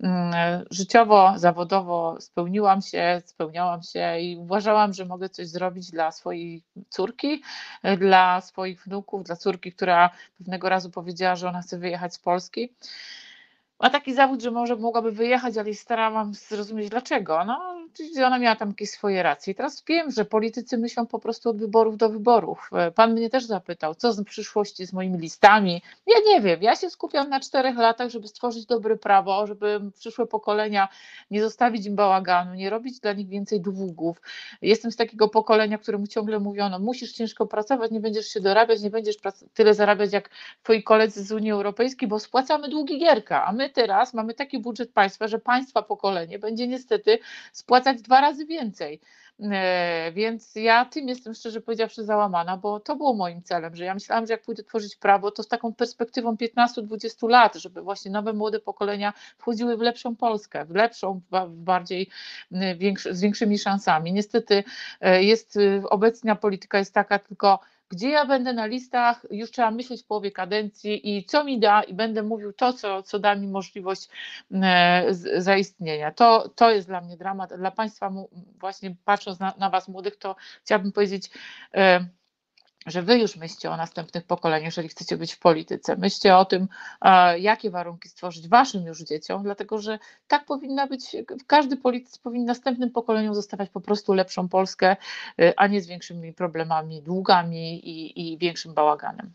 mm, 0.00 0.64
życiowo, 0.70 1.32
zawodowo 1.36 2.16
spełniłam 2.20 2.82
się, 2.82 3.22
spełniałam 3.24 3.82
się 3.82 4.18
i 4.20 4.36
uważałam, 4.36 4.92
że 4.92 5.04
mogę 5.04 5.28
coś 5.28 5.48
zrobić 5.48 5.90
dla 5.90 6.12
swojej 6.12 6.62
córki, 6.88 7.42
dla 7.98 8.40
swoich 8.40 8.84
wnuków, 8.84 9.24
dla 9.24 9.36
córki, 9.36 9.72
która 9.72 10.10
pewnego 10.38 10.68
razu 10.68 10.83
razu 10.84 10.90
powiedziała, 10.90 11.36
że 11.36 11.48
ona 11.48 11.62
chce 11.62 11.78
wyjechać 11.78 12.14
z 12.14 12.18
Polski 12.18 12.72
ma 13.80 13.90
taki 13.90 14.14
zawód, 14.14 14.42
że 14.42 14.50
może 14.50 14.76
mogłaby 14.76 15.12
wyjechać, 15.12 15.56
ale 15.56 15.74
starałam 15.74 16.34
zrozumieć 16.34 16.88
dlaczego. 16.88 17.44
No, 17.44 17.60
ona 18.26 18.38
miała 18.38 18.56
tam 18.56 18.68
jakieś 18.68 18.90
swoje 18.90 19.22
racje. 19.22 19.54
Teraz 19.54 19.84
wiem, 19.88 20.10
że 20.10 20.24
politycy 20.24 20.78
myślą 20.78 21.06
po 21.06 21.18
prostu 21.18 21.50
od 21.50 21.58
wyborów 21.58 21.96
do 21.96 22.08
wyborów. 22.08 22.70
Pan 22.94 23.12
mnie 23.12 23.30
też 23.30 23.44
zapytał, 23.44 23.94
co 23.94 24.12
z 24.12 24.24
przyszłości 24.24 24.86
z 24.86 24.92
moimi 24.92 25.18
listami. 25.18 25.82
Ja 26.06 26.16
nie 26.26 26.40
wiem, 26.40 26.62
ja 26.62 26.76
się 26.76 26.90
skupiam 26.90 27.28
na 27.28 27.40
czterech 27.40 27.76
latach, 27.76 28.10
żeby 28.10 28.28
stworzyć 28.28 28.66
dobre 28.66 28.96
prawo, 28.96 29.46
żeby 29.46 29.80
przyszłe 29.98 30.26
pokolenia 30.26 30.88
nie 31.30 31.42
zostawić 31.42 31.86
im 31.86 31.96
bałaganu, 31.96 32.54
nie 32.54 32.70
robić 32.70 33.00
dla 33.00 33.12
nich 33.12 33.28
więcej 33.28 33.60
długów. 33.60 34.20
Jestem 34.62 34.92
z 34.92 34.96
takiego 34.96 35.28
pokolenia, 35.28 35.78
któremu 35.78 36.06
ciągle 36.06 36.38
mówiono, 36.38 36.78
musisz 36.78 37.12
ciężko 37.12 37.46
pracować, 37.46 37.90
nie 37.90 38.00
będziesz 38.00 38.26
się 38.26 38.40
dorabiać, 38.40 38.82
nie 38.82 38.90
będziesz 38.90 39.16
tyle 39.54 39.74
zarabiać 39.74 40.12
jak 40.12 40.30
twoi 40.62 40.82
koledzy 40.82 41.24
z 41.24 41.32
Unii 41.32 41.50
Europejskiej, 41.50 42.08
bo 42.08 42.20
spłacamy 42.20 42.68
długi 42.68 42.98
gierka, 42.98 43.44
a 43.44 43.52
my 43.52 43.70
teraz 43.74 44.14
mamy 44.14 44.34
taki 44.34 44.58
budżet 44.58 44.92
państwa, 44.92 45.28
że 45.28 45.38
państwa 45.38 45.82
pokolenie 45.82 46.38
będzie 46.38 46.68
niestety 46.68 47.18
spłacać 47.52 48.02
dwa 48.02 48.20
razy 48.20 48.46
więcej. 48.46 49.00
E, 49.40 50.12
więc 50.12 50.54
ja 50.54 50.84
tym 50.84 51.08
jestem 51.08 51.34
szczerze 51.34 51.60
powiedziawszy 51.60 52.04
załamana, 52.04 52.56
bo 52.56 52.80
to 52.80 52.96
było 52.96 53.14
moim 53.14 53.42
celem, 53.42 53.76
że 53.76 53.84
ja 53.84 53.94
myślałam, 53.94 54.26
że 54.26 54.32
jak 54.32 54.42
pójdę 54.42 54.62
tworzyć 54.62 54.96
prawo, 54.96 55.30
to 55.30 55.42
z 55.42 55.48
taką 55.48 55.74
perspektywą 55.74 56.34
15-20 56.34 57.28
lat, 57.28 57.54
żeby 57.54 57.82
właśnie 57.82 58.10
nowe 58.10 58.32
młode 58.32 58.60
pokolenia 58.60 59.12
wchodziły 59.38 59.76
w 59.76 59.80
lepszą 59.80 60.16
Polskę, 60.16 60.64
w 60.64 60.74
lepszą, 60.74 61.20
bardziej 61.48 62.08
większy, 62.76 63.14
z 63.14 63.20
większymi 63.20 63.58
szansami. 63.58 64.12
Niestety 64.12 64.64
e, 65.00 65.24
jest 65.24 65.58
obecna 65.90 66.36
polityka 66.36 66.78
jest 66.78 66.94
taka 66.94 67.18
tylko 67.18 67.58
gdzie 67.94 68.10
ja 68.10 68.26
będę 68.26 68.52
na 68.52 68.66
listach, 68.66 69.26
już 69.30 69.50
trzeba 69.50 69.70
myśleć 69.70 70.02
w 70.02 70.06
połowie 70.06 70.30
kadencji 70.32 71.16
i 71.16 71.24
co 71.24 71.44
mi 71.44 71.60
da 71.60 71.82
i 71.82 71.94
będę 71.94 72.22
mówił 72.22 72.52
to, 72.52 72.72
co, 72.72 73.02
co 73.02 73.18
da 73.18 73.34
mi 73.34 73.46
możliwość 73.46 74.08
e, 74.52 75.04
zaistnienia. 75.36 76.12
To, 76.12 76.48
to 76.48 76.70
jest 76.70 76.88
dla 76.88 77.00
mnie 77.00 77.16
dramat. 77.16 77.54
Dla 77.56 77.70
Państwa 77.70 78.12
właśnie 78.60 78.96
patrząc 79.04 79.40
na, 79.40 79.54
na 79.58 79.70
Was 79.70 79.88
młodych, 79.88 80.16
to 80.16 80.36
chciałabym 80.62 80.92
powiedzieć, 80.92 81.30
e, 81.74 82.06
że 82.86 83.02
wy 83.02 83.18
już 83.18 83.36
myślcie 83.36 83.70
o 83.70 83.76
następnych 83.76 84.24
pokoleniach, 84.24 84.64
jeżeli 84.64 84.88
chcecie 84.88 85.16
być 85.16 85.32
w 85.32 85.38
polityce. 85.38 85.96
Myślcie 85.96 86.36
o 86.36 86.44
tym, 86.44 86.68
jakie 87.38 87.70
warunki 87.70 88.08
stworzyć 88.08 88.48
waszym 88.48 88.86
już 88.86 89.00
dzieciom, 89.00 89.42
dlatego 89.42 89.78
że 89.78 89.98
tak 90.28 90.44
powinna 90.44 90.86
być, 90.86 91.16
każdy 91.46 91.76
polityk 91.76 92.22
powinien 92.22 92.46
następnym 92.46 92.90
pokoleniom 92.90 93.34
zostawiać 93.34 93.70
po 93.70 93.80
prostu 93.80 94.12
lepszą 94.12 94.48
Polskę, 94.48 94.96
y, 95.40 95.52
a 95.56 95.66
nie 95.66 95.80
z 95.80 95.86
większymi 95.86 96.32
problemami, 96.32 97.02
długami 97.02 97.88
i, 97.88 98.32
i 98.32 98.38
większym 98.38 98.74
bałaganem. 98.74 99.32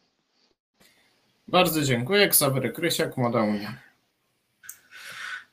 Bardzo 1.48 1.82
dziękuję. 1.82 2.28
Ksawery 2.28 2.72
Krysiak, 2.72 3.18
Młoda 3.18 3.42
Unia. 3.42 3.74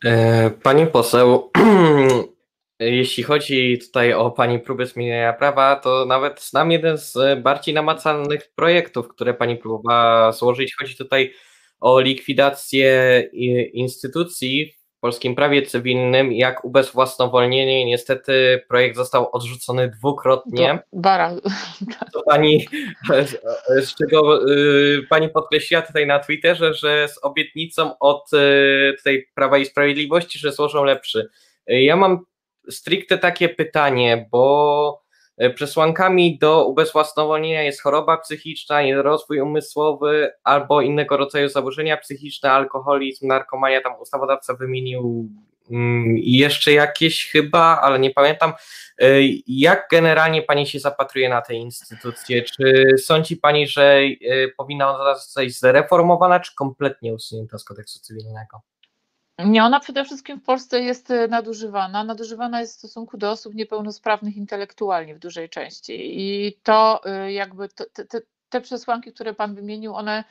E, 0.05 0.51
pani 0.51 0.87
poseł, 0.87 1.51
Jeśli 2.81 3.23
chodzi 3.23 3.79
tutaj 3.79 4.13
o 4.13 4.31
Pani 4.31 4.59
próby 4.59 4.87
zmieniania 4.87 5.33
prawa, 5.33 5.77
to 5.77 6.07
nawet 6.07 6.43
znam 6.43 6.71
jeden 6.71 6.99
z 6.99 7.43
bardziej 7.43 7.75
namacalnych 7.75 8.51
projektów, 8.55 9.09
które 9.09 9.35
Pani 9.35 9.57
próbowała 9.57 10.33
złożyć. 10.33 10.77
Chodzi 10.79 10.97
tutaj 10.97 11.33
o 11.81 12.01
likwidację 12.01 13.21
instytucji 13.73 14.73
w 14.97 15.01
polskim 15.01 15.35
prawie 15.35 15.63
cywilnym, 15.63 16.33
jak 16.33 16.65
ubezwłasnowolnienie. 16.65 17.85
Niestety 17.85 18.65
projekt 18.69 18.97
został 18.97 19.29
odrzucony 19.33 19.89
dwukrotnie. 19.89 20.79
Bara. 20.93 21.37
To 22.13 22.23
pani, 22.23 22.67
z 23.69 23.95
czego 23.95 24.51
y, 24.51 25.03
Pani 25.09 25.29
podkreśliła 25.29 25.83
tutaj 25.83 26.07
na 26.07 26.19
Twitterze, 26.19 26.75
że 26.75 27.09
z 27.09 27.25
obietnicą 27.25 27.99
od 27.99 28.33
y, 28.33 28.95
tutaj 28.99 29.27
Prawa 29.35 29.59
i 29.59 29.67
Sprawiedliwości, 29.67 30.39
że 30.39 30.53
złożą 30.53 30.85
lepszy. 30.85 31.29
Ja 31.67 31.97
mam 31.97 32.25
stricte 32.71 33.19
takie 33.19 33.49
pytanie, 33.49 34.29
bo 34.31 35.03
e, 35.37 35.51
przesłankami 35.51 36.39
do 36.39 36.67
ubezwłasnowolnienia 36.67 37.63
jest 37.63 37.83
choroba 37.83 38.17
psychiczna, 38.17 38.81
rozwój 39.03 39.41
umysłowy 39.41 40.33
albo 40.45 40.81
innego 40.81 41.17
rodzaju 41.17 41.49
zaburzenia 41.49 41.97
psychiczne, 41.97 42.53
alkoholizm, 42.53 43.27
narkomania, 43.27 43.81
tam 43.81 44.01
ustawodawca 44.01 44.55
wymienił 44.55 45.29
mm, 45.71 46.17
jeszcze 46.19 46.73
jakieś 46.73 47.31
chyba, 47.31 47.81
ale 47.83 47.99
nie 47.99 48.11
pamiętam. 48.11 48.53
E, 48.99 49.07
jak 49.47 49.89
generalnie 49.91 50.43
Pani 50.43 50.67
się 50.67 50.79
zapatruje 50.79 51.29
na 51.29 51.43
te 51.43 51.55
instytucje? 51.55 52.43
Czy 52.43 52.85
sądzi 52.99 53.37
Pani, 53.37 53.67
że 53.67 54.01
e, 54.01 54.49
powinna 54.57 54.95
ona 55.01 55.15
zostać 55.15 55.53
zreformowana, 55.53 56.41
czy 56.41 56.55
kompletnie 56.55 57.15
usunięta 57.15 57.59
z 57.59 57.65
kodeksu 57.65 58.01
cywilnego? 58.01 58.61
Nie, 59.39 59.65
ona 59.65 59.81
przede 59.81 60.05
wszystkim 60.05 60.41
w 60.41 60.43
Polsce 60.43 60.81
jest 60.81 61.11
e, 61.11 61.29
nadużywana. 61.29 62.05
Nadużywana 62.05 62.61
jest 62.61 62.75
w 62.75 62.79
stosunku 62.79 63.17
do 63.17 63.31
osób 63.31 63.55
niepełnosprawnych 63.55 64.37
intelektualnie 64.37 65.15
w 65.15 65.19
dużej 65.19 65.49
części. 65.49 66.21
I 66.21 66.53
to 66.63 67.01
e, 67.05 67.33
jakby 67.33 67.69
te, 67.69 68.05
te, 68.05 68.21
te 68.49 68.61
przesłanki, 68.61 69.13
które 69.13 69.35
Pan 69.35 69.55
wymienił, 69.55 69.95
one 69.95 70.25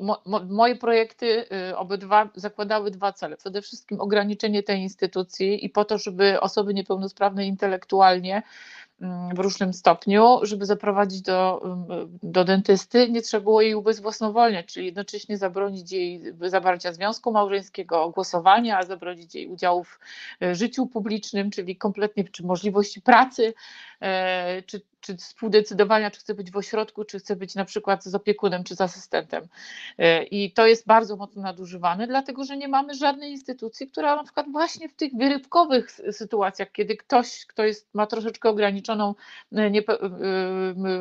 mo, 0.00 0.22
mo, 0.26 0.40
moje 0.44 0.76
projekty 0.76 1.46
y, 1.70 1.76
obydwa 1.76 2.28
zakładały 2.34 2.90
dwa 2.90 3.12
cele. 3.12 3.36
Przede 3.36 3.62
wszystkim 3.62 4.00
ograniczenie 4.00 4.62
tej 4.62 4.80
instytucji 4.80 5.64
i 5.64 5.70
po 5.70 5.84
to, 5.84 5.98
żeby 5.98 6.40
osoby 6.40 6.74
niepełnosprawne 6.74 7.46
intelektualnie 7.46 8.42
w 9.34 9.38
różnym 9.38 9.72
stopniu, 9.72 10.38
żeby 10.42 10.66
zaprowadzić 10.66 11.22
do, 11.22 11.62
mm, 11.64 12.18
do 12.22 12.44
dentysty, 12.44 13.10
nie 13.10 13.22
trzeba 13.22 13.42
było 13.42 13.62
jej 13.62 13.74
ubezwłasnowolniać, 13.74 14.66
czyli 14.66 14.86
jednocześnie 14.86 15.38
zabronić 15.38 15.92
jej 15.92 16.22
zawarcia 16.40 16.92
związku 16.92 17.32
małżeńskiego, 17.32 18.10
głosowania, 18.10 18.82
zabronić 18.82 19.34
jej 19.34 19.48
udziału 19.48 19.84
w 19.84 19.98
y, 20.42 20.54
życiu 20.54 20.86
publicznym, 20.86 21.50
czyli 21.50 21.76
kompletnie, 21.76 22.24
czy 22.24 22.44
możliwości 22.46 23.00
pracy, 23.00 23.54
e, 23.95 23.95
czy, 24.66 24.80
czy 25.06 25.16
współdecydowania, 25.16 26.10
czy 26.10 26.20
chce 26.20 26.34
być 26.34 26.50
w 26.50 26.56
ośrodku, 26.56 27.04
czy 27.04 27.18
chce 27.18 27.36
być 27.36 27.54
na 27.54 27.64
przykład 27.64 28.04
z 28.04 28.14
opiekunem, 28.14 28.64
czy 28.64 28.76
z 28.76 28.80
asystentem. 28.80 29.48
E, 29.98 30.22
I 30.22 30.52
to 30.52 30.66
jest 30.66 30.86
bardzo 30.86 31.16
mocno 31.16 31.42
nadużywane, 31.42 32.06
dlatego 32.06 32.44
że 32.44 32.56
nie 32.56 32.68
mamy 32.68 32.94
żadnej 32.94 33.30
instytucji, 33.30 33.86
która 33.86 34.16
na 34.16 34.24
przykład 34.24 34.46
właśnie 34.52 34.88
w 34.88 34.94
tych 34.94 35.12
wyrywkowych 35.16 35.90
sytuacjach, 35.90 36.72
kiedy 36.72 36.96
ktoś, 36.96 37.46
kto 37.46 37.64
jest, 37.64 37.94
ma 37.94 38.06
troszeczkę 38.06 38.48
ograniczoną 38.48 39.14
e, 39.56 39.72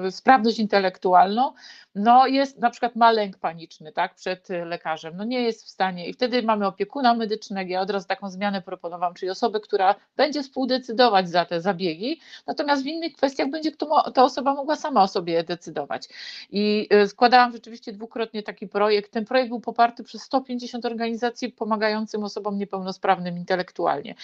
e, 0.06 0.12
sprawność 0.12 0.60
intelektualną, 0.60 1.54
no 1.96 2.28
jest 2.28 2.60
na 2.60 2.70
przykład 2.70 2.96
ma 2.96 3.12
lęk 3.12 3.38
paniczny 3.38 3.92
tak, 3.92 4.16
przed 4.16 4.50
lekarzem, 4.50 5.18
no 5.18 5.24
nie 5.24 5.44
jest 5.44 5.66
w 5.66 5.70
stanie. 5.70 6.10
I 6.10 6.14
wtedy 6.14 6.44
mamy 6.44 6.68
opiekuna 6.68 7.14
medycznego, 7.14 7.72
ja 7.72 7.82
od 7.82 7.90
razu 7.90 8.08
taką 8.08 8.30
zmianę 8.30 8.62
proponowałam, 8.62 9.14
czyli 9.14 9.30
osobę, 9.30 9.60
która 9.60 9.96
będzie 10.16 10.44
współdecydować 10.44 11.30
za 11.30 11.46
te 11.46 11.62
zabiegi, 11.62 12.22
natomiast 12.48 12.85
w 12.86 12.88
innych 12.88 13.14
kwestiach 13.14 13.50
będzie 13.50 13.72
ta 14.14 14.24
osoba 14.24 14.54
mogła 14.54 14.76
sama 14.76 15.04
o 15.04 15.08
sobie 15.08 15.44
decydować. 15.44 16.10
I 16.52 16.88
y, 17.04 17.08
składałam 17.08 17.52
rzeczywiście 17.52 17.94
dwukrotnie 17.94 18.44
taki 18.44 18.68
projekt. 18.68 19.12
Ten 19.12 19.26
projekt 19.26 19.50
był 19.50 19.60
poparty 19.60 20.04
przez 20.04 20.22
150 20.22 20.86
organizacji 20.86 21.52
pomagającym 21.52 22.24
osobom 22.24 22.58
niepełnosprawnym 22.58 23.38
intelektualnie 23.38 24.16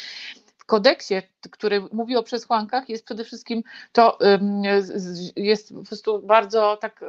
w 0.58 0.66
kodeksie, 0.66 1.16
który 1.52 1.82
mówi 1.94 2.16
o 2.16 2.24
przesłankach, 2.24 2.90
jest 2.90 3.06
przede 3.06 3.24
wszystkim 3.24 3.64
to 3.92 4.18
jest 5.36 5.74
po 5.76 5.84
prostu 5.84 6.20
bardzo 6.20 6.78
tak 6.82 7.04
y, 7.04 7.06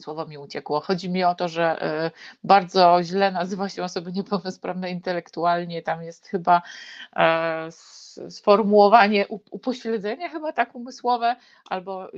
słowo 0.00 0.26
mi 0.26 0.38
uciekło. 0.38 0.80
Chodzi 0.80 1.10
mi 1.10 1.24
o 1.24 1.34
to, 1.34 1.48
że 1.48 1.82
e, 1.82 2.10
bardzo 2.44 2.98
źle 3.02 3.32
nazywa 3.32 3.68
się 3.68 3.84
osoby 3.84 4.12
niepełnosprawne 4.12 4.90
intelektualnie. 4.90 5.82
Tam 5.82 6.02
jest 6.02 6.26
chyba 6.26 6.62
e, 7.16 7.68
sformułowanie 8.30 9.26
upośledzenia 9.28 10.28
chyba 10.28 10.52
tak 10.52 10.74
umysłowe, 10.74 11.36
albo 11.70 12.10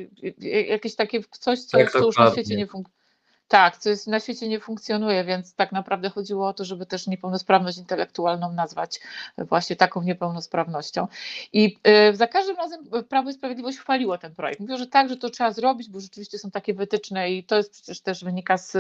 jakieś 0.69 0.95
takie 0.95 1.21
coś, 1.31 1.61
co, 1.61 1.79
tak, 1.79 1.93
co 1.93 2.07
już 2.07 2.19
na 2.19 2.31
świecie 2.31 2.57
nie 2.57 2.67
funkcjonuje 2.67 3.06
tak, 3.49 3.77
co 3.77 3.91
jest, 3.91 4.07
na 4.07 4.21
świecie 4.21 4.49
nie 4.49 4.61
funkcjonuje, 4.61 5.25
więc 5.25 5.55
tak 5.55 5.73
naprawdę 5.73 6.11
chodziło 6.11 6.49
o 6.49 6.53
to, 6.53 6.65
żeby 6.65 6.87
też 6.87 7.07
niepełnosprawność 7.07 7.79
intelektualną 7.79 8.53
nazwać 8.53 9.01
właśnie 9.39 9.77
taką 9.77 10.03
niepełnosprawnością. 10.03 11.07
I 11.53 11.77
y, 12.13 12.17
za 12.17 12.27
każdym 12.27 12.57
razem 12.57 12.81
Prawo 13.09 13.31
i 13.31 13.33
Sprawiedliwość 13.33 13.79
chwaliło 13.79 14.19
ten 14.19 14.35
projekt. 14.35 14.61
Mówiło, 14.61 14.79
że 14.79 14.87
tak, 14.87 15.09
że 15.09 15.17
to 15.17 15.31
trzeba 15.31 15.53
zrobić, 15.53 15.89
bo 15.89 16.01
rzeczywiście 16.01 16.39
są 16.39 16.51
takie 16.51 16.75
wytyczne 16.75 17.31
i 17.31 17.45
to 17.45 17.57
jest 17.57 17.73
przecież 17.73 18.01
też 18.01 18.25
wynika 18.25 18.59
z, 18.59 18.73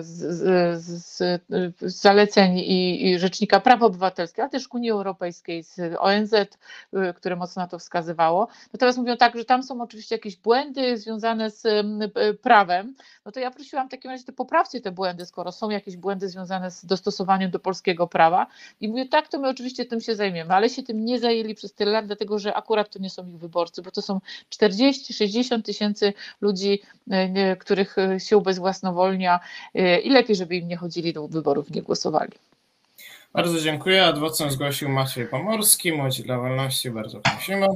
z, 0.00 0.82
z, 0.82 1.42
z 1.80 2.00
zaleceń 2.00 2.58
i, 2.58 3.06
i 3.06 3.18
Rzecznika 3.18 3.60
Praw 3.60 3.82
Obywatelskich, 3.82 4.44
a 4.44 4.48
też 4.48 4.68
Unii 4.72 4.90
Europejskiej, 4.90 5.62
z 5.62 5.80
ONZ, 5.98 6.34
które 7.16 7.36
mocno 7.36 7.62
na 7.62 7.68
to 7.68 7.78
wskazywało. 7.78 8.48
Natomiast 8.72 8.98
mówią 8.98 9.16
tak, 9.16 9.36
że 9.36 9.44
tam 9.44 9.62
są 9.62 9.80
oczywiście 9.80 10.14
jakieś 10.14 10.36
błędy 10.36 10.98
związane 10.98 11.50
z 11.50 11.66
E, 11.66 11.82
prawem, 12.42 12.94
no 13.24 13.32
to 13.32 13.40
ja 13.40 13.50
prosiłam 13.50 13.88
w 13.88 13.90
takim 13.90 14.10
razie, 14.10 14.24
to 14.24 14.32
poprawcie 14.32 14.80
te 14.80 14.92
błędy, 14.92 15.26
skoro 15.26 15.52
są 15.52 15.70
jakieś 15.70 15.96
błędy 15.96 16.28
związane 16.28 16.70
z 16.70 16.84
dostosowaniem 16.84 17.50
do 17.50 17.58
polskiego 17.58 18.06
prawa. 18.06 18.46
I 18.80 18.88
mówię, 18.88 19.06
tak, 19.08 19.28
to 19.28 19.38
my 19.38 19.48
oczywiście 19.48 19.84
tym 19.84 20.00
się 20.00 20.16
zajmiemy, 20.16 20.54
ale 20.54 20.70
się 20.70 20.82
tym 20.82 21.04
nie 21.04 21.18
zajęli 21.18 21.54
przez 21.54 21.74
tyle 21.74 21.92
lat, 21.92 22.06
dlatego 22.06 22.38
że 22.38 22.54
akurat 22.54 22.90
to 22.90 22.98
nie 22.98 23.10
są 23.10 23.26
ich 23.28 23.38
wyborcy, 23.38 23.82
bo 23.82 23.90
to 23.90 24.02
są 24.02 24.20
40-60 24.50 25.62
tysięcy 25.62 26.12
ludzi, 26.40 26.82
e, 27.10 27.56
których 27.56 27.98
e, 27.98 28.20
się 28.20 28.36
ubezwłasnowolnia 28.36 29.40
i 30.04 30.10
lepiej, 30.10 30.36
żeby 30.36 30.56
im 30.56 30.68
nie 30.68 30.76
chodzili 30.76 31.12
do 31.12 31.28
wyborów, 31.28 31.70
nie 31.70 31.82
głosowali. 31.82 32.32
Bardzo 33.36 33.60
dziękuję. 33.60 34.04
Adwocem 34.04 34.50
zgłosił 34.50 34.88
Maciej 34.88 35.26
Pomorski, 35.26 35.92
Młodzi 35.92 36.22
dla 36.22 36.38
Wolności. 36.38 36.90
Bardzo 36.90 37.20
prosimy. 37.20 37.66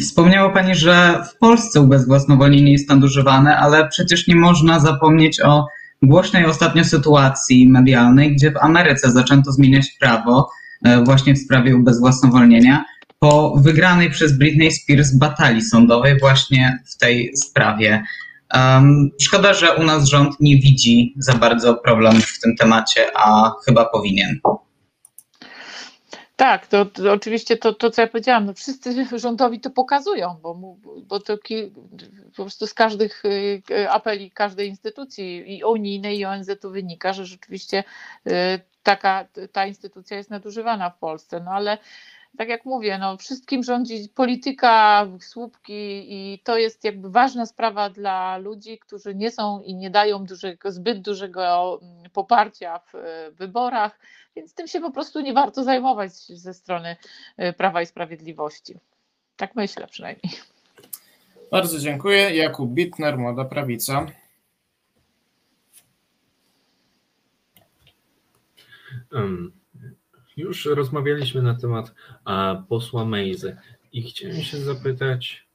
Wspomniała 0.00 0.50
Pani, 0.50 0.74
że 0.74 1.22
w 1.30 1.38
Polsce 1.38 1.80
ubezwłasnowolnienie 1.80 2.72
jest 2.72 2.88
nadużywane, 2.88 3.56
ale 3.56 3.88
przecież 3.88 4.28
nie 4.28 4.36
można 4.36 4.80
zapomnieć 4.80 5.40
o 5.40 5.66
głośnej 6.02 6.46
ostatnio 6.46 6.84
sytuacji 6.84 7.68
medialnej, 7.68 8.32
gdzie 8.32 8.50
w 8.50 8.56
Ameryce 8.56 9.10
zaczęto 9.10 9.52
zmieniać 9.52 9.96
prawo 10.00 10.50
e, 10.84 11.04
właśnie 11.04 11.34
w 11.34 11.38
sprawie 11.38 11.76
ubezwłasnowolnienia 11.76 12.84
po 13.18 13.54
wygranej 13.56 14.10
przez 14.10 14.38
Britney 14.38 14.70
Spears 14.70 15.12
batalii 15.12 15.62
sądowej 15.62 16.18
właśnie 16.18 16.82
w 16.86 16.96
tej 16.96 17.36
sprawie. 17.36 18.02
Um, 18.54 19.10
szkoda, 19.20 19.54
że 19.54 19.74
u 19.74 19.82
nas 19.82 20.08
rząd 20.08 20.40
nie 20.40 20.56
widzi 20.56 21.14
za 21.16 21.34
bardzo 21.34 21.74
problemów 21.74 22.24
w 22.24 22.40
tym 22.40 22.56
temacie, 22.56 23.00
a 23.14 23.52
chyba 23.66 23.84
powinien. 23.84 24.40
Tak, 26.38 26.66
to, 26.66 26.84
to, 26.84 27.12
oczywiście 27.12 27.56
to, 27.56 27.72
to, 27.74 27.90
co 27.90 28.02
ja 28.02 28.08
powiedziałam, 28.08 28.46
no 28.46 28.54
wszyscy 28.54 29.06
rządowi 29.18 29.60
to 29.60 29.70
pokazują, 29.70 30.38
bo, 30.42 30.76
bo 31.06 31.20
to 31.20 31.38
ki, 31.38 31.72
po 32.36 32.42
prostu 32.42 32.66
z 32.66 32.74
każdych 32.74 33.24
y, 33.24 33.90
apeli 33.90 34.30
każdej 34.30 34.68
instytucji 34.68 35.56
i 35.56 35.64
unijnej 35.64 36.18
i 36.18 36.24
ONZ-u 36.24 36.70
wynika, 36.70 37.12
że 37.12 37.26
rzeczywiście 37.26 37.84
y, 38.26 38.30
taka 38.82 39.26
ta 39.52 39.66
instytucja 39.66 40.16
jest 40.16 40.30
nadużywana 40.30 40.90
w 40.90 40.98
Polsce, 40.98 41.40
no 41.40 41.50
ale 41.50 41.78
tak 42.36 42.48
jak 42.48 42.64
mówię, 42.64 42.98
no 42.98 43.16
wszystkim 43.16 43.62
rządzi 43.62 44.08
polityka, 44.14 45.06
słupki 45.20 46.06
i 46.08 46.38
to 46.44 46.58
jest 46.58 46.84
jakby 46.84 47.10
ważna 47.10 47.46
sprawa 47.46 47.90
dla 47.90 48.38
ludzi, 48.38 48.78
którzy 48.78 49.14
nie 49.14 49.30
są 49.30 49.62
i 49.62 49.74
nie 49.74 49.90
dają 49.90 50.24
dużego, 50.24 50.72
zbyt 50.72 51.00
dużego 51.00 51.78
mm, 51.82 52.10
poparcia 52.10 52.78
w 52.78 52.92
wyborach, 53.36 53.98
więc 54.36 54.54
tym 54.54 54.68
się 54.68 54.80
po 54.80 54.90
prostu 54.90 55.20
nie 55.20 55.32
warto 55.32 55.64
zajmować 55.64 56.12
ze 56.12 56.54
strony 56.54 56.96
y, 57.38 57.52
Prawa 57.52 57.82
i 57.82 57.86
Sprawiedliwości. 57.86 58.74
Tak 59.36 59.54
myślę 59.54 59.86
przynajmniej. 59.86 60.32
Bardzo 61.50 61.78
dziękuję. 61.78 62.36
Jakub 62.36 62.70
Bitner, 62.70 63.18
Młoda 63.18 63.44
Prawica. 63.44 64.06
Już 70.38 70.66
rozmawialiśmy 70.66 71.42
na 71.42 71.54
temat 71.54 71.94
posła 72.68 73.04
Mejzy 73.04 73.56
i 73.92 74.02
chciałem 74.02 74.42
się 74.42 74.58
zapytać, 74.58 75.46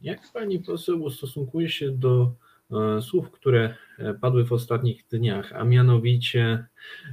jak 0.00 0.32
pani 0.32 0.58
poseł 0.58 1.02
ustosunkuje 1.02 1.68
się 1.68 1.90
do 1.90 2.32
e, 2.70 3.02
słów, 3.02 3.30
które 3.30 3.74
e, 3.98 4.14
padły 4.14 4.44
w 4.44 4.52
ostatnich 4.52 5.04
dniach, 5.10 5.52
a 5.52 5.64
mianowicie 5.64 6.66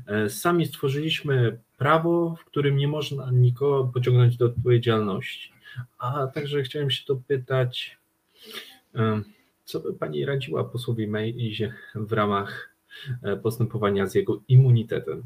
e, 0.07 0.29
sami 0.29 0.65
stworzyliśmy 0.65 1.59
prawo, 1.77 2.35
w 2.35 2.45
którym 2.45 2.77
nie 2.77 2.87
można 2.87 3.31
nikogo 3.31 3.91
pociągnąć 3.93 4.37
do 4.37 4.45
odpowiedzialności. 4.45 5.53
A 5.99 6.27
także 6.27 6.63
chciałem 6.63 6.91
się 6.91 7.03
dopytać, 7.07 7.97
co 9.65 9.79
by 9.79 9.93
pani 9.93 10.25
radziła 10.25 10.63
posłowi 10.63 11.07
Mejzie 11.07 11.73
w 11.95 12.13
ramach 12.13 12.75
postępowania 13.43 14.07
z 14.07 14.15
jego 14.15 14.41
immunitetem? 14.47 15.23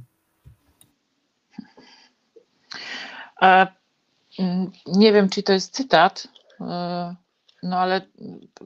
Mm, 4.39 4.71
nie 4.87 5.13
wiem, 5.13 5.29
czy 5.29 5.43
to 5.43 5.53
jest 5.53 5.73
cytat, 5.73 6.27
e, 6.61 7.15
no 7.63 7.79
ale 7.79 8.01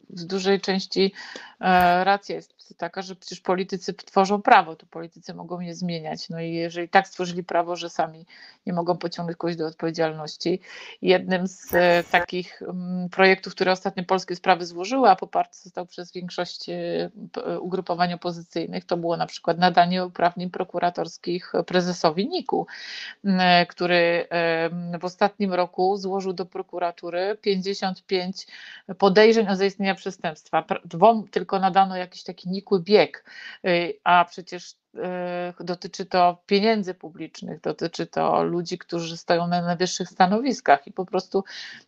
w 0.10 0.24
dużej 0.24 0.62
części 0.62 1.14
e, 1.60 2.04
racja 2.04 2.36
jest 2.36 2.57
taka, 2.76 3.01
że 3.01 3.15
przecież 3.15 3.39
politycy 3.39 3.93
tworzą 3.93 4.41
prawo, 4.41 4.76
to 4.76 4.86
politycy 4.86 5.34
mogą 5.34 5.59
je 5.59 5.76
zmieniać. 5.76 6.30
No 6.30 6.41
i 6.41 6.53
jeżeli 6.53 6.89
tak 6.89 7.07
stworzyli 7.07 7.43
prawo, 7.43 7.76
że 7.76 7.89
sami 7.89 8.26
nie 8.65 8.74
mogą 8.74 8.97
pociągnąć 8.97 9.38
kogoś 9.38 9.55
do 9.55 9.68
odpowiedzialności. 9.68 10.59
Jednym 11.01 11.47
z 11.47 11.74
e, 11.74 12.03
takich 12.11 12.61
mm, 12.61 13.09
projektów, 13.09 13.55
które 13.55 13.72
ostatnio 13.72 14.03
polskie 14.03 14.36
sprawy 14.36 14.65
złożyły, 14.65 15.09
a 15.09 15.15
poparty 15.15 15.57
został 15.57 15.86
przez 15.86 16.11
większość 16.11 16.70
e, 16.70 17.09
ugrupowań 17.59 18.13
opozycyjnych, 18.13 18.86
to 18.86 18.97
było 18.97 19.18
na 19.18 19.26
przykład 19.26 19.57
nadanie 19.57 20.05
uprawnień 20.05 20.49
prokuratorskich 20.49 21.53
prezesowi 21.65 22.30
NIK-u, 22.30 22.68
który 23.70 24.28
w 24.99 25.05
ostatnim 25.05 25.53
roku 25.53 25.97
złożył 25.97 26.34
do 26.34 26.45
prokuratury 26.45 27.38
55 27.41 28.47
podejrzeń 28.97 29.47
o 29.49 29.55
zaistnienia 29.55 29.95
przestępstwa. 29.95 30.63
Dwom 30.86 31.28
tylko 31.28 31.59
nadano 31.59 31.97
jakiś 31.97 32.24
taki 32.24 32.49
nikły 32.58 32.82
bieg, 32.82 33.24
y, 33.68 33.99
a 34.03 34.26
przecież 34.26 34.76
dotyczy 35.60 36.06
to 36.06 36.38
pieniędzy 36.46 36.94
publicznych, 36.94 37.62
dotyczy 37.62 38.08
to 38.08 38.44
ludzi, 38.44 38.78
którzy 38.78 39.18
stoją 39.18 39.48
na 39.48 39.62
najwyższych 39.62 40.10
stanowiskach 40.10 40.88
i 40.88 40.92
po 40.92 41.06
prostu 41.06 41.44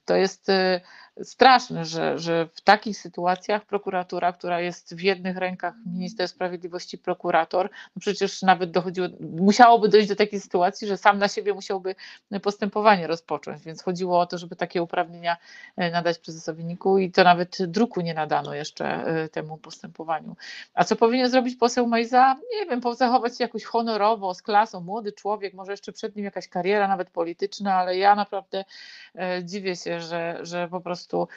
to 0.05 0.15
jest 0.15 0.49
y, 0.49 0.81
straszne, 1.23 1.85
że, 1.85 2.19
że 2.19 2.47
w 2.53 2.61
takich 2.61 2.97
sytuacjach 2.97 3.65
prokuratura, 3.65 4.33
która 4.33 4.61
jest 4.61 4.95
w 4.95 5.01
jednych 5.01 5.37
rękach 5.37 5.73
minister 5.85 6.27
sprawiedliwości, 6.27 6.97
prokurator, 6.97 7.69
no 7.95 7.99
przecież 7.99 8.41
nawet 8.41 8.71
dochodziło, 8.71 9.07
musiałoby 9.19 9.89
dojść 9.89 10.07
do 10.07 10.15
takiej 10.15 10.39
sytuacji, 10.39 10.87
że 10.87 10.97
sam 10.97 11.17
na 11.17 11.27
siebie 11.27 11.53
musiałby 11.53 11.95
postępowanie 12.41 13.07
rozpocząć, 13.07 13.63
więc 13.63 13.83
chodziło 13.83 14.19
o 14.19 14.25
to, 14.25 14.37
żeby 14.37 14.55
takie 14.55 14.83
uprawnienia 14.83 15.37
e, 15.77 15.91
nadać 15.91 16.19
prezesowi 16.19 16.77
i 16.99 17.11
to 17.11 17.23
nawet 17.23 17.57
druku 17.67 18.01
nie 18.01 18.13
nadano 18.13 18.53
jeszcze 18.53 19.05
temu 19.31 19.57
postępowaniu. 19.57 20.35
A 20.73 20.83
co 20.83 20.95
powinien 20.95 21.29
zrobić 21.29 21.55
poseł 21.55 21.87
Majza? 21.87 22.35
Nie 22.59 22.65
wiem, 22.65 22.81
zachować 22.99 23.37
się 23.37 23.43
jakoś 23.43 23.63
honorowo, 23.63 24.33
z 24.33 24.41
klasą, 24.41 24.81
młody 24.81 25.11
człowiek, 25.11 25.53
może 25.53 25.71
jeszcze 25.71 25.91
przed 25.91 26.15
nim 26.15 26.25
jakaś 26.25 26.47
kariera, 26.47 26.87
nawet 26.87 27.09
polityczna, 27.09 27.75
ale 27.75 27.97
ja 27.97 28.15
naprawdę 28.15 28.65
e, 29.15 29.43
dziwię 29.43 29.75
się, 29.75 30.01
że, 30.01 30.39
że 30.41 30.67
po 30.67 30.81
prostu 30.81 31.27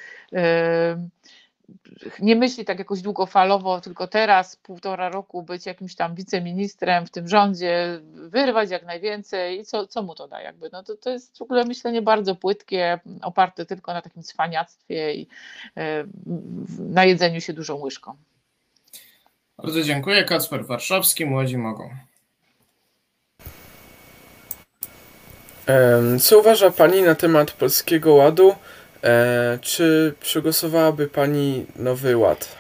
nie 2.21 2.37
myśli 2.37 2.65
tak 2.65 2.79
jakoś 2.79 3.03
długofalowo, 3.03 3.81
tylko 3.81 4.07
teraz, 4.07 4.57
półtora 4.57 5.09
roku 5.09 5.43
być 5.43 5.67
jakimś 5.67 5.95
tam 5.95 6.15
wiceministrem 6.15 7.07
w 7.07 7.11
tym 7.11 7.29
rządzie, 7.29 8.01
wyrwać 8.13 8.71
jak 8.71 8.87
najwięcej 8.87 9.61
i 9.61 9.65
co, 9.65 9.87
co 9.87 10.03
mu 10.03 10.15
to 10.15 10.29
da 10.29 10.41
jakby. 10.41 10.71
No 10.73 10.83
to, 10.83 10.97
to 10.97 11.11
jest 11.11 11.39
w 11.39 11.43
ogóle 11.43 11.65
myślenie 11.65 12.03
bardzo 12.03 12.35
płytkie, 12.35 13.01
oparte 13.23 13.67
tylko 13.67 13.93
na 13.93 14.03
takim 14.03 14.23
cwaniactwie 14.23 15.15
i 15.15 15.27
na 16.79 17.05
jedzeniu 17.05 17.41
się 17.41 17.53
dużą 17.53 17.81
łyżką. 17.81 18.17
Bardzo 19.59 19.83
dziękuję. 19.83 20.25
Kacper 20.25 20.67
Warszawski, 20.67 21.27
Młodzi 21.27 21.59
mogą. 21.59 21.91
Co 26.21 26.39
uważa 26.39 26.71
Pani 26.71 27.03
na 27.03 27.15
temat 27.15 27.51
Polskiego 27.51 28.15
Ładu? 28.15 28.55
E, 29.05 29.59
czy 29.61 30.15
przegłosowałaby 30.21 31.09
Pani 31.09 31.67
Nowy 31.77 32.17
Ład? 32.17 32.57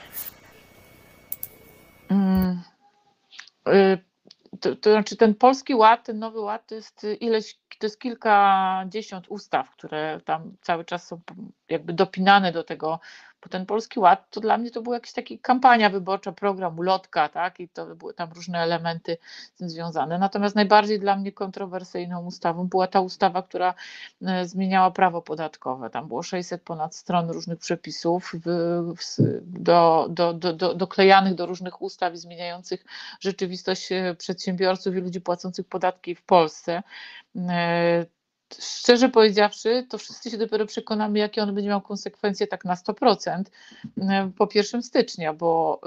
Mm, 2.08 2.62
y, 3.68 3.98
to, 4.60 4.76
to, 4.76 4.90
znaczy 4.92 5.16
ten 5.16 5.34
Polski 5.34 5.74
Ład, 5.74 6.04
ten 6.04 6.18
Nowy 6.18 6.40
Ład 6.40 6.66
to 6.66 6.74
jest 6.74 7.06
ileś, 7.20 7.58
to 7.78 7.86
jest 7.86 8.00
kilkadziesiąt 8.00 9.26
ustaw, 9.28 9.70
które 9.70 10.20
tam 10.24 10.56
cały 10.62 10.84
czas 10.84 11.06
są 11.06 11.20
jakby 11.68 11.92
dopinane 11.92 12.52
do 12.52 12.64
tego 12.64 13.00
bo 13.42 13.48
ten 13.48 13.66
Polski 13.66 14.00
Ład 14.00 14.30
to 14.30 14.40
dla 14.40 14.58
mnie 14.58 14.70
to 14.70 14.82
była 14.82 14.96
jakaś 14.96 15.12
taka 15.12 15.34
kampania 15.42 15.90
wyborcza, 15.90 16.32
program, 16.32 16.78
ulotka, 16.78 17.28
tak, 17.28 17.60
i 17.60 17.68
to 17.68 17.96
były 17.96 18.14
tam 18.14 18.32
różne 18.32 18.58
elementy 18.58 19.16
z 19.54 19.58
tym 19.58 19.70
związane. 19.70 20.18
Natomiast 20.18 20.56
najbardziej 20.56 21.00
dla 21.00 21.16
mnie 21.16 21.32
kontrowersyjną 21.32 22.24
ustawą 22.24 22.68
była 22.68 22.86
ta 22.86 23.00
ustawa, 23.00 23.42
która 23.42 23.74
e, 24.22 24.46
zmieniała 24.46 24.90
prawo 24.90 25.22
podatkowe. 25.22 25.90
Tam 25.90 26.08
było 26.08 26.22
600 26.22 26.62
ponad 26.62 26.96
stron 26.96 27.30
różnych 27.30 27.58
przepisów 27.58 28.32
w, 28.34 28.48
w, 28.96 29.62
do, 29.62 30.06
do, 30.10 30.34
do, 30.34 30.52
do, 30.52 30.74
doklejanych 30.74 31.34
do 31.34 31.46
różnych 31.46 31.82
ustaw 31.82 32.14
i 32.14 32.18
zmieniających 32.18 32.84
rzeczywistość 33.20 33.92
e, 33.92 34.14
przedsiębiorców 34.14 34.96
i 34.96 35.00
ludzi 35.00 35.20
płacących 35.20 35.68
podatki 35.68 36.14
w 36.14 36.22
Polsce 36.22 36.82
e, 37.36 38.06
szczerze 38.60 39.08
powiedziawszy, 39.08 39.86
to 39.88 39.98
wszyscy 39.98 40.30
się 40.30 40.38
dopiero 40.38 40.66
przekonamy, 40.66 41.18
jakie 41.18 41.42
on 41.42 41.54
będzie 41.54 41.68
miał 41.68 41.80
konsekwencje 41.80 42.46
tak 42.46 42.64
na 42.64 42.74
100% 42.74 43.42
e, 43.98 44.30
po 44.38 44.48
1 44.54 44.82
stycznia, 44.82 45.32
bo 45.32 45.80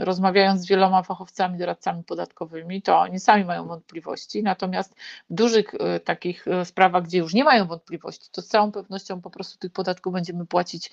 y, 0.00 0.04
rozmawiając 0.04 0.60
z 0.62 0.66
wieloma 0.66 1.02
fachowcami, 1.02 1.58
doradcami 1.58 2.04
podatkowymi, 2.04 2.82
to 2.82 2.98
oni 2.98 3.20
sami 3.20 3.44
mają 3.44 3.66
wątpliwości, 3.66 4.42
natomiast 4.42 4.94
w 5.30 5.34
dużych 5.34 5.74
y, 5.74 6.00
takich 6.00 6.44
sprawach, 6.64 7.04
gdzie 7.04 7.18
już 7.18 7.34
nie 7.34 7.44
mają 7.44 7.66
wątpliwości, 7.66 8.28
to 8.32 8.42
z 8.42 8.48
całą 8.48 8.72
pewnością 8.72 9.20
po 9.20 9.30
prostu 9.30 9.58
tych 9.58 9.72
podatków 9.72 10.12
będziemy 10.12 10.46
płacić 10.46 10.90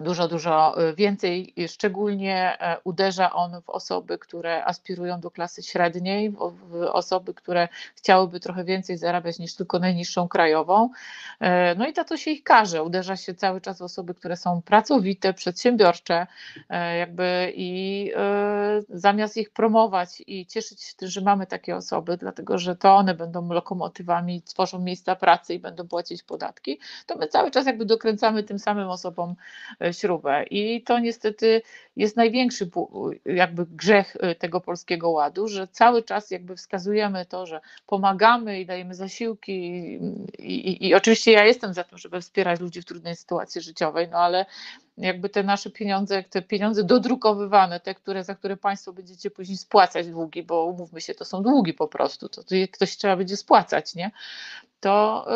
dużo, 0.00 0.28
dużo 0.28 0.82
y, 0.88 0.94
więcej. 0.94 1.54
Szczególnie 1.68 2.58
e, 2.60 2.76
uderza 2.84 3.32
on 3.32 3.62
w 3.62 3.70
osoby, 3.70 4.18
które 4.18 4.64
aspirują 4.64 5.20
do 5.20 5.30
klasy 5.30 5.62
średniej, 5.62 6.30
w 6.30 6.82
osoby, 6.92 7.34
które 7.34 7.68
chciałyby 7.94 8.40
trochę 8.40 8.64
więcej 8.64 8.98
zarabiać 8.98 9.38
niż 9.38 9.54
tylko 9.54 9.78
najniższą 9.78 10.28
krajową. 10.28 10.90
E, 11.40 11.74
no 11.74 11.88
i 11.88 11.94
za 11.94 12.04
to 12.04 12.16
się 12.16 12.30
ich 12.30 12.42
każe. 12.44 12.82
Uderza 12.82 13.16
się 13.16 13.34
cały 13.34 13.60
czas 13.60 13.78
w 13.78 13.82
osoby, 13.82 14.14
które 14.14 14.36
są 14.36 14.62
pracowite, 14.62 15.34
przedsiębiorcze, 15.34 16.26
e, 16.68 16.96
jakby 16.96 17.52
i 17.56 18.12
zamiast 18.88 19.36
ich 19.36 19.50
promować 19.50 20.22
i 20.26 20.46
cieszyć 20.46 20.82
się, 20.82 20.94
że 21.02 21.20
mamy 21.20 21.46
takie 21.46 21.76
osoby, 21.76 22.16
dlatego 22.16 22.58
że 22.58 22.76
to 22.76 22.94
one 22.94 23.14
będą 23.14 23.52
lokomotywami, 23.52 24.42
tworzą 24.42 24.78
miejsca 24.78 25.16
pracy 25.16 25.54
i 25.54 25.58
będą 25.58 25.88
płacić 25.88 26.22
podatki, 26.22 26.80
to 27.06 27.16
my 27.16 27.26
cały 27.26 27.50
czas 27.50 27.66
jakby 27.66 27.84
dokręcamy 27.84 28.42
tym 28.42 28.58
samym 28.58 28.88
osobom 28.88 29.34
śrubę. 29.92 30.44
I 30.50 30.82
to 30.82 30.98
niestety 30.98 31.62
jest 31.96 32.16
największy 32.16 32.70
jakby 33.24 33.66
grzech 33.66 34.16
y, 34.16 34.34
tego 34.34 34.60
polskiego 34.60 35.10
ładu, 35.10 35.48
że 35.48 35.68
cały 35.68 36.02
czas 36.02 36.30
jakby 36.30 36.56
wskazujemy 36.56 37.26
to, 37.26 37.46
że 37.46 37.60
pomagamy 37.86 38.60
i 38.60 38.66
dajemy 38.66 38.94
zasiłki 38.94 39.52
i, 40.38 40.52
i, 40.68 40.88
i 40.88 40.94
oczywiście 40.94 41.32
ja 41.32 41.44
jestem 41.44 41.74
za 41.74 41.84
tym, 41.84 41.98
żeby 41.98 42.20
wspierać 42.20 42.60
ludzi 42.60 42.82
w 42.82 42.84
trudnej 42.84 43.16
sytuacji 43.16 43.60
życiowej, 43.60 44.08
no 44.08 44.18
ale 44.18 44.46
jakby 44.98 45.28
te 45.28 45.42
nasze 45.42 45.70
pieniądze, 45.70 46.22
te 46.22 46.42
pieniądze 46.42 46.84
dodrukowywane, 46.84 47.80
te, 47.80 47.94
które, 47.94 48.24
za 48.24 48.34
które 48.34 48.56
Państwo 48.56 48.92
będziecie 48.92 49.30
później 49.30 49.58
spłacać 49.58 50.06
długi, 50.06 50.42
bo 50.42 50.64
umówmy 50.64 51.00
się, 51.00 51.14
to 51.14 51.24
są 51.24 51.42
długi 51.42 51.74
po 51.74 51.88
prostu, 51.88 52.28
to, 52.28 52.44
to 52.44 52.54
ktoś 52.72 52.96
trzeba 52.96 53.16
będzie 53.16 53.36
spłacać, 53.36 53.94
nie? 53.94 54.10
To 54.82 55.26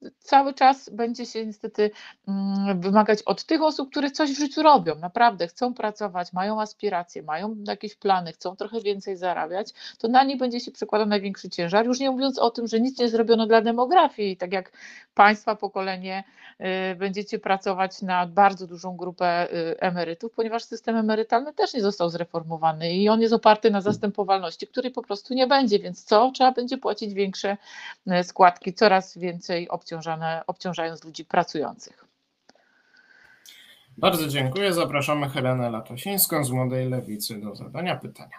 yy, 0.00 0.10
cały 0.18 0.54
czas 0.54 0.90
będzie 0.90 1.26
się 1.26 1.46
niestety 1.46 1.90
yy, 2.28 2.74
wymagać 2.74 3.22
od 3.22 3.44
tych 3.44 3.62
osób, 3.62 3.90
które 3.90 4.10
coś 4.10 4.30
w 4.30 4.38
życiu 4.38 4.62
robią, 4.62 4.94
naprawdę 4.94 5.46
chcą 5.46 5.74
pracować, 5.74 6.32
mają 6.32 6.60
aspiracje, 6.60 7.22
mają 7.22 7.56
jakieś 7.66 7.94
plany, 7.94 8.32
chcą 8.32 8.56
trochę 8.56 8.80
więcej 8.80 9.16
zarabiać, 9.16 9.72
to 9.98 10.08
na 10.08 10.24
nich 10.24 10.38
będzie 10.38 10.60
się 10.60 10.70
przekładał 10.70 11.08
największy 11.08 11.50
ciężar, 11.50 11.86
już 11.86 12.00
nie 12.00 12.10
mówiąc 12.10 12.38
o 12.38 12.50
tym, 12.50 12.66
że 12.66 12.80
nic 12.80 12.98
nie 12.98 13.08
zrobiono 13.08 13.46
dla 13.46 13.60
demografii, 13.60 14.36
tak 14.36 14.52
jak 14.52 14.72
Państwa 15.14 15.56
pokolenie 15.56 16.24
yy, 16.58 16.66
będziecie 16.96 17.38
pracować 17.38 18.02
na 18.02 18.26
bardzo 18.26 18.66
dużą 18.66 18.96
grupę 18.96 19.52
y, 19.52 19.80
emerytów, 19.80 20.32
ponieważ 20.32 20.64
system 20.64 20.96
emerytalny 20.96 21.52
też 21.52 21.74
nie 21.74 21.80
został 21.80 22.10
zreformowany 22.10 22.92
i 22.92 23.08
on 23.08 23.20
jest 23.20 23.34
oparty 23.34 23.70
na 23.70 23.80
zastępowalności, 23.80 24.66
której 24.66 24.92
po 24.92 25.02
prostu 25.02 25.34
nie 25.34 25.46
będzie, 25.46 25.78
więc 25.78 26.04
co? 26.04 26.30
Trzeba 26.34 26.52
będzie 26.52 26.78
płacić 26.78 27.14
większe 27.14 27.56
y, 28.06 28.11
składki, 28.24 28.74
coraz 28.74 29.18
więcej 29.18 29.68
obciążane, 29.68 30.42
obciążając 30.46 31.04
ludzi 31.04 31.24
pracujących. 31.24 32.04
Bardzo 33.98 34.28
dziękuję. 34.28 34.72
Zapraszamy 34.72 35.28
Helenę 35.28 35.70
Latosińską 35.70 36.44
z 36.44 36.50
Młodej 36.50 36.90
Lewicy 36.90 37.40
do 37.40 37.54
zadania 37.54 37.96
pytania. 37.96 38.36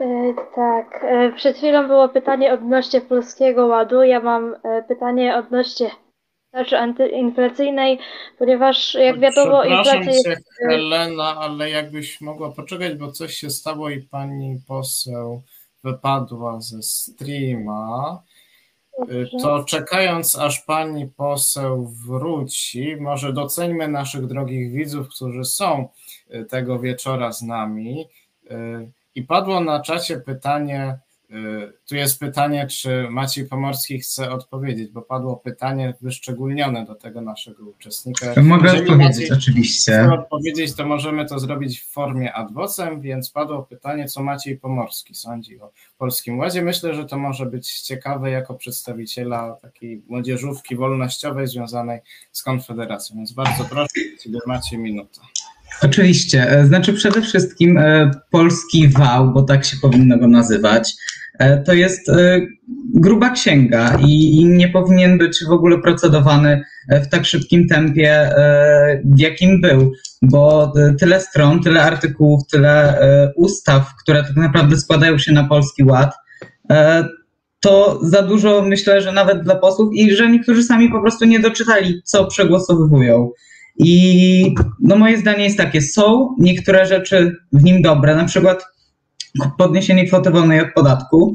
E, 0.00 0.34
tak, 0.54 1.04
e, 1.04 1.32
przed 1.32 1.56
chwilą 1.56 1.86
było 1.86 2.08
pytanie 2.08 2.52
odnośnie 2.52 3.00
Polskiego 3.00 3.66
Ładu. 3.66 4.02
Ja 4.02 4.20
mam 4.20 4.54
e, 4.62 4.82
pytanie 4.82 5.36
odnośnie 5.36 5.90
tarczy 6.52 6.78
antyinflacyjnej, 6.78 7.98
ponieważ 8.38 8.94
jak 8.94 9.20
wiadomo 9.20 9.64
inflacja 9.64 9.94
jest... 9.94 10.24
Cię, 10.24 10.36
Helena, 10.68 11.36
ale 11.36 11.70
jakbyś 11.70 12.20
mogła 12.20 12.50
poczekać, 12.52 12.94
bo 12.94 13.12
coś 13.12 13.34
się 13.34 13.50
stało 13.50 13.90
i 13.90 14.00
pani 14.00 14.60
poseł 14.68 15.42
wypadła 15.84 16.60
ze 16.60 16.82
streama. 16.82 18.22
To 19.42 19.64
czekając, 19.64 20.38
aż 20.38 20.60
pani 20.60 21.06
poseł 21.06 21.86
wróci, 22.06 22.96
może 22.96 23.32
doceńmy 23.32 23.88
naszych 23.88 24.26
drogich 24.26 24.72
widzów, 24.72 25.08
którzy 25.08 25.44
są 25.44 25.88
tego 26.48 26.78
wieczora 26.78 27.32
z 27.32 27.42
nami. 27.42 28.08
I 29.14 29.22
padło 29.22 29.60
na 29.60 29.82
czacie 29.82 30.16
pytanie, 30.16 30.98
tu 31.88 31.96
jest 31.96 32.20
pytanie, 32.20 32.66
czy 32.66 33.06
Maciej 33.10 33.46
Pomorski 33.46 33.98
chce 33.98 34.30
odpowiedzieć, 34.30 34.90
bo 34.90 35.02
padło 35.02 35.36
pytanie 35.36 35.94
wyszczególnione 36.00 36.84
do 36.84 36.94
tego 36.94 37.20
naszego 37.20 37.64
uczestnika. 37.64 38.42
Mogę 38.42 38.68
Jeżeli 38.68 38.90
odpowiedzieć, 38.90 39.16
Maciej 39.16 39.32
oczywiście. 39.32 39.92
Chce 39.92 40.12
odpowiedzieć, 40.12 40.74
to 40.74 40.86
możemy 40.86 41.26
to 41.26 41.38
zrobić 41.38 41.80
w 41.80 41.90
formie 41.90 42.32
ad 42.32 42.52
vocem, 42.52 43.00
więc 43.00 43.30
padło 43.30 43.62
pytanie, 43.62 44.08
co 44.08 44.22
Maciej 44.22 44.58
Pomorski 44.58 45.14
sądzi 45.14 45.60
o 45.60 45.72
Polskim 45.98 46.38
Ładzie. 46.38 46.62
Myślę, 46.62 46.94
że 46.94 47.04
to 47.04 47.18
może 47.18 47.46
być 47.46 47.80
ciekawe 47.80 48.30
jako 48.30 48.54
przedstawiciela 48.54 49.56
takiej 49.62 50.02
młodzieżówki 50.08 50.76
wolnościowej 50.76 51.46
związanej 51.46 52.00
z 52.32 52.42
Konfederacją. 52.42 53.16
Więc 53.16 53.32
bardzo 53.32 53.64
proszę, 53.64 53.92
Maciej 54.46 54.78
minutę. 54.78 55.20
Oczywiście. 55.82 56.50
E, 56.50 56.66
znaczy 56.66 56.92
przede 56.92 57.22
wszystkim 57.22 57.78
e, 57.78 58.10
polski 58.30 58.88
wał, 58.88 59.32
bo 59.32 59.42
tak 59.42 59.64
się 59.64 59.76
powinno 59.82 60.18
go 60.18 60.28
nazywać, 60.28 60.92
e, 61.38 61.62
to 61.62 61.72
jest 61.72 62.10
gruba 62.94 63.30
księga 63.30 63.98
i 64.06 64.44
nie 64.44 64.68
powinien 64.68 65.18
być 65.18 65.44
w 65.48 65.52
ogóle 65.52 65.78
procedowany 65.78 66.62
w 66.88 67.08
tak 67.08 67.26
szybkim 67.26 67.68
tempie, 67.68 68.30
w 69.04 69.18
jakim 69.18 69.60
był, 69.60 69.92
bo 70.22 70.72
tyle 70.98 71.20
stron, 71.20 71.62
tyle 71.62 71.82
artykułów, 71.82 72.42
tyle 72.52 72.98
ustaw, 73.36 73.90
które 74.02 74.22
tak 74.22 74.36
naprawdę 74.36 74.76
składają 74.76 75.18
się 75.18 75.32
na 75.32 75.44
polski 75.44 75.84
ład, 75.84 76.14
to 77.60 77.98
za 78.02 78.22
dużo 78.22 78.62
myślę, 78.62 79.00
że 79.00 79.12
nawet 79.12 79.42
dla 79.42 79.54
posłów 79.54 79.90
i 79.92 80.16
że 80.16 80.30
niektórzy 80.30 80.62
sami 80.62 80.88
po 80.88 81.00
prostu 81.00 81.24
nie 81.24 81.40
doczytali, 81.40 82.02
co 82.04 82.26
przegłosowywują. 82.26 83.30
I 83.84 84.54
no 84.80 84.96
moje 84.96 85.18
zdanie 85.18 85.44
jest 85.44 85.56
takie, 85.56 85.80
są 85.80 86.36
niektóre 86.38 86.86
rzeczy 86.86 87.36
w 87.52 87.62
nim 87.64 87.82
dobre, 87.82 88.16
na 88.16 88.24
przykład 88.24 88.64
podniesienie 89.58 90.06
kwoty 90.06 90.30
wolnej 90.30 90.60
od 90.60 90.72
podatku, 90.74 91.34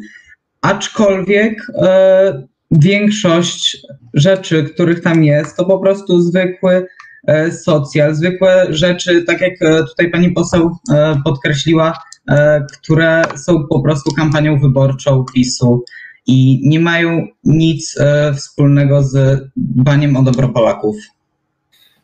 aczkolwiek 0.62 1.68
e, 1.82 2.48
większość 2.72 3.78
rzeczy, 4.14 4.64
których 4.64 5.02
tam 5.02 5.24
jest, 5.24 5.58
to 5.58 5.66
po 5.66 5.80
prostu 5.80 6.22
zwykły 6.22 6.88
e, 7.28 7.52
socjal, 7.52 8.16
zwykłe 8.16 8.68
rzeczy, 8.70 9.24
tak 9.24 9.42
jak 9.42 9.62
e, 9.62 9.84
tutaj 9.84 10.12
pani 10.12 10.32
poseł 10.32 10.72
e, 10.94 11.22
podkreśliła, 11.24 11.94
e, 12.30 12.66
które 12.74 13.24
są 13.36 13.68
po 13.70 13.82
prostu 13.82 14.12
kampanią 14.12 14.60
wyborczą 14.60 15.26
PiSu 15.34 15.84
i 16.28 16.62
nie 16.64 16.80
mają 16.80 17.28
nic 17.44 17.98
e, 18.00 18.34
wspólnego 18.34 19.04
z 19.04 19.42
dbaniem 19.56 20.18
o 20.18 20.24
dobro 20.24 20.50
Polaków. 20.50 20.96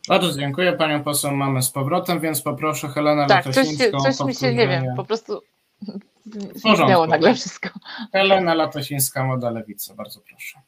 Bardzo 0.08 0.40
dziękuję 0.40 0.74
panią 0.74 1.04
poseł 1.04 1.32
mamy 1.32 1.62
z 1.62 1.72
powrotem, 1.72 2.20
więc 2.20 2.42
poproszę 2.42 2.88
Helenę 2.88 3.28
Tak, 3.28 3.44
coś, 3.44 3.56
Latosińską 3.56 3.98
o 3.98 4.02
coś 4.02 4.28
mi 4.28 4.36
się, 4.36 4.54
nie 4.54 4.68
wiem, 4.68 4.86
po 4.96 5.04
prostu 5.04 5.42
zniknęło 6.56 7.08
nagle 7.08 7.34
wszystko. 7.34 7.70
Helena 8.12 8.54
Latosińska, 8.54 9.24
Moda 9.24 9.50
Lewica, 9.50 9.94
bardzo 9.94 10.20
proszę. 10.30 10.60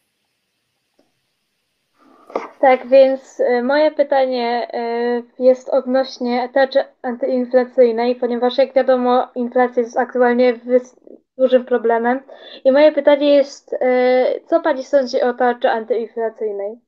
Tak, 2.59 2.88
więc 2.88 3.39
y, 3.39 3.63
moje 3.63 3.91
pytanie 3.91 4.67
y, 5.39 5.43
jest 5.43 5.69
odnośnie 5.69 6.49
tarczy 6.53 6.79
antyinflacyjnej, 7.01 8.15
ponieważ 8.15 8.57
jak 8.57 8.73
wiadomo, 8.73 9.27
inflacja 9.36 9.84
jest 9.84 9.97
aktualnie 9.97 10.59
dużym 11.38 11.65
problemem. 11.65 12.19
I 12.65 12.71
moje 12.71 12.91
pytanie 12.91 13.29
jest, 13.34 13.73
y, 13.73 13.77
co 14.45 14.61
Pani 14.61 14.84
sądzi 14.84 15.21
o 15.21 15.34
tarczy 15.34 15.69
antyinflacyjnej? 15.69 16.79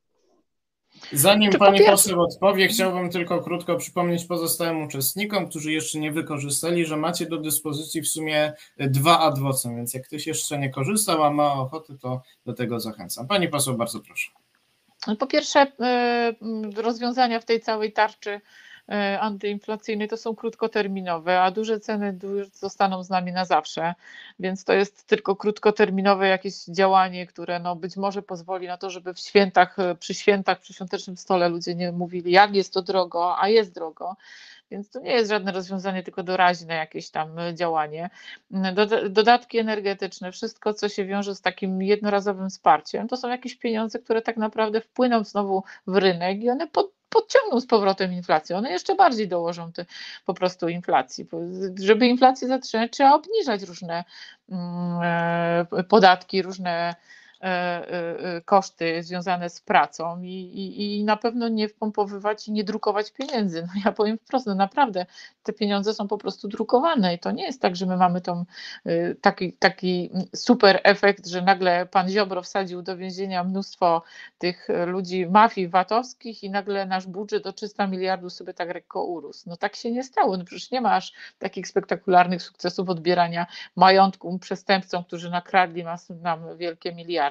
Zanim 1.12 1.51
Czy 1.51 1.58
po 1.58 1.66
pani 1.66 1.78
pierwsze- 1.78 1.91
poseł 1.91 2.22
odpowie, 2.22 2.68
chciałbym 2.68 3.10
tylko 3.10 3.41
krótko 3.43 3.76
przypomnieć 3.76 4.26
pozostałym 4.26 4.84
uczestnikom, 4.84 5.49
którzy 5.49 5.72
jeszcze 5.72 5.99
nie 5.99 6.12
wykorzystali, 6.12 6.86
że 6.86 6.97
macie 6.97 7.26
do 7.26 7.38
dyspozycji 7.38 8.01
w 8.01 8.08
sumie 8.08 8.53
dwa 8.78 9.20
adwocem, 9.20 9.76
więc 9.76 9.93
jak 9.93 10.03
ktoś 10.08 10.28
jeszcze 10.28 10.58
nie 10.60 10.70
korzystał, 10.70 11.24
a 11.24 11.30
ma 11.32 11.53
ochotę, 11.53 11.97
to 12.01 12.22
do 12.45 12.53
tego 12.53 12.80
zachęcam. 12.80 13.28
Pani 13.28 13.47
poseł, 13.47 13.74
bardzo 13.78 13.99
proszę. 13.99 14.32
Po 15.20 15.28
pierwsze, 15.28 15.68
y, 16.78 16.82
rozwiązania 16.82 17.39
w 17.39 17.45
tej 17.45 17.60
całej 17.62 17.93
tarczy 17.93 18.41
antyinflacyjnej 19.19 20.07
to 20.07 20.17
są 20.17 20.36
krótkoterminowe, 20.36 21.41
a 21.41 21.51
duże 21.51 21.79
ceny 21.79 22.19
zostaną 22.53 23.03
z 23.03 23.09
nami 23.09 23.31
na 23.31 23.45
zawsze, 23.45 23.93
więc 24.39 24.63
to 24.63 24.73
jest 24.73 25.07
tylko 25.07 25.36
krótkoterminowe 25.36 26.27
jakieś 26.27 26.65
działanie, 26.65 27.27
które 27.27 27.59
no 27.59 27.75
być 27.75 27.97
może 27.97 28.21
pozwoli 28.21 28.67
na 28.67 28.77
to, 28.77 28.89
żeby 28.89 29.13
w 29.13 29.19
świętach, 29.19 29.79
y, 29.79 29.95
przy 29.95 30.13
świętach, 30.13 30.59
przy 30.59 30.73
świątecznym 30.73 31.17
stole 31.17 31.49
ludzie 31.49 31.75
nie 31.75 31.91
mówili, 31.91 32.31
jak 32.31 32.55
jest 32.55 32.73
to 32.73 32.81
drogo, 32.81 33.39
a 33.39 33.49
jest 33.49 33.73
drogo. 33.73 34.15
Więc 34.71 34.89
to 34.89 34.99
nie 34.99 35.11
jest 35.11 35.29
żadne 35.29 35.51
rozwiązanie, 35.51 36.03
tylko 36.03 36.23
doraźne 36.23 36.73
jakieś 36.75 37.09
tam 37.09 37.39
y, 37.39 37.53
działanie. 37.53 38.09
Doda- 38.51 39.09
Dodatki 39.09 39.57
energetyczne, 39.57 40.31
wszystko, 40.31 40.73
co 40.73 40.89
się 40.89 41.05
wiąże 41.05 41.36
z 41.36 41.41
takim 41.41 41.81
jednorazowym 41.81 42.49
wsparciem, 42.49 43.07
to 43.07 43.17
są 43.17 43.29
jakieś 43.29 43.55
pieniądze, 43.55 43.99
które 43.99 44.21
tak 44.21 44.38
naprawdę 44.38 44.81
wpłyną 44.81 45.23
znowu 45.23 45.63
w 45.88 45.95
rynek 45.95 46.43
i 46.43 46.49
one 46.49 46.67
pod, 46.67 46.94
podciągną 47.10 47.60
z 47.60 47.66
powrotem 47.66 48.14
inflację. 48.14 48.58
One 48.58 48.72
jeszcze 48.72 48.95
bardziej 48.95 49.28
dołożą 49.28 49.72
te, 49.72 49.86
po 50.26 50.34
prostu 50.34 50.68
inflacji. 50.70 51.28
Żeby 51.80 52.08
inflację 52.08 52.47
zatrzymać, 52.47 52.91
trzeba 52.91 53.14
obniżać 53.14 53.64
różne 53.64 54.03
mm, 54.49 54.99
e, 55.72 55.84
podatki, 55.84 56.41
różne 56.41 56.95
koszty 58.45 59.03
związane 59.03 59.49
z 59.49 59.61
pracą 59.61 60.21
i, 60.21 60.27
i, 60.27 60.99
i 60.99 61.03
na 61.03 61.17
pewno 61.17 61.47
nie 61.47 61.69
wpompowywać 61.69 62.47
i 62.47 62.51
nie 62.51 62.63
drukować 62.63 63.11
pieniędzy. 63.11 63.61
No 63.61 63.81
ja 63.86 63.91
powiem 63.91 64.17
wprost, 64.17 64.45
no 64.47 64.55
naprawdę 64.55 65.05
te 65.43 65.53
pieniądze 65.53 65.93
są 65.93 66.07
po 66.07 66.17
prostu 66.17 66.47
drukowane 66.47 67.13
i 67.13 67.19
to 67.19 67.31
nie 67.31 67.43
jest 67.43 67.61
tak, 67.61 67.75
że 67.75 67.86
my 67.86 67.97
mamy 67.97 68.21
tą, 68.21 68.45
y, 68.88 69.17
taki, 69.21 69.53
taki 69.53 70.09
super 70.36 70.79
efekt, 70.83 71.27
że 71.27 71.41
nagle 71.41 71.86
pan 71.86 72.09
Ziobro 72.09 72.41
wsadził 72.41 72.81
do 72.81 72.97
więzienia 72.97 73.43
mnóstwo 73.43 74.03
tych 74.38 74.67
ludzi 74.88 75.27
mafii 75.27 75.67
VAT-owskich 75.67 76.43
i 76.43 76.49
nagle 76.49 76.86
nasz 76.86 77.07
budżet 77.07 77.47
o 77.47 77.53
300 77.53 77.88
miliardów 77.88 78.33
sobie 78.33 78.53
tak 78.53 78.73
lekko 78.73 79.03
urósł. 79.03 79.49
No 79.49 79.57
tak 79.57 79.75
się 79.75 79.91
nie 79.91 80.03
stało. 80.03 80.38
No 80.38 80.45
przecież 80.45 80.71
nie 80.71 80.81
ma 80.81 80.95
aż 80.95 81.13
takich 81.39 81.67
spektakularnych 81.67 82.41
sukcesów 82.41 82.89
odbierania 82.89 83.47
majątku 83.75 84.39
przestępcom, 84.39 85.03
którzy 85.03 85.29
nakradli 85.29 85.83
nas, 85.83 86.09
nam 86.09 86.57
wielkie 86.57 86.93
miliardy. 86.93 87.24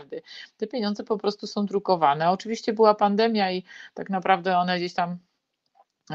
Te 0.56 0.66
pieniądze 0.66 1.04
po 1.04 1.18
prostu 1.18 1.46
są 1.46 1.66
drukowane. 1.66 2.30
Oczywiście 2.30 2.72
była 2.72 2.94
pandemia 2.94 3.52
i 3.52 3.62
tak 3.94 4.10
naprawdę 4.10 4.58
one 4.58 4.76
gdzieś 4.76 4.94
tam 4.94 5.18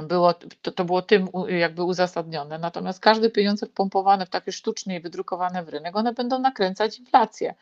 było, 0.04 0.34
to, 0.34 0.72
to 0.72 0.86
było 0.86 1.02
tym 1.02 1.28
jakby 1.48 1.84
uzasadnione. 1.84 2.60
Natomiast 2.60 3.00
każde 3.00 3.30
pieniądze 3.30 3.66
wpompowane 3.66 4.26
w 4.26 4.30
takie 4.30 4.52
sztucznie 4.52 4.98
i 4.98 5.00
wydrukowane 5.02 5.64
w 5.64 5.70
rynek, 5.70 5.96
one 5.96 6.14
będą 6.14 6.40
nakręcać 6.40 7.00
inflację. 7.00 7.56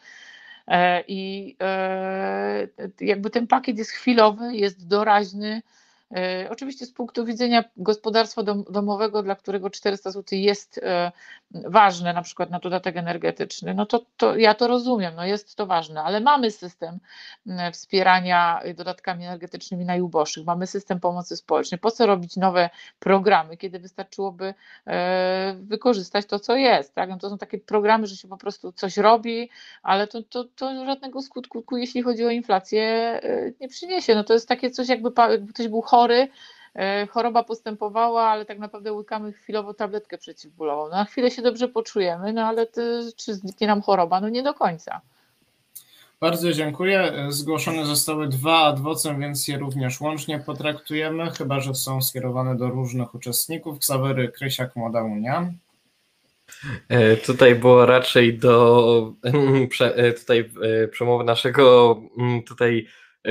E, 0.68 1.04
I 1.08 1.56
e, 1.62 2.68
jakby 3.02 3.30
ten 3.30 3.48
pakiet 3.48 3.78
jest 3.78 3.92
chwilowy, 3.92 4.56
jest 4.56 4.88
doraźny. 4.88 5.62
E, 6.16 6.48
Oczywiście 6.50 6.86
z 6.86 6.92
punktu 6.92 7.26
widzenia 7.26 7.64
gospodarstwa 7.78 8.44
dom, 8.44 8.64
domowego, 8.70 9.24
dla 9.24 9.36
którego 9.36 9.70
400 9.70 10.12
zł 10.12 10.40
jest 10.40 10.78
e, 10.84 11.12
ważne, 11.52 12.14
na 12.14 12.22
przykład 12.22 12.50
na 12.50 12.60
dodatek 12.60 12.98
energetyczny, 12.98 13.74
no 13.74 13.86
to, 13.86 14.06
to 14.18 14.36
ja 14.36 14.54
to 14.54 14.68
rozumiem, 14.68 15.16
no 15.16 15.26
jest 15.26 15.56
to 15.56 15.66
ważne, 15.66 16.04
ale 16.04 16.20
mamy 16.20 16.52
system 16.52 17.00
m, 17.48 17.72
wspierania 17.74 18.62
dodatkami 18.76 19.26
energetycznymi 19.26 19.86
najuboższych, 19.86 20.46
mamy 20.46 20.68
system 20.68 21.00
pomocy 21.00 21.38
społecznej. 21.38 21.80
Po 21.80 21.92
co 21.92 22.06
robić 22.06 22.36
nowe 22.36 22.70
programy, 23.00 23.58
kiedy 23.58 23.80
wystarczyłoby 23.80 24.54
e, 24.88 25.56
wykorzystać 25.62 26.26
to, 26.26 26.40
co 26.40 26.56
jest? 26.56 26.94
Tak? 26.96 27.10
No 27.10 27.18
to 27.18 27.30
są 27.30 27.38
takie 27.38 27.58
programy, 27.58 28.08
że 28.08 28.16
się 28.16 28.28
po 28.28 28.38
prostu 28.38 28.72
coś 28.72 28.98
robi, 28.98 29.50
ale 29.84 30.08
to, 30.08 30.24
to, 30.24 30.44
to 30.44 30.86
żadnego 30.86 31.22
skutku, 31.22 31.78
jeśli 31.78 32.02
chodzi 32.02 32.26
o 32.26 32.30
inflację, 32.30 33.22
nie 33.62 33.68
przyniesie. 33.68 34.16
No 34.16 34.24
to 34.24 34.34
jest 34.34 34.48
takie 34.48 34.70
coś, 34.70 34.90
jakby, 34.90 35.10
jakby 35.30 35.54
ktoś 35.54 35.68
był 35.68 35.82
chory, 35.82 35.97
e, 36.76 37.08
choroba 37.08 37.44
postępowała, 37.44 38.24
ale 38.24 38.46
tak 38.46 38.60
naprawdę 38.60 38.94
łykamy 38.94 39.34
chwilowo 39.34 39.74
tabletkę 39.74 40.18
przeciwbólową. 40.18 40.84
No, 40.90 40.96
na 40.96 41.06
chwilę 41.06 41.32
się 41.32 41.42
dobrze 41.42 41.68
poczujemy, 41.68 42.34
no 42.34 42.42
ale 42.46 42.66
to, 42.66 42.82
czy 43.16 43.34
zniknie 43.34 43.68
nam 43.68 43.82
choroba? 43.82 44.22
No 44.22 44.30
nie 44.30 44.44
do 44.44 44.54
końca. 44.54 45.02
Bardzo 46.20 46.54
dziękuję. 46.54 47.14
Zgłoszone 47.30 47.86
zostały 47.86 48.28
dwa 48.28 48.60
adwocem, 48.60 49.20
więc 49.20 49.48
je 49.48 49.58
również 49.58 50.02
łącznie 50.02 50.40
potraktujemy, 50.40 51.32
chyba 51.32 51.60
że 51.60 51.76
są 51.76 52.02
skierowane 52.02 52.56
do 52.58 52.68
różnych 52.70 53.16
uczestników. 53.16 53.80
Ksawery 53.80 54.32
Krysiak, 54.32 54.76
Młoda 54.76 55.04
Unia. 55.04 55.52
E, 56.90 57.18
Tutaj 57.18 57.56
było 57.56 57.86
raczej 57.86 58.38
do 58.40 59.14
prze- 59.70 59.96
e, 59.96 60.14
tutaj 60.14 60.52
przemowy 60.92 61.24
naszego 61.24 61.96
mm, 62.18 62.44
tutaj 62.44 62.88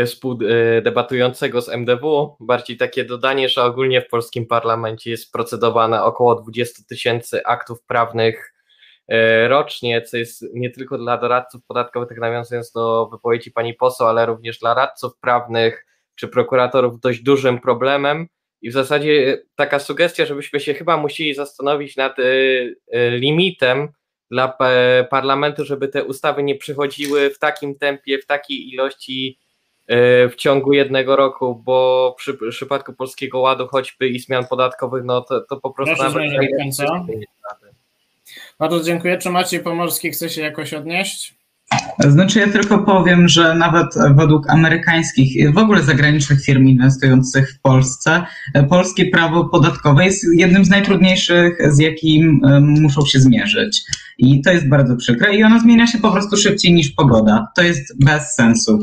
współdebatującego 0.07 1.61
z 1.61 1.68
MDW. 1.68 2.36
Bardziej 2.40 2.76
takie 2.76 3.05
dodanie, 3.05 3.49
że 3.49 3.62
ogólnie 3.62 4.03
w 4.03 4.09
polskim 4.09 4.47
parlamencie 4.47 5.11
jest 5.11 5.32
procedowane 5.32 6.03
około 6.03 6.34
20 6.34 6.82
tysięcy 6.88 7.44
aktów 7.44 7.82
prawnych 7.82 8.55
e, 9.09 9.49
rocznie, 9.49 10.03
co 10.03 10.16
jest 10.16 10.44
nie 10.55 10.70
tylko 10.70 10.99
dla 10.99 11.18
doradców 11.18 11.64
podatkowych, 11.66 12.09
tak 12.09 12.18
nawiązując 12.18 12.72
do 12.72 13.09
wypowiedzi 13.12 13.51
pani 13.51 13.74
poseł, 13.74 14.07
ale 14.07 14.26
również 14.26 14.59
dla 14.59 14.74
radców 14.74 15.12
prawnych 15.20 15.86
czy 16.14 16.28
prokuratorów 16.28 17.01
dość 17.01 17.22
dużym 17.22 17.61
problemem. 17.61 18.26
I 18.62 18.70
w 18.70 18.72
zasadzie 18.72 19.42
taka 19.55 19.78
sugestia, 19.78 20.26
żebyśmy 20.26 20.61
się 20.61 20.74
chyba 20.74 20.97
musieli 20.97 21.34
zastanowić 21.34 21.97
nad 21.97 22.16
limitem 23.11 23.88
dla 24.30 24.49
pa- 24.49 25.05
parlamentu, 25.11 25.64
żeby 25.64 25.88
te 25.88 26.05
ustawy 26.05 26.42
nie 26.42 26.55
przychodziły 26.55 27.30
w 27.30 27.38
takim 27.38 27.78
tempie, 27.78 28.18
w 28.18 28.26
takiej 28.26 28.72
ilości 28.72 29.38
w 29.89 30.32
ciągu 30.37 30.72
jednego 30.72 31.16
roku, 31.16 31.62
bo 31.64 32.14
przy 32.18 32.32
w 32.32 32.39
przypadku 32.51 32.93
Polskiego 32.93 33.41
Ładu 33.41 33.66
choćby 33.66 34.09
i 34.09 34.20
zmian 34.20 34.47
podatkowych, 34.47 35.05
no 35.05 35.20
to, 35.20 35.41
to 35.41 35.61
po 35.61 35.70
prostu 35.70 35.97
Proszę 35.97 36.18
nawet 36.18 36.32
końca. 36.59 36.84
nie 36.84 36.91
rady. 37.51 37.76
Bardzo 38.59 38.80
dziękuję. 38.80 39.18
Czy 39.18 39.30
Maciej 39.30 39.61
Pomorski 39.61 40.11
chce 40.11 40.30
się 40.30 40.41
jakoś 40.41 40.74
odnieść? 40.74 41.34
Znaczy 41.99 42.39
ja 42.39 42.49
tylko 42.53 42.78
powiem, 42.78 43.28
że 43.28 43.55
nawet 43.55 43.87
według 44.16 44.51
amerykańskich, 44.51 45.55
w 45.55 45.59
ogóle 45.59 45.82
zagranicznych 45.82 46.45
firm 46.45 46.66
inwestujących 46.66 47.51
w 47.51 47.61
Polsce, 47.61 48.22
polskie 48.68 49.07
prawo 49.11 49.45
podatkowe 49.45 50.05
jest 50.05 50.26
jednym 50.34 50.64
z 50.64 50.70
najtrudniejszych, 50.70 51.59
z 51.72 51.78
jakim 51.78 52.45
em, 52.45 52.64
muszą 52.82 53.07
się 53.07 53.20
zmierzyć. 53.20 53.82
I 54.18 54.43
to 54.43 54.53
jest 54.53 54.68
bardzo 54.68 54.97
przykre 54.97 55.37
i 55.37 55.45
ono 55.45 55.61
zmienia 55.61 55.87
się 55.87 55.99
po 55.99 56.12
prostu 56.12 56.37
szybciej 56.37 56.72
niż 56.72 56.91
pogoda. 56.91 57.47
To 57.57 57.62
jest 57.62 58.05
bez 58.05 58.34
sensu. 58.34 58.78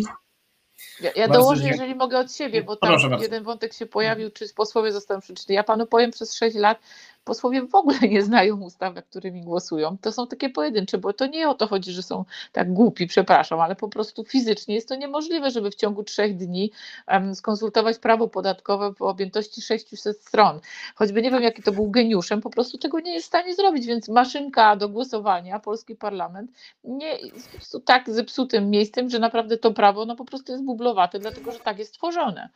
Ja, 1.04 1.12
ja 1.16 1.28
dołożę, 1.28 1.62
dziękuję. 1.62 1.72
jeżeli 1.72 1.96
mogę 1.96 2.20
od 2.20 2.34
siebie, 2.34 2.64
bo 2.64 2.76
tam 2.76 2.90
Proszę 2.90 3.10
bardzo. 3.10 3.24
jeden 3.24 3.44
wątek 3.44 3.74
się 3.74 3.86
pojawił, 3.86 4.32
czy 4.32 4.54
posłowie 4.54 4.92
zostaną 4.92 5.22
przeczytani. 5.22 5.56
Ja 5.56 5.64
panu 5.64 5.88
powiem, 5.88 6.12
przez 6.12 6.36
6 6.36 6.56
lat 6.56 6.80
posłowie 7.24 7.68
w 7.68 7.76
ogóle 7.76 8.00
nie 8.10 8.22
znają 8.22 8.62
ustaw, 8.62 8.94
którymi 9.10 9.42
głosują. 9.42 9.98
To 10.02 10.12
są 10.12 10.28
takie 10.28 10.50
pojedyncze, 10.50 10.98
bo 10.98 11.14
to 11.14 11.28
nie 11.28 11.50
o 11.50 11.54
to 11.54 11.68
chodzi, 11.68 11.92
że 11.92 12.04
są 12.04 12.26
tak 12.52 12.74
głupi, 12.74 13.08
przepraszam, 13.08 13.60
ale 13.60 13.76
po 13.76 13.90
prostu 13.90 14.24
fizycznie 14.24 14.76
jest 14.76 14.90
to 14.90 14.96
niemożliwe, 14.96 15.52
żeby 15.52 15.72
w 15.72 15.76
ciągu 15.76 16.04
trzech 16.04 16.38
dni 16.38 16.72
um, 17.08 17.36
skonsultować 17.36 17.98
prawo 18.00 18.28
podatkowe 18.28 18.94
o 19.00 19.08
objętości 19.10 19.62
600 19.62 20.22
stron. 20.22 20.60
Choćby 20.96 21.22
nie 21.22 21.32
wiem, 21.32 21.44
jaki 21.44 21.64
to 21.64 21.72
był 21.72 21.92
geniuszem, 21.92 22.42
po 22.42 22.50
prostu 22.50 22.78
tego 22.78 23.00
nie 23.00 23.14
jest 23.14 23.26
w 23.26 23.28
stanie 23.28 23.56
zrobić, 23.56 23.86
więc 23.86 24.10
maszynka 24.10 24.76
do 24.76 24.90
głosowania, 24.90 25.60
polski 25.60 25.96
parlament, 25.96 26.52
nie 26.84 27.18
jest 27.18 27.78
tak 27.86 28.10
zepsutym 28.10 28.70
miejscem, 28.70 29.10
że 29.10 29.20
naprawdę 29.20 29.58
to 29.58 29.74
prawo 29.74 30.06
no 30.06 30.16
po 30.16 30.26
prostu 30.26 30.52
jest 30.52 30.64
bublowate, 30.64 31.20
dlatego 31.20 31.52
że 31.52 31.60
tak 31.60 31.80
jest 31.80 31.94
tworzone. 31.94 32.50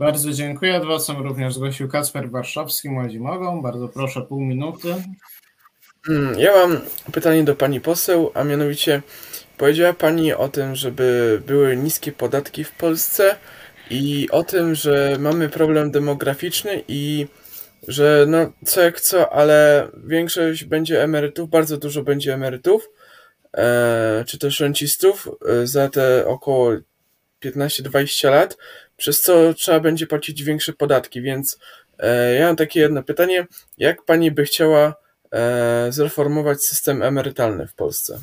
Bardzo 0.00 0.32
dziękuję. 0.32 0.76
Adwocem 0.76 1.16
również 1.16 1.54
zgłosił 1.54 1.88
Kacper 1.88 2.30
Warszawski. 2.30 2.90
Młodzi 2.90 3.20
mogą. 3.20 3.62
Bardzo 3.62 3.88
proszę, 3.88 4.22
pół 4.22 4.40
minuty. 4.40 4.94
Mm, 6.08 6.38
ja 6.38 6.52
mam 6.56 6.80
pytanie 7.12 7.44
do 7.44 7.56
pani 7.56 7.80
poseł, 7.80 8.30
a 8.34 8.44
mianowicie 8.44 9.02
powiedziała 9.56 9.92
pani 9.92 10.32
o 10.32 10.48
tym, 10.48 10.76
żeby 10.76 11.42
były 11.46 11.76
niskie 11.76 12.12
podatki 12.12 12.64
w 12.64 12.72
Polsce 12.72 13.36
i 13.90 14.28
o 14.30 14.42
tym, 14.42 14.74
że 14.74 15.16
mamy 15.18 15.48
problem 15.48 15.90
demograficzny 15.90 16.82
i 16.88 17.26
że 17.88 18.24
no 18.28 18.52
co 18.64 18.80
jak 18.80 19.00
co, 19.00 19.32
ale 19.32 19.88
większość 20.06 20.64
będzie 20.64 21.02
emerytów, 21.02 21.50
bardzo 21.50 21.76
dużo 21.76 22.02
będzie 22.02 22.34
emerytów, 22.34 22.90
e, 23.56 24.24
czy 24.26 24.38
też 24.38 24.60
rencistów 24.60 25.28
e, 25.48 25.66
za 25.66 25.88
te 25.88 26.26
około 26.26 26.72
15-20 27.44 28.30
lat, 28.30 28.56
przez 29.00 29.20
co 29.20 29.54
trzeba 29.54 29.80
będzie 29.80 30.06
płacić 30.06 30.42
większe 30.42 30.72
podatki, 30.72 31.22
więc 31.22 31.58
e, 31.98 32.34
ja 32.34 32.46
mam 32.46 32.56
takie 32.56 32.80
jedno 32.80 33.02
pytanie, 33.02 33.46
jak 33.78 34.04
pani 34.04 34.30
by 34.30 34.44
chciała 34.44 34.94
e, 35.32 35.86
zreformować 35.92 36.64
system 36.64 37.02
emerytalny 37.02 37.66
w 37.66 37.74
Polsce? 37.74 38.20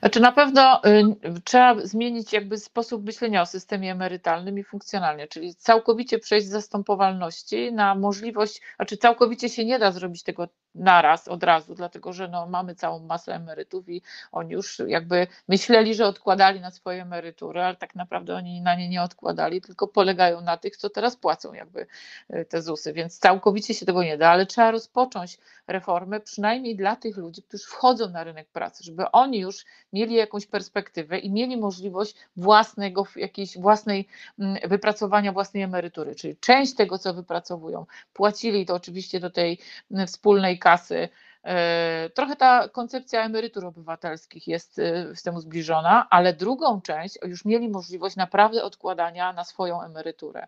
Znaczy 0.00 0.20
na 0.20 0.32
pewno 0.32 0.84
y, 0.84 1.40
trzeba 1.44 1.74
zmienić 1.86 2.32
jakby 2.32 2.58
sposób 2.58 3.04
myślenia 3.04 3.42
o 3.42 3.46
systemie 3.46 3.92
emerytalnym 3.92 4.58
i 4.58 4.64
funkcjonalnie, 4.64 5.28
czyli 5.28 5.54
całkowicie 5.54 6.18
przejść 6.18 6.46
z 6.46 6.50
zastępowalności 6.50 7.72
na 7.72 7.94
możliwość, 7.94 8.60
znaczy 8.76 8.96
całkowicie 8.96 9.48
się 9.48 9.64
nie 9.64 9.78
da 9.78 9.92
zrobić 9.92 10.22
tego 10.22 10.48
naraz, 10.74 11.28
od 11.28 11.42
razu, 11.44 11.74
dlatego 11.74 12.12
że 12.12 12.28
no, 12.28 12.46
mamy 12.46 12.74
całą 12.74 12.98
masę 13.00 13.34
emerytów 13.34 13.88
i 13.88 14.02
oni 14.32 14.52
już 14.52 14.82
jakby 14.86 15.26
myśleli, 15.48 15.94
że 15.94 16.06
odkładali 16.06 16.60
na 16.60 16.70
swoje 16.70 17.02
emerytury, 17.02 17.62
ale 17.62 17.76
tak 17.76 17.94
naprawdę 17.94 18.34
oni 18.34 18.60
na 18.60 18.74
nie 18.74 18.88
nie 18.88 19.02
odkładali, 19.02 19.60
tylko 19.60 19.88
polegają 19.88 20.40
na 20.40 20.56
tych, 20.56 20.76
co 20.76 20.90
teraz 20.90 21.16
płacą 21.16 21.52
jakby 21.52 21.86
y, 22.34 22.44
te 22.44 22.62
ZUSy, 22.62 22.92
więc 22.92 23.18
całkowicie 23.18 23.74
się 23.74 23.86
tego 23.86 24.02
nie 24.02 24.18
da, 24.18 24.30
ale 24.30 24.46
trzeba 24.46 24.70
rozpocząć 24.70 25.38
reformę 25.66 26.20
przynajmniej 26.20 26.76
dla 26.76 26.96
tych 26.96 27.16
ludzi, 27.16 27.42
którzy 27.42 27.64
wchodzą 27.64 28.08
na 28.10 28.24
rynek 28.24 28.48
pracy, 28.48 28.84
żeby 28.84 29.10
oni 29.10 29.38
już 29.38 29.64
mieli 29.92 30.14
jakąś 30.14 30.46
perspektywę 30.46 31.18
i 31.18 31.30
mieli 31.30 31.56
możliwość 31.56 32.16
własnego, 32.36 33.06
jakiejś 33.16 33.58
własnej 33.58 34.08
mm, 34.38 34.56
wypracowania 34.68 35.32
własnej 35.32 35.62
emerytury, 35.62 36.14
czyli 36.14 36.36
część 36.36 36.74
tego, 36.74 36.98
co 36.98 37.14
wypracowują, 37.14 37.86
płacili 38.12 38.66
to 38.66 38.74
oczywiście 38.74 39.20
do 39.20 39.30
tej 39.30 39.58
mm, 39.90 40.06
wspólnej 40.06 40.58
kasy. 40.58 41.08
E, 41.44 42.10
trochę 42.14 42.36
ta 42.36 42.68
koncepcja 42.68 43.24
emerytur 43.24 43.66
obywatelskich 43.66 44.48
jest 44.48 44.78
e, 44.78 45.16
z 45.16 45.22
temu 45.22 45.40
zbliżona, 45.40 46.06
ale 46.10 46.32
drugą 46.32 46.80
część 46.80 47.18
już 47.24 47.44
mieli 47.44 47.68
możliwość 47.68 48.16
naprawdę 48.16 48.62
odkładania 48.62 49.32
na 49.32 49.44
swoją 49.44 49.82
emeryturę. 49.82 50.46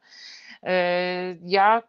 E, 0.62 0.72
ja 1.42 1.82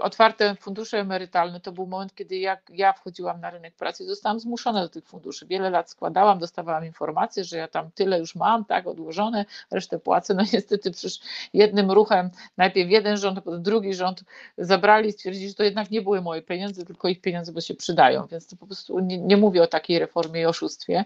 otwarte 0.00 0.54
fundusze 0.54 0.98
emerytalne 0.98 1.60
to 1.60 1.72
był 1.72 1.86
moment, 1.86 2.14
kiedy 2.14 2.36
jak 2.36 2.70
ja 2.70 2.92
wchodziłam 2.92 3.40
na 3.40 3.50
rynek 3.50 3.74
pracy, 3.74 4.06
zostałam 4.06 4.40
zmuszona 4.40 4.82
do 4.82 4.88
tych 4.88 5.04
funduszy. 5.04 5.46
Wiele 5.46 5.70
lat 5.70 5.90
składałam, 5.90 6.38
dostawałam 6.38 6.84
informacje, 6.84 7.44
że 7.44 7.56
ja 7.56 7.68
tam 7.68 7.90
tyle 7.90 8.18
już 8.18 8.34
mam, 8.34 8.64
tak, 8.64 8.86
odłożone, 8.86 9.44
resztę 9.70 9.98
płacę. 9.98 10.34
No 10.34 10.42
niestety 10.52 10.90
przecież 10.90 11.20
jednym 11.52 11.90
ruchem, 11.90 12.30
najpierw 12.56 12.90
jeden 12.90 13.16
rząd, 13.16 13.40
potem 13.44 13.62
drugi 13.62 13.94
rząd 13.94 14.24
zabrali 14.58 15.08
i 15.08 15.12
stwierdzili, 15.12 15.48
że 15.48 15.54
to 15.54 15.62
jednak 15.62 15.90
nie 15.90 16.02
były 16.02 16.20
moje 16.22 16.42
pieniądze, 16.42 16.84
tylko 16.84 17.08
ich 17.08 17.20
pieniądze, 17.20 17.52
bo 17.52 17.60
się 17.60 17.74
przydają. 17.74 18.26
Więc 18.26 18.46
to 18.46 18.56
po 18.56 18.66
prostu 18.66 18.98
nie, 18.98 19.18
nie 19.18 19.36
mówię 19.36 19.62
o 19.62 19.66
takiej 19.66 19.98
reformie 19.98 20.40
i 20.40 20.46
oszustwie, 20.46 21.04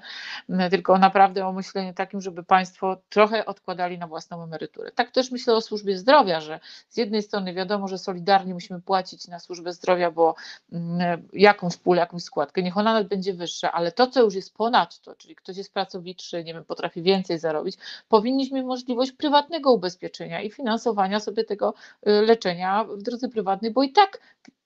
tylko 0.70 0.98
naprawdę 0.98 1.46
o 1.46 1.52
myśleniu 1.52 1.94
takim, 1.94 2.20
żeby 2.20 2.44
państwo 2.44 2.96
trochę 3.08 3.46
odkładali 3.46 3.98
na 3.98 4.06
własną 4.06 4.42
emeryturę. 4.42 4.92
Tak 4.92 5.10
też 5.10 5.30
myślę 5.30 5.54
o 5.54 5.60
służbie 5.60 5.98
zdrowia, 5.98 6.40
że 6.40 6.60
z 6.88 6.96
jednej 6.96 7.22
strony 7.22 7.54
wiadomo, 7.54 7.88
że 7.88 7.98
solidarnie 8.09 8.54
musimy 8.54 8.80
płacić 8.80 9.28
na 9.28 9.38
służbę 9.38 9.72
zdrowia, 9.72 10.11
bo 10.11 10.34
mm, 10.72 11.28
jakąś 11.32 11.76
pulę, 11.76 12.00
jakąś 12.00 12.22
składkę, 12.22 12.62
niech 12.62 12.76
ona 12.76 12.92
nawet 12.92 13.09
będzie 13.09 13.34
wyższa, 13.34 13.72
ale 13.72 13.92
to, 13.92 14.06
co 14.06 14.22
już 14.22 14.34
jest 14.34 14.54
ponad 14.54 15.00
to, 15.00 15.14
czyli 15.14 15.36
ktoś 15.36 15.56
jest 15.56 15.74
pracowitszy, 15.74 16.44
nie 16.44 16.54
wiem, 16.54 16.64
potrafi 16.64 17.02
więcej 17.02 17.38
zarobić, 17.38 17.76
powinniśmy 18.09 18.62
możliwość 18.62 19.12
prywatnego 19.12 19.72
ubezpieczenia 19.72 20.42
i 20.42 20.50
finansowania 20.50 21.20
sobie 21.20 21.44
tego 21.44 21.74
y, 22.09 22.11
leczenia 22.11 22.84
w 22.84 23.02
drodze 23.02 23.28
prywatnej, 23.28 23.70
bo 23.70 23.82
i 23.82 23.92
tak 23.92 24.18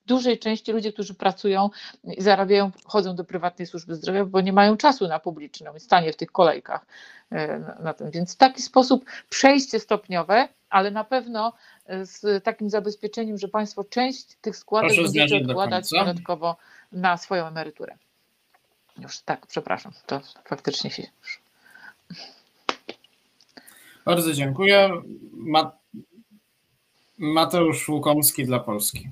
dużej 0.05 0.39
części 0.39 0.71
ludzie, 0.71 0.93
którzy 0.93 1.13
pracują 1.13 1.69
i 2.03 2.21
zarabiają, 2.21 2.71
chodzą 2.85 3.15
do 3.15 3.23
prywatnej 3.23 3.65
służby 3.67 3.95
zdrowia, 3.95 4.25
bo 4.25 4.41
nie 4.41 4.53
mają 4.53 4.77
czasu 4.77 5.07
na 5.07 5.19
publiczną 5.19 5.75
i 5.75 5.79
stanie 5.79 6.13
w 6.13 6.15
tych 6.15 6.31
kolejkach 6.31 6.85
y, 7.31 7.35
na, 7.83 7.93
tym. 7.93 8.11
Więc 8.11 8.33
w 8.33 8.37
taki 8.37 8.61
sposób 8.61 9.05
przejście 9.29 9.79
stopniowe, 9.79 10.47
ale 10.69 10.91
na 10.91 11.03
pewno 11.03 11.53
z 12.03 12.43
takim 12.43 12.69
zabezpieczeniem, 12.69 13.37
że 13.37 13.47
państwo 13.47 13.83
część 13.83 14.35
tych 14.41 14.57
składek 14.57 14.91
będzie 15.13 15.37
odkładać 15.37 15.89
dodatkowo 15.89 16.55
na 16.91 17.17
swoją 17.17 17.45
emeryturę. 17.45 17.97
Już 18.99 19.21
tak, 19.21 19.47
przepraszam, 19.47 19.91
to 20.05 20.21
faktycznie 20.45 20.89
się. 20.89 21.03
Bardzo 24.05 24.33
dziękuję. 24.33 24.89
Mateusz 27.17 27.89
Łukomski 27.89 28.45
dla 28.45 28.59
Polski. 28.59 29.09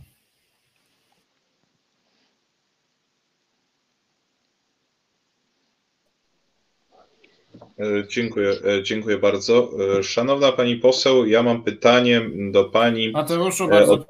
Dziękuję, 8.07 8.49
e, 8.49 8.83
dziękuję 8.83 9.17
bardzo. 9.17 9.71
E, 9.99 10.03
szanowna 10.03 10.51
Pani 10.51 10.75
poseł, 10.75 11.25
ja 11.25 11.43
mam 11.43 11.63
pytanie 11.63 12.21
do 12.51 12.63
Pani. 12.63 13.11
Mateuszu, 13.11 13.67
bardzo 13.67 13.93
od... 13.93 14.07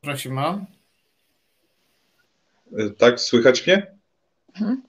prosimy. 0.00 0.40
Tak, 2.98 3.20
słychać 3.20 3.66
mnie? 3.66 3.86
Mhm. 4.60 4.82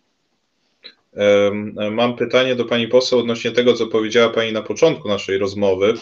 Mam 1.92 2.16
pytanie 2.16 2.56
do 2.56 2.66
Pani 2.66 2.88
poseł 2.88 3.20
odnośnie 3.20 3.52
tego, 3.52 3.74
co 3.74 3.88
powiedziała 3.88 4.30
Pani 4.30 4.54
na 4.54 4.62
początku 4.62 5.08
naszej 5.08 5.38
rozmowy, 5.38 5.94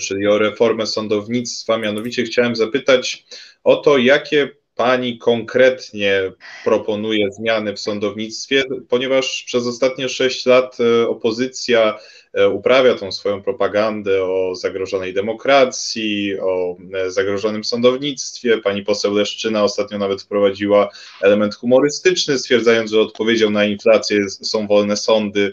czyli 0.00 0.26
o 0.26 0.38
reformę 0.38 0.86
sądownictwa. 0.86 1.78
Mianowicie 1.78 2.22
chciałem 2.22 2.56
zapytać 2.56 3.26
o 3.64 3.76
to, 3.76 3.98
jakie 3.98 4.50
Pani 4.76 5.18
konkretnie 5.18 6.32
proponuje 6.64 7.32
zmiany 7.32 7.72
w 7.72 7.80
sądownictwie, 7.80 8.64
ponieważ 8.88 9.44
przez 9.46 9.66
ostatnie 9.66 10.08
sześć 10.08 10.46
lat 10.46 10.78
e, 10.80 11.08
opozycja 11.08 11.98
e, 12.32 12.48
uprawia 12.48 12.94
tą 12.94 13.12
swoją 13.12 13.42
propagandę 13.42 14.24
o 14.24 14.54
zagrożonej 14.54 15.14
demokracji, 15.14 16.40
o 16.40 16.76
e, 16.94 17.10
zagrożonym 17.10 17.64
sądownictwie. 17.64 18.58
Pani 18.58 18.82
poseł 18.82 19.14
Leszczyna 19.14 19.64
ostatnio 19.64 19.98
nawet 19.98 20.22
wprowadziła 20.22 20.88
element 21.22 21.54
humorystyczny, 21.54 22.38
stwierdzając, 22.38 22.90
że 22.90 23.00
odpowiedzią 23.00 23.50
na 23.50 23.64
inflację 23.64 24.28
są 24.28 24.66
wolne 24.66 24.96
sądy. 24.96 25.52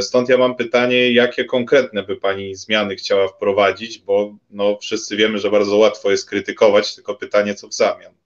Stąd 0.00 0.28
ja 0.28 0.38
mam 0.38 0.56
pytanie, 0.56 1.12
jakie 1.12 1.44
konkretne 1.44 2.02
by 2.02 2.16
Pani 2.16 2.54
zmiany 2.54 2.96
chciała 2.96 3.28
wprowadzić, 3.28 3.98
bo 3.98 4.36
no, 4.50 4.78
wszyscy 4.78 5.16
wiemy, 5.16 5.38
że 5.38 5.50
bardzo 5.50 5.76
łatwo 5.76 6.10
jest 6.10 6.28
krytykować, 6.28 6.94
tylko 6.94 7.14
pytanie, 7.14 7.54
co 7.54 7.68
w 7.68 7.74
zamian. 7.74 8.21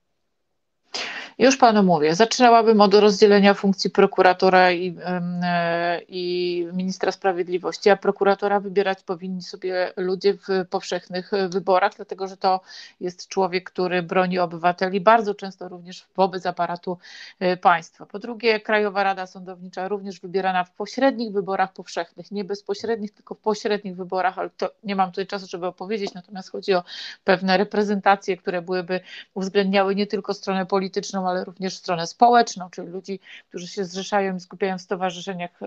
Już 1.39 1.57
panu 1.57 1.83
mówię, 1.83 2.15
zaczynałabym 2.15 2.81
od 2.81 2.93
rozdzielenia 2.93 3.53
funkcji 3.53 3.89
prokuratora 3.89 4.71
i, 4.71 4.97
e, 5.05 6.01
i 6.07 6.67
ministra 6.73 7.11
sprawiedliwości, 7.11 7.89
a 7.89 7.97
prokuratora 7.97 8.59
wybierać 8.59 9.03
powinni 9.03 9.41
sobie 9.41 9.93
ludzie 9.97 10.33
w 10.33 10.47
powszechnych 10.69 11.31
wyborach, 11.49 11.91
dlatego 11.95 12.27
że 12.27 12.37
to 12.37 12.61
jest 12.99 13.27
człowiek, 13.27 13.71
który 13.71 14.03
broni 14.03 14.39
obywateli, 14.39 15.01
bardzo 15.01 15.35
często 15.35 15.69
również 15.69 16.05
wobec 16.15 16.45
aparatu 16.45 16.97
e, 17.39 17.57
państwa. 17.57 18.05
Po 18.05 18.19
drugie, 18.19 18.59
Krajowa 18.59 19.03
Rada 19.03 19.27
Sądownicza 19.27 19.87
również 19.87 20.19
wybierana 20.19 20.63
w 20.63 20.71
pośrednich 20.71 21.31
wyborach 21.31 21.73
powszechnych, 21.73 22.31
nie 22.31 22.43
bezpośrednich, 22.43 23.11
tylko 23.11 23.35
w 23.35 23.39
pośrednich 23.39 23.95
wyborach, 23.95 24.37
ale 24.39 24.49
to 24.49 24.71
nie 24.83 24.95
mam 24.95 25.09
tutaj 25.09 25.27
czasu, 25.27 25.47
żeby 25.47 25.65
opowiedzieć, 25.65 26.13
natomiast 26.13 26.51
chodzi 26.51 26.73
o 26.73 26.83
pewne 27.23 27.57
reprezentacje, 27.57 28.37
które 28.37 28.61
byłyby 28.61 28.99
uwzględniały 29.33 29.95
nie 29.95 30.07
tylko 30.07 30.33
stronę 30.33 30.65
polityczną, 30.65 31.26
ale 31.27 31.43
również 31.43 31.75
stronę 31.75 32.07
społeczną, 32.07 32.69
czyli 32.69 32.87
ludzi, 32.87 33.19
którzy 33.49 33.67
się 33.67 33.85
zrzeszają 33.85 34.35
i 34.35 34.39
skupiają 34.39 34.77
w 34.77 34.81
stowarzyszeniach, 34.81 35.59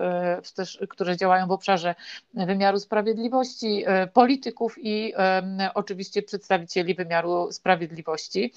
które 0.89 1.17
działają 1.17 1.47
w 1.47 1.51
obszarze 1.51 1.95
wymiaru 2.33 2.79
sprawiedliwości, 2.79 3.85
polityków 4.13 4.75
i 4.77 5.13
oczywiście 5.73 6.21
przedstawicieli 6.21 6.95
wymiaru 6.95 7.51
sprawiedliwości. 7.51 8.53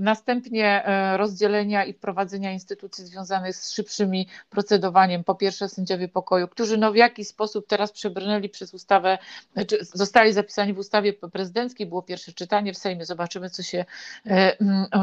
Następnie 0.00 0.84
rozdzielenia 1.16 1.84
i 1.84 1.92
wprowadzenia 1.92 2.52
instytucji 2.52 3.06
związanych 3.06 3.56
z 3.56 3.72
szybszymi 3.72 4.28
procedowaniem. 4.50 5.24
Po 5.24 5.34
pierwsze 5.34 5.68
sędziowie 5.68 6.08
pokoju, 6.08 6.48
którzy 6.48 6.78
no 6.78 6.92
w 6.92 6.96
jakiś 6.96 7.28
sposób 7.28 7.66
teraz 7.66 7.92
przebrnęli 7.92 8.48
przez 8.48 8.74
ustawę, 8.74 9.18
czy 9.66 9.84
zostali 9.84 10.32
zapisani 10.32 10.72
w 10.72 10.78
ustawie 10.78 11.12
prezydenckiej, 11.12 11.86
było 11.86 12.02
pierwsze 12.02 12.32
czytanie 12.32 12.72
w 12.72 12.78
Sejmie, 12.78 13.04
zobaczymy 13.04 13.50
co 13.50 13.62
się 13.62 13.84
e, 14.26 14.56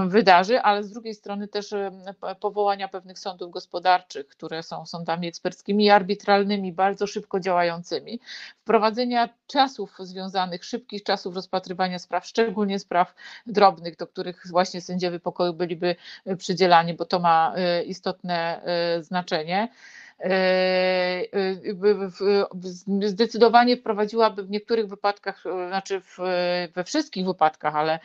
wydarzy, 0.07 0.61
ale 0.61 0.83
z 0.89 0.91
drugiej 0.91 1.15
strony 1.15 1.47
też 1.47 1.73
e, 1.73 1.91
powołania 2.39 2.87
pewnych 2.87 3.19
sądów 3.19 3.51
gospodarczych, 3.51 4.27
które 4.27 4.63
są 4.63 4.85
sądami 4.85 5.27
eksperckimi 5.27 5.85
i 5.85 5.89
arbitralnymi, 5.89 6.73
bardzo 6.73 7.07
szybko 7.07 7.39
działającymi, 7.39 8.19
wprowadzenia 8.61 9.29
czasów 9.47 9.95
związanych, 9.99 10.65
szybkich 10.65 11.03
czasów 11.03 11.35
rozpatrywania 11.35 11.99
spraw, 11.99 12.25
szczególnie 12.25 12.79
spraw 12.79 13.15
drobnych, 13.47 13.95
do 13.95 14.07
których 14.07 14.43
właśnie 14.49 14.81
sędziowie 14.81 15.19
pokoju 15.19 15.53
byliby 15.53 15.95
przydzielani, 16.37 16.93
bo 16.93 17.05
to 17.05 17.19
ma 17.19 17.53
e, 17.55 17.83
istotne 17.83 18.61
znaczenie. 19.01 19.69
E, 20.19 21.23
e, 21.33 23.07
zdecydowanie 23.07 23.77
wprowadziłaby 23.77 24.43
w 24.43 24.49
niektórych 24.49 24.87
wypadkach, 24.87 25.45
e, 25.45 25.67
znaczy 25.67 26.01
w, 26.01 26.17
we 26.73 26.83
wszystkich 26.83 27.25
wypadkach, 27.25 27.75
ale 27.75 27.99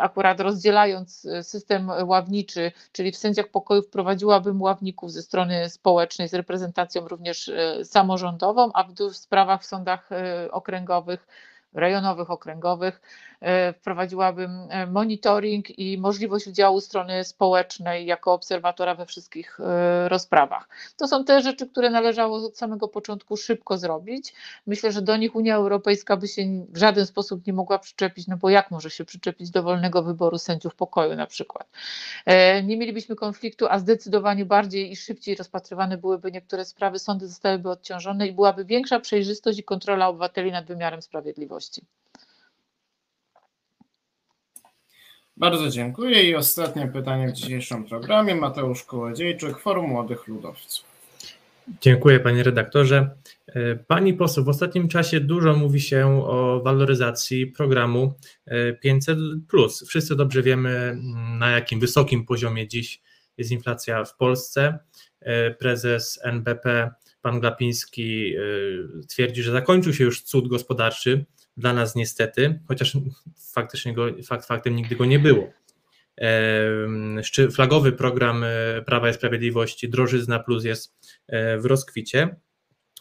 akurat 0.00 0.40
rozdzielając 0.40 1.28
system 1.42 1.90
ławniczy, 2.04 2.72
czyli 2.92 3.12
w 3.12 3.16
sędziach 3.16 3.48
pokoju 3.48 3.82
wprowadziłabym 3.82 4.62
ławników 4.62 5.12
ze 5.12 5.22
strony 5.22 5.70
społecznej 5.70 6.28
z 6.28 6.34
reprezentacją 6.34 7.08
również 7.08 7.50
samorządową, 7.84 8.70
a 8.74 8.84
w 8.84 9.16
sprawach 9.16 9.62
w 9.62 9.66
sądach 9.66 10.08
okręgowych 10.50 11.26
rejonowych, 11.74 12.30
okręgowych. 12.30 13.00
E, 13.42 13.72
wprowadziłabym 13.72 14.50
e, 14.70 14.86
monitoring 14.86 15.78
i 15.78 15.98
możliwość 15.98 16.46
udziału 16.46 16.80
strony 16.80 17.24
społecznej 17.24 18.06
jako 18.06 18.32
obserwatora 18.32 18.94
we 18.94 19.06
wszystkich 19.06 19.60
e, 19.60 20.08
rozprawach. 20.08 20.68
To 20.96 21.08
są 21.08 21.24
te 21.24 21.42
rzeczy, 21.42 21.66
które 21.66 21.90
należało 21.90 22.36
od 22.46 22.58
samego 22.58 22.88
początku 22.88 23.36
szybko 23.36 23.78
zrobić. 23.78 24.34
Myślę, 24.66 24.92
że 24.92 25.02
do 25.02 25.16
nich 25.16 25.36
Unia 25.36 25.56
Europejska 25.56 26.16
by 26.16 26.28
się 26.28 26.42
w 26.68 26.76
żaden 26.76 27.06
sposób 27.06 27.46
nie 27.46 27.52
mogła 27.52 27.78
przyczepić, 27.78 28.26
no 28.26 28.36
bo 28.36 28.50
jak 28.50 28.70
może 28.70 28.90
się 28.90 29.04
przyczepić 29.04 29.50
do 29.50 29.62
wolnego 29.62 30.02
wyboru 30.02 30.38
sędziów 30.38 30.74
pokoju 30.74 31.16
na 31.16 31.26
przykład. 31.26 31.68
Nie 32.64 32.76
mielibyśmy 32.76 33.16
konfliktu, 33.16 33.66
a 33.70 33.78
zdecydowanie 33.78 34.44
bardziej 34.44 34.90
i 34.90 34.96
szybciej 34.96 35.34
rozpatrywane 35.34 35.98
byłyby 35.98 36.32
niektóre 36.32 36.64
sprawy, 36.64 36.98
sądy 36.98 37.28
zostałyby 37.28 37.70
odciążone 37.70 38.26
i 38.26 38.32
byłaby 38.32 38.64
większa 38.64 39.00
przejrzystość 39.00 39.58
i 39.58 39.64
kontrola 39.64 40.08
obywateli 40.08 40.52
nad 40.52 40.66
wymiarem 40.66 41.02
sprawiedliwości. 41.02 41.61
Bardzo 45.36 45.68
dziękuję 45.68 46.30
i 46.30 46.34
ostatnie 46.34 46.86
pytanie 46.86 47.28
w 47.28 47.32
dzisiejszym 47.32 47.84
programie. 47.84 48.34
Mateusz 48.34 48.84
Kołodziejczyk, 48.84 49.58
Forum 49.58 49.90
Młodych 49.90 50.28
Ludowców. 50.28 50.92
Dziękuję 51.80 52.20
panie 52.20 52.42
redaktorze. 52.42 53.10
Pani 53.86 54.14
poseł, 54.14 54.44
w 54.44 54.48
ostatnim 54.48 54.88
czasie 54.88 55.20
dużo 55.20 55.56
mówi 55.56 55.80
się 55.80 56.24
o 56.26 56.60
waloryzacji 56.64 57.46
programu 57.46 58.14
500. 58.80 59.18
Wszyscy 59.88 60.16
dobrze 60.16 60.42
wiemy, 60.42 60.98
na 61.38 61.50
jakim 61.50 61.80
wysokim 61.80 62.26
poziomie 62.26 62.68
dziś 62.68 63.02
jest 63.38 63.50
inflacja 63.50 64.04
w 64.04 64.16
Polsce. 64.16 64.78
Prezes 65.58 66.20
NBP, 66.22 66.90
pan 67.22 67.40
Glapiński, 67.40 68.34
twierdzi, 69.08 69.42
że 69.42 69.52
zakończył 69.52 69.92
się 69.92 70.04
już 70.04 70.22
cud 70.22 70.48
gospodarczy 70.48 71.24
dla 71.56 71.72
nas 71.72 71.94
niestety, 71.94 72.60
chociaż 72.68 72.96
faktycznie 73.52 73.94
go, 73.94 74.06
fakt 74.24 74.46
faktem 74.46 74.76
nigdy 74.76 74.96
go 74.96 75.04
nie 75.04 75.18
było. 75.18 75.50
Flagowy 77.52 77.92
program 77.92 78.44
e, 78.44 78.82
Prawa 78.82 79.10
i 79.10 79.14
Sprawiedliwości 79.14 79.88
Drożyzna 79.88 80.38
Plus 80.38 80.64
jest 80.64 80.94
e, 81.28 81.58
w 81.58 81.64
rozkwicie. 81.64 82.36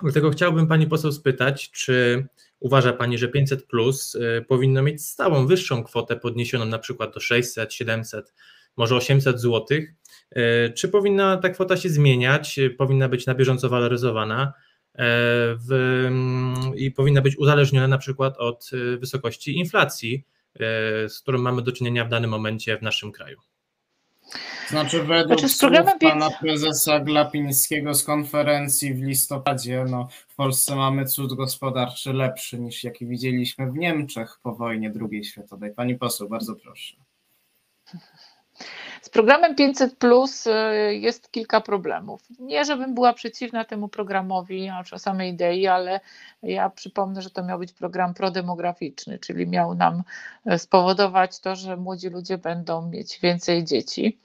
Dlatego 0.04 0.30
chciałbym 0.30 0.68
Pani 0.68 0.88
poseł 0.88 1.12
spytać, 1.12 1.72
czy 1.72 2.28
uważa 2.60 2.93
Pani, 2.93 3.18
że 3.18 3.28
500 3.28 3.68
plus 3.68 4.16
e, 4.16 4.41
powinno 4.41 4.82
mieć 4.84 5.06
stałą, 5.06 5.47
wyższą 5.47 5.84
kwotę 5.84 6.16
podniesioną 6.16 6.66
na 6.66 6.80
przykład 6.80 7.14
do 7.14 7.20
600, 7.20 7.74
700, 7.74 8.34
może 8.78 8.95
800 8.95 9.41
zł? 9.41 9.78
Czy 10.76 10.89
powinna 10.89 11.38
ta 11.38 11.49
kwota 11.49 11.78
się 11.78 11.89
zmieniać, 11.89 12.60
powinna 12.78 13.10
być 13.10 13.26
na 13.26 13.36
bieżąco 13.36 13.70
waloryzowana? 13.70 14.54
E, 14.95 15.03
w, 15.55 15.71
mm, 16.07 16.75
i 16.75 16.91
powinna 16.91 17.21
być 17.21 17.37
uzależniona 17.37 17.87
na 17.87 17.97
przykład 17.97 18.37
od 18.37 18.71
e, 18.73 18.97
wysokości 18.97 19.57
inflacji, 19.57 20.25
e, 20.55 20.59
z 21.09 21.19
którą 21.19 21.37
mamy 21.37 21.61
do 21.61 21.71
czynienia 21.71 22.05
w 22.05 22.09
danym 22.09 22.29
momencie 22.29 22.77
w 22.77 22.81
naszym 22.81 23.11
kraju. 23.11 23.37
Znaczy 24.69 25.03
według 25.03 25.39
znaczy, 25.39 25.55
słów 25.55 25.71
pana 26.01 26.29
prezesa 26.41 26.99
Glapińskiego 26.99 27.93
z 27.93 28.03
konferencji 28.03 28.93
w 28.93 29.01
listopadzie, 29.01 29.85
no, 29.89 30.07
w 30.27 30.35
Polsce 30.35 30.75
mamy 30.75 31.05
cud 31.05 31.33
gospodarczy 31.33 32.13
lepszy 32.13 32.59
niż 32.59 32.83
jaki 32.83 33.07
widzieliśmy 33.07 33.71
w 33.71 33.75
Niemczech 33.75 34.39
po 34.43 34.55
wojnie 34.55 34.93
II 35.11 35.25
światowej. 35.25 35.73
Pani 35.73 35.95
poseł, 35.95 36.29
bardzo 36.29 36.55
proszę. 36.55 37.11
Z 39.02 39.10
programem 39.10 39.56
500 39.56 39.97
Plus 39.97 40.47
y, 40.47 40.52
jest 40.95 41.32
kilka 41.32 41.62
problemów. 41.62 42.22
Nie, 42.39 42.66
żebym 42.66 42.93
była 42.93 43.14
przeciwna 43.14 43.66
temu 43.66 43.88
programowi, 43.88 44.70
o 44.93 44.99
samej 44.99 45.32
idei, 45.32 45.68
ale 45.68 45.99
ja 46.43 46.70
przypomnę, 46.70 47.22
że 47.22 47.30
to 47.30 47.43
miał 47.43 47.60
być 47.60 47.74
program 47.74 48.14
prodemograficzny, 48.14 49.20
czyli 49.20 49.47
miał 49.47 49.76
nam 49.76 50.04
y, 50.52 50.60
spowodować 50.60 51.39
to, 51.39 51.56
że 51.56 51.78
młodzi 51.78 52.10
ludzie 52.10 52.38
będą 52.38 52.89
mieć 52.89 53.20
więcej 53.20 53.64
dzieci. 53.64 54.18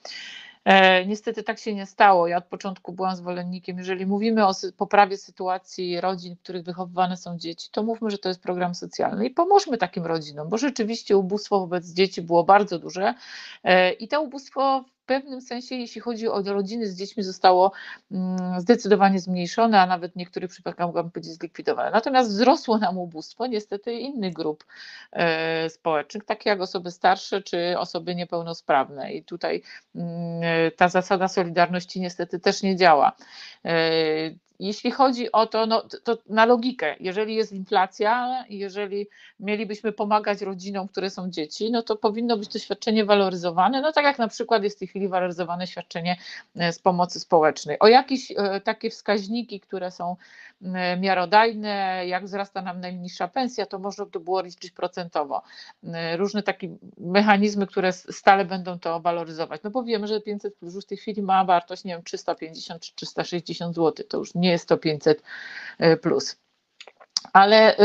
E, 0.66 1.06
niestety 1.06 1.42
tak 1.42 1.58
się 1.58 1.74
nie 1.74 1.86
stało. 1.86 2.26
Ja 2.26 2.36
od 2.36 2.44
początku 2.44 2.92
byłam 2.92 3.16
zwolennikiem, 3.16 3.78
jeżeli 3.78 4.06
mówimy 4.06 4.46
o 4.46 4.52
poprawie 4.76 5.16
sytuacji 5.16 6.00
rodzin, 6.00 6.36
w 6.36 6.40
których 6.40 6.62
wychowywane 6.64 7.16
są 7.16 7.38
dzieci, 7.38 7.68
to 7.72 7.82
mówmy, 7.82 8.10
że 8.10 8.18
to 8.18 8.28
jest 8.28 8.42
program 8.42 8.74
socjalny 8.74 9.26
i 9.26 9.30
pomóżmy 9.30 9.78
takim 9.78 10.06
rodzinom, 10.06 10.48
bo 10.48 10.58
rzeczywiście 10.58 11.16
ubóstwo 11.16 11.60
wobec 11.60 11.86
dzieci 11.86 12.22
było 12.22 12.44
bardzo 12.44 12.78
duże 12.78 13.14
e, 13.64 13.92
i 13.92 14.08
to 14.08 14.22
ubóstwo 14.22 14.84
pewnym 15.07 15.40
sensie, 15.40 15.74
jeśli 15.74 16.00
chodzi 16.00 16.28
o 16.28 16.42
rodziny 16.42 16.86
z 16.86 16.96
dziećmi, 16.98 17.22
zostało 17.22 17.72
mm, 18.11 18.61
zdecydowanie 18.61 19.20
zmniejszone, 19.20 19.80
a 19.80 19.86
nawet 19.86 20.12
w 20.12 20.16
niektórych 20.16 20.50
przypadkach 20.50 20.86
mogłabym 20.86 21.12
powiedzieć 21.12 21.32
zlikwidowane. 21.32 21.90
Natomiast 21.90 22.30
wzrosło 22.30 22.78
nam 22.78 22.98
ubóstwo 22.98 23.46
niestety 23.46 23.92
innych 23.92 24.32
grup 24.32 24.64
e, 25.12 25.70
społecznych, 25.70 26.24
takie 26.24 26.50
jak 26.50 26.61
osoby 26.61 26.90
starsze 26.90 27.42
czy 27.42 27.78
osoby 27.78 28.14
niepełnosprawne. 28.14 29.12
I 29.12 29.24
tutaj 29.24 29.62
mm, 29.94 30.42
ta 30.76 30.88
zasada 30.88 31.28
solidarności 31.28 32.00
niestety 32.00 32.40
też 32.40 32.62
nie 32.62 32.76
działa. 32.76 33.12
Jeśli 34.61 34.90
chodzi 34.90 35.32
o 35.32 35.46
to, 35.46 35.66
no, 35.66 35.82
to 36.04 36.18
na 36.28 36.46
logikę, 36.46 36.96
jeżeli 37.00 37.34
jest 37.34 37.52
inflacja, 37.52 38.44
jeżeli 38.48 39.07
mielibyśmy 39.40 39.92
pomagać 39.92 40.40
rodzinom, 40.40 40.88
które 40.88 41.11
są 41.11 41.30
dzieci, 41.30 41.70
no 41.70 41.82
to 41.82 41.96
powinno 41.96 42.36
być 42.36 42.48
to 42.48 42.59
świadczenie 42.59 43.04
waloryzowane, 43.04 43.82
no 43.82 43.92
tak 43.92 44.04
jak 44.04 44.18
na 44.18 44.28
przykład 44.28 44.62
jest 44.62 44.76
w 44.76 44.78
tej 44.78 44.88
chwili 44.88 45.09
waloryzowane 45.09 45.66
świadczenie 45.66 46.16
e, 46.57 46.72
z 46.72 46.78
pomocy 46.78 47.20
społecznej. 47.20 47.78
O 47.78 47.88
jakieś 47.88 48.32
e, 48.36 48.61
takie 48.61 48.90
wskaźniki, 48.90 49.61
które 49.61 49.90
są 49.90 50.16
miarodajne, 51.00 52.02
jak 52.07 52.24
wzrasta 52.24 52.62
nam 52.62 52.80
najniższa 52.80 53.28
pensja, 53.28 53.66
to 53.66 53.78
można 53.78 54.07
by 54.07 54.20
było 54.20 54.42
liczyć 54.42 54.70
procentowo. 54.70 55.42
Różne 56.16 56.42
takie 56.42 56.76
mechanizmy, 56.98 57.66
które 57.66 57.92
stale 57.92 58.44
będą 58.44 58.78
to 58.78 59.00
waloryzować. 59.00 59.62
No 59.62 59.70
bo 59.70 59.82
wiemy, 59.82 60.07
że 60.07 60.20
500 60.20 60.57
plus 60.57 60.74
już 60.74 60.84
w 60.84 60.88
tej 60.88 60.98
chwili 60.98 61.22
ma 61.22 61.44
wartość, 61.44 61.84
nie 61.84 61.94
wiem, 61.94 62.02
350 62.02 62.82
czy 62.82 62.94
360 62.94 63.74
zł, 63.74 64.07
to 64.09 64.18
już 64.18 64.34
nie 64.34 64.50
jest 64.50 64.68
to 64.68 64.76
500 64.76 65.22
e, 65.78 65.96
plus. 65.96 66.36
Ale 67.32 67.76
e, 67.76 67.82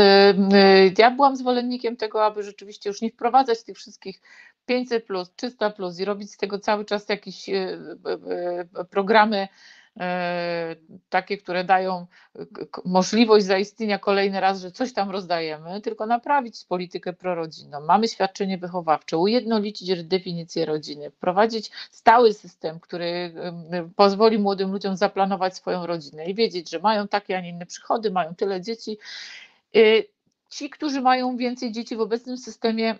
e, 0.52 0.90
ja 0.98 1.10
byłam 1.10 1.36
zwolennikiem 1.36 1.96
tego, 1.96 2.24
aby 2.24 2.42
rzeczywiście 2.42 2.90
już 2.90 3.00
nie 3.00 3.10
wprowadzać 3.10 3.62
tych 3.62 3.76
wszystkich 3.76 4.20
500 4.66 5.06
plus, 5.06 5.32
300 5.36 5.70
plus 5.70 5.98
i 5.98 6.04
robić 6.04 6.32
z 6.32 6.36
tego 6.36 6.58
cały 6.58 6.84
czas 6.84 7.08
jakieś 7.08 7.50
programy 8.90 9.36
E, 9.38 9.48
takie, 11.08 11.38
które 11.38 11.64
dają 11.64 12.06
możliwość 12.84 13.46
zaistnienia 13.46 13.98
kolejny 13.98 14.40
raz, 14.40 14.60
że 14.60 14.70
coś 14.70 14.92
tam 14.92 15.10
rozdajemy, 15.10 15.80
tylko 15.80 16.06
naprawić 16.06 16.64
politykę 16.68 17.12
prorodzinną. 17.12 17.80
Mamy 17.80 18.08
świadczenie 18.08 18.58
wychowawcze, 18.58 19.18
ujednolicić 19.18 20.04
definicję 20.04 20.64
rodziny, 20.64 21.10
wprowadzić 21.10 21.70
stały 21.90 22.32
system, 22.32 22.80
który 22.80 23.34
pozwoli 23.96 24.38
młodym 24.38 24.72
ludziom 24.72 24.96
zaplanować 24.96 25.56
swoją 25.56 25.86
rodzinę 25.86 26.24
i 26.24 26.34
wiedzieć, 26.34 26.70
że 26.70 26.78
mają 26.78 27.08
takie, 27.08 27.36
a 27.36 27.40
nie 27.40 27.48
inne 27.48 27.66
przychody, 27.66 28.10
mają 28.10 28.34
tyle 28.34 28.60
dzieci. 28.60 28.98
Y, 29.76 30.04
ci, 30.50 30.70
którzy 30.70 31.00
mają 31.00 31.36
więcej 31.36 31.72
dzieci 31.72 31.96
w 31.96 32.00
obecnym 32.00 32.38
systemie 32.38 32.94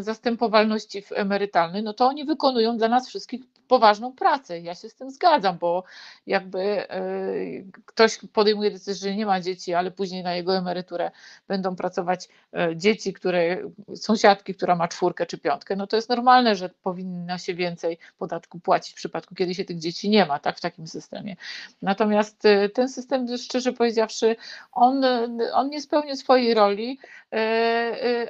zastępowalności 0.00 1.02
emerytalnej, 1.14 1.82
no 1.82 1.94
to 1.94 2.06
oni 2.06 2.24
wykonują 2.24 2.76
dla 2.76 2.88
nas 2.88 3.08
wszystkich 3.08 3.40
poważną 3.68 4.12
pracę. 4.12 4.60
Ja 4.60 4.74
się 4.74 4.88
z 4.88 4.94
tym 4.94 5.10
zgadzam, 5.10 5.58
bo 5.58 5.84
jakby 6.26 6.58
y, 6.94 7.66
ktoś 7.86 8.18
podejmuje 8.32 8.70
decyzję, 8.70 9.10
że 9.10 9.16
nie 9.16 9.26
ma 9.26 9.40
dzieci, 9.40 9.74
ale 9.74 9.90
później 9.90 10.22
na 10.22 10.34
jego 10.34 10.56
emeryturę 10.56 11.10
będą 11.48 11.76
pracować 11.76 12.28
y, 12.72 12.76
dzieci, 12.76 13.12
które, 13.12 13.56
sąsiadki, 13.94 14.54
która 14.54 14.76
ma 14.76 14.88
czwórkę 14.88 15.26
czy 15.26 15.38
piątkę, 15.38 15.76
no 15.76 15.86
to 15.86 15.96
jest 15.96 16.08
normalne, 16.08 16.56
że 16.56 16.68
powinna 16.82 17.38
się 17.38 17.54
więcej 17.54 17.98
podatku 18.18 18.60
płacić 18.60 18.92
w 18.92 18.96
przypadku, 18.96 19.34
kiedy 19.34 19.54
się 19.54 19.64
tych 19.64 19.78
dzieci 19.78 20.10
nie 20.10 20.26
ma, 20.26 20.38
tak, 20.38 20.58
w 20.58 20.60
takim 20.60 20.86
systemie. 20.86 21.36
Natomiast 21.82 22.44
y, 22.44 22.68
ten 22.68 22.88
system, 22.88 23.38
szczerze 23.38 23.72
powiedziawszy, 23.72 24.36
on, 24.72 25.04
on 25.52 25.68
nie 25.68 25.80
spełnił 25.80 26.16
swojej 26.16 26.54
roli, 26.54 26.98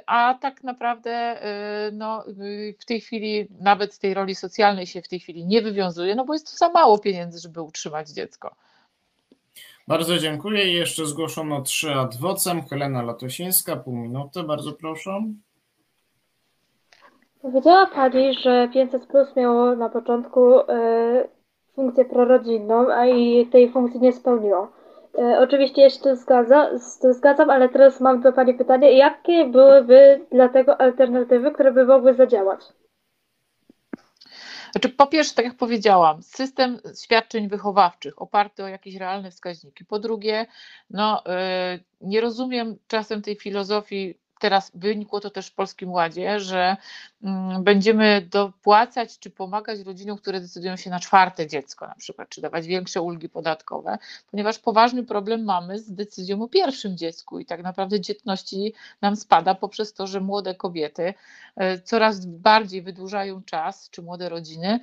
a 0.05 0.37
tak 0.41 0.63
naprawdę 0.63 1.39
no, 1.93 2.23
w 2.79 2.85
tej 2.85 3.01
chwili 3.01 3.47
nawet 3.59 3.99
tej 3.99 4.13
roli 4.13 4.35
socjalnej 4.35 4.87
się 4.87 5.01
w 5.01 5.07
tej 5.07 5.19
chwili 5.19 5.28
nie 5.33 5.61
wywiązuje, 5.61 6.15
no 6.15 6.25
bo 6.25 6.33
jest 6.33 6.51
to 6.51 6.57
za 6.57 6.69
mało 6.69 6.99
pieniędzy, 6.99 7.39
żeby 7.39 7.61
utrzymać 7.61 8.09
dziecko. 8.09 8.55
Bardzo 9.87 10.17
dziękuję 10.17 10.71
i 10.71 10.73
jeszcze 10.73 11.05
zgłoszono 11.05 11.61
trzy 11.61 11.93
adwocem. 11.93 12.61
Helena 12.61 13.01
Latosińska, 13.01 13.75
pół 13.75 13.95
minuty, 13.95 14.43
bardzo 14.43 14.71
proszę. 14.73 15.23
Powiedziała 17.41 17.85
Pani, 17.85 18.33
że 18.33 18.69
500 18.73 19.05
Plus 19.05 19.35
miało 19.35 19.75
na 19.75 19.89
początku 19.89 20.59
y, 20.59 20.65
funkcję 21.75 22.05
prorodzinną, 22.05 22.91
a 22.91 23.05
i 23.05 23.47
tej 23.47 23.71
funkcji 23.71 23.99
nie 23.99 24.13
spełniło. 24.13 24.71
Y, 25.19 25.39
oczywiście 25.39 25.81
ja 25.81 25.89
się 25.89 25.99
tu 25.99 26.15
zgadza, 26.15 26.79
z 26.79 26.99
tym 26.99 27.13
zgadzam, 27.13 27.49
ale 27.49 27.69
teraz 27.69 28.01
mam 28.01 28.21
do 28.21 28.33
Pani 28.33 28.53
pytanie, 28.53 28.91
jakie 28.97 29.45
byłyby 29.45 30.25
dla 30.31 30.49
tego 30.49 30.81
alternatywy, 30.81 31.51
które 31.51 31.71
by 31.71 31.85
mogły 31.85 32.13
zadziałać? 32.13 32.59
Znaczy, 34.71 34.89
po 34.89 35.07
pierwsze, 35.07 35.35
tak 35.35 35.45
jak 35.45 35.55
powiedziałam, 35.55 36.23
system 36.23 36.79
świadczeń 37.03 37.47
wychowawczych 37.47 38.21
oparty 38.21 38.63
o 38.63 38.67
jakieś 38.67 38.95
realne 38.95 39.31
wskaźniki. 39.31 39.85
Po 39.85 39.99
drugie, 39.99 40.45
no, 40.89 41.23
y, 41.25 41.83
nie 42.01 42.21
rozumiem 42.21 42.77
czasem 42.87 43.21
tej 43.21 43.35
filozofii 43.35 44.15
teraz 44.39 44.71
wynikło 44.75 45.19
to 45.19 45.29
też 45.29 45.47
w 45.47 45.55
Polskim 45.55 45.91
Ładzie, 45.91 46.39
że 46.39 46.77
będziemy 47.59 48.27
dopłacać 48.31 49.19
czy 49.19 49.29
pomagać 49.29 49.79
rodzinom, 49.79 50.17
które 50.17 50.41
decydują 50.41 50.75
się 50.75 50.89
na 50.89 50.99
czwarte 50.99 51.47
dziecko 51.47 51.87
na 51.87 51.95
przykład, 51.95 52.29
czy 52.29 52.41
dawać 52.41 52.67
większe 52.67 53.01
ulgi 53.01 53.29
podatkowe, 53.29 53.97
ponieważ 54.31 54.59
poważny 54.59 55.03
problem 55.03 55.43
mamy 55.43 55.79
z 55.79 55.91
decyzją 55.91 56.41
o 56.41 56.47
pierwszym 56.47 56.97
dziecku 56.97 57.39
i 57.39 57.45
tak 57.45 57.63
naprawdę 57.63 58.01
dzietności 58.01 58.73
nam 59.01 59.15
spada 59.15 59.55
poprzez 59.55 59.93
to, 59.93 60.07
że 60.07 60.21
młode 60.21 60.55
kobiety 60.55 61.13
e, 61.55 61.79
coraz 61.79 62.25
bardziej 62.25 62.81
wydłużają 62.81 63.43
czas, 63.43 63.89
czy 63.89 64.01
młode 64.01 64.29
rodziny, 64.29 64.79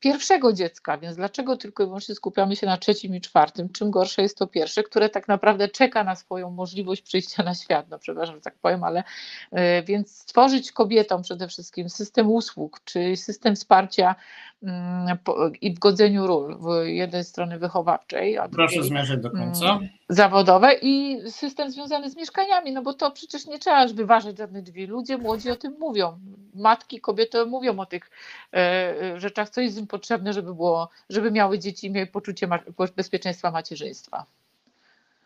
pierwszego 0.00 0.52
dziecka, 0.52 0.98
więc 0.98 1.16
dlaczego 1.16 1.56
tylko 1.56 1.82
i 1.82 1.86
wyłącznie 1.86 2.14
skupiamy 2.14 2.56
się 2.56 2.66
na 2.66 2.76
trzecim 2.76 3.14
i 3.14 3.20
czwartym, 3.20 3.68
czym 3.68 3.90
gorsze 3.90 4.22
jest 4.22 4.38
to 4.38 4.46
pierwsze, 4.46 4.82
które 4.82 5.08
tak 5.08 5.28
naprawdę 5.28 5.68
czeka 5.68 6.04
na 6.04 6.16
swoją 6.16 6.50
możliwość 6.50 7.02
przyjścia 7.02 7.42
na 7.42 7.54
świat, 7.54 7.86
no 7.90 7.98
przepraszam, 7.98 8.34
że 8.34 8.40
tak 8.40 8.54
powiem, 8.54 8.84
ale 8.84 9.04
E, 9.52 9.82
więc 9.82 10.16
stworzyć 10.16 10.72
kobietom 10.72 11.22
przede 11.22 11.48
wszystkim 11.48 11.75
system 11.88 12.30
usług, 12.30 12.80
czy 12.84 13.16
system 13.16 13.56
wsparcia 13.56 14.14
mm, 14.62 15.18
i 15.60 15.74
w 15.74 15.78
godzeniu 15.78 16.26
ról 16.26 16.58
w 16.58 16.86
jednej 16.86 17.24
strony 17.24 17.58
wychowawczej, 17.58 18.38
a 18.38 18.48
Proszę 18.48 18.82
zmierzać 18.82 19.20
do 19.20 19.30
końca. 19.30 19.76
Mm, 19.76 19.88
zawodowe 20.08 20.74
i 20.82 21.18
system 21.30 21.70
związany 21.70 22.10
z 22.10 22.16
mieszkaniami, 22.16 22.72
no 22.72 22.82
bo 22.82 22.92
to 22.92 23.10
przecież 23.10 23.46
nie 23.46 23.58
trzeba 23.58 23.86
wyważać 23.86 24.38
żadnych 24.38 24.62
drzwi. 24.62 24.86
Ludzie 24.86 25.18
młodzi 25.18 25.50
o 25.50 25.56
tym 25.56 25.76
mówią. 25.78 26.18
Matki, 26.54 27.00
kobiety 27.00 27.46
mówią 27.46 27.78
o 27.78 27.86
tych 27.86 28.10
e, 28.52 28.56
e, 29.02 29.20
rzeczach, 29.20 29.50
co 29.50 29.60
jest 29.60 29.78
im 29.78 29.86
potrzebne, 29.86 30.32
żeby 30.32 30.54
było, 30.54 30.88
żeby 31.10 31.30
miały 31.30 31.58
dzieci 31.58 31.86
i 31.86 31.90
miały 31.90 32.06
poczucie 32.06 32.48
bezpieczeństwa 32.96 33.50
macierzyństwa. 33.50 34.26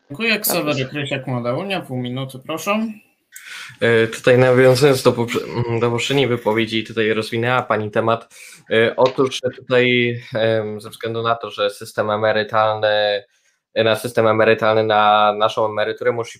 Dziękuję. 0.08 0.40
Ksawery 0.40 0.84
Krysiak, 0.84 1.26
Młoda 1.26 1.54
Unia, 1.54 1.80
pół 1.80 1.96
minuty, 1.96 2.38
proszę. 2.38 2.86
E, 3.80 4.06
tutaj 4.06 4.38
nawiązując 4.38 5.02
do, 5.02 5.26
do 5.80 5.90
poprzedniej 5.90 6.28
wypowiedzi, 6.28 6.84
tutaj 6.84 7.14
rozwinęła 7.14 7.62
Pani 7.62 7.90
temat. 7.90 8.34
E, 8.70 8.96
otóż 8.96 9.40
tutaj 9.56 10.20
ze 10.78 10.90
względu 10.90 11.22
na 11.22 11.34
to, 11.34 11.50
że 11.50 11.70
system 11.70 12.10
emerytalny, 12.10 13.24
na 13.74 13.96
system 13.96 14.26
emerytalny, 14.26 14.84
na 14.84 15.32
naszą 15.38 15.66
emeryturę 15.66 16.12
musi 16.12 16.38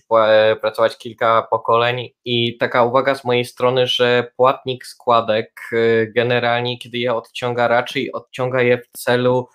pracować 0.61 0.97
kilka 0.97 1.47
pokoleń 1.51 2.09
i 2.25 2.57
taka 2.57 2.83
uwaga 2.83 3.15
z 3.15 3.23
mojej 3.23 3.45
strony, 3.45 3.87
że 3.87 4.31
płatnik 4.37 4.85
składek 4.85 5.61
e, 5.73 6.07
generalnie, 6.07 6.77
kiedy 6.77 6.97
je 6.97 7.13
odciąga, 7.13 7.67
raczej 7.67 8.11
odciąga 8.11 8.61
je 8.61 8.77
w 8.77 8.87
celu 8.97 9.47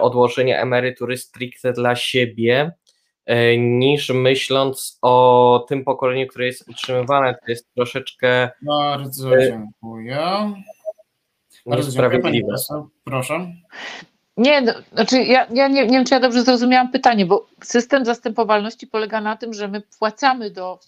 odłożenia 0.00 0.60
emerytury 0.60 1.16
stricte 1.16 1.72
dla 1.72 1.96
siebie, 1.96 2.72
E, 2.74 2.83
niż 3.58 4.10
myśląc 4.10 4.98
o 5.02 5.66
tym 5.68 5.84
pokoleniu, 5.84 6.26
które 6.26 6.46
jest 6.46 6.68
utrzymywane, 6.68 7.34
to 7.34 7.50
jest 7.50 7.74
troszeczkę. 7.74 8.50
Bardzo 8.62 9.38
e, 9.38 9.50
dziękuję. 9.50 10.52
Bardzo 11.66 12.08
dziękuję, 12.10 12.42
Proszę. 13.04 13.52
Nie, 14.36 14.60
no, 14.60 14.72
znaczy 14.92 15.22
ja, 15.22 15.46
ja 15.52 15.68
nie, 15.68 15.86
nie 15.86 15.92
wiem, 15.92 16.04
czy 16.04 16.14
ja 16.14 16.20
dobrze 16.20 16.42
zrozumiałam 16.42 16.92
pytanie, 16.92 17.26
bo 17.26 17.46
system 17.62 18.04
zastępowalności 18.04 18.86
polega 18.86 19.20
na 19.20 19.36
tym, 19.36 19.52
że 19.52 19.68
my 19.68 19.82
płacamy 19.98 20.50
do 20.50 20.78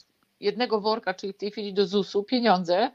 jednego 0.41 0.81
worka, 0.81 1.15
czyli 1.15 1.33
w 1.33 1.37
tej 1.37 1.51
chwili 1.51 1.75
do 1.75 1.87
ZUS-u, 1.87 2.23
pieniądze. 2.23 2.91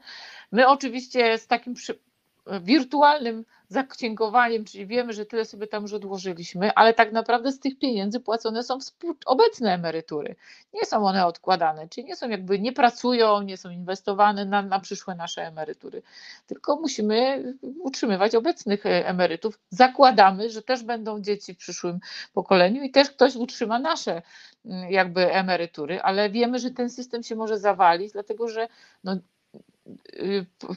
My 0.52 0.68
oczywiście 0.68 1.38
z 1.38 1.46
takim 1.46 1.74
przy, 1.74 1.98
wirtualnym 2.46 3.44
zaksięgowaniem, 3.68 4.64
czyli 4.64 4.86
wiemy, 4.86 5.12
że 5.12 5.26
tyle 5.26 5.44
sobie 5.44 5.66
tam 5.66 5.82
już 5.82 5.92
odłożyliśmy, 5.92 6.74
ale 6.74 6.94
tak 6.94 7.12
naprawdę 7.12 7.52
z 7.52 7.60
tych 7.60 7.78
pieniędzy 7.78 8.20
płacone 8.20 8.62
są 8.62 8.78
obecne 9.26 9.74
emerytury. 9.74 10.36
Nie 10.74 10.84
są 10.84 11.06
one 11.06 11.26
odkładane, 11.26 11.88
czyli 11.88 12.06
nie 12.06 12.16
są 12.16 12.28
jakby, 12.28 12.58
nie 12.58 12.72
pracują, 12.72 13.42
nie 13.42 13.56
są 13.56 13.70
inwestowane 13.70 14.44
na, 14.44 14.62
na 14.62 14.80
przyszłe 14.80 15.14
nasze 15.14 15.42
emerytury, 15.42 16.02
tylko 16.46 16.76
musimy 16.76 17.44
utrzymywać 17.80 18.34
obecnych 18.34 18.86
e, 18.86 19.06
emerytów. 19.06 19.58
Zakładamy, 19.70 20.50
że 20.50 20.62
też 20.62 20.82
będą 20.82 21.20
dzieci 21.20 21.54
w 21.54 21.58
przyszłym 21.58 22.00
pokoleniu 22.32 22.82
i 22.82 22.90
też 22.90 23.10
ktoś 23.10 23.36
utrzyma 23.36 23.78
nasze 23.78 24.22
mm, 24.64 24.90
jakby 24.90 25.32
emerytury, 25.32 26.00
ale 26.00 26.30
wiemy, 26.30 26.58
że 26.58 26.70
ten 26.70 26.90
system 26.90 27.22
się 27.22 27.36
może 27.36 27.58
zawalić, 27.58 28.12
dlatego 28.12 28.48
że 28.48 28.68
no, 29.04 29.16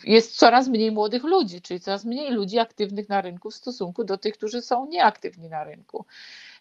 jest 0.04 0.38
coraz 0.38 0.68
mniej 0.68 0.92
młodych 0.92 1.24
ludzi, 1.24 1.62
czyli 1.62 1.80
coraz 1.80 2.06
mniej 2.06 2.32
ludzi 2.32 2.60
aktywnych 2.60 3.10
na 3.10 3.22
rynku 3.22 3.52
w 3.52 3.56
stosunku 3.56 4.04
do 4.04 4.18
tych, 4.18 4.34
którzy 4.38 4.62
są 4.62 4.86
nieaktywni 4.86 5.50
na 5.50 5.64
rynku. 5.64 6.06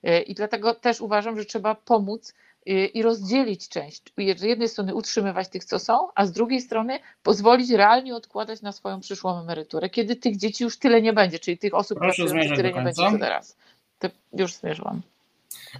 Y, 0.05 0.21
I 0.21 0.35
dlatego 0.35 0.75
też 0.75 1.01
uważam, 1.01 1.39
że 1.39 1.45
trzeba 1.45 1.75
pomóc 1.75 2.35
y, 2.69 2.87
i 2.87 3.03
rozdzielić 3.03 3.69
część. 3.69 4.03
Z 4.37 4.43
jednej 4.43 4.69
strony 4.69 4.95
utrzymywać 4.95 5.49
tych, 5.49 5.65
co 5.65 5.79
są, 5.79 6.09
a 6.15 6.27
z 6.27 6.33
drugiej 6.33 6.61
strony 6.61 6.99
pozwolić 7.23 7.71
realnie 7.71 8.17
odkładać 8.17 8.63
na 8.63 8.73
swoją 8.73 9.01
przyszłą 9.01 9.41
emeryturę, 9.41 9.91
kiedy 9.91 10.17
tych 10.17 10.37
dzieci 10.37 10.65
już 10.65 10.79
tyle 10.79 11.03
nie 11.03 11.13
będzie, 11.13 11.39
czyli 11.39 11.59
tych 11.59 11.75
osób 11.75 11.99
pracujących 11.99 12.57
tyle 12.57 12.73
nie 12.73 12.83
będzie 12.83 13.11
co 13.11 13.19
teraz. 13.19 13.57
To 13.99 14.09
już 14.33 14.55
zmierzyłam. 14.55 15.03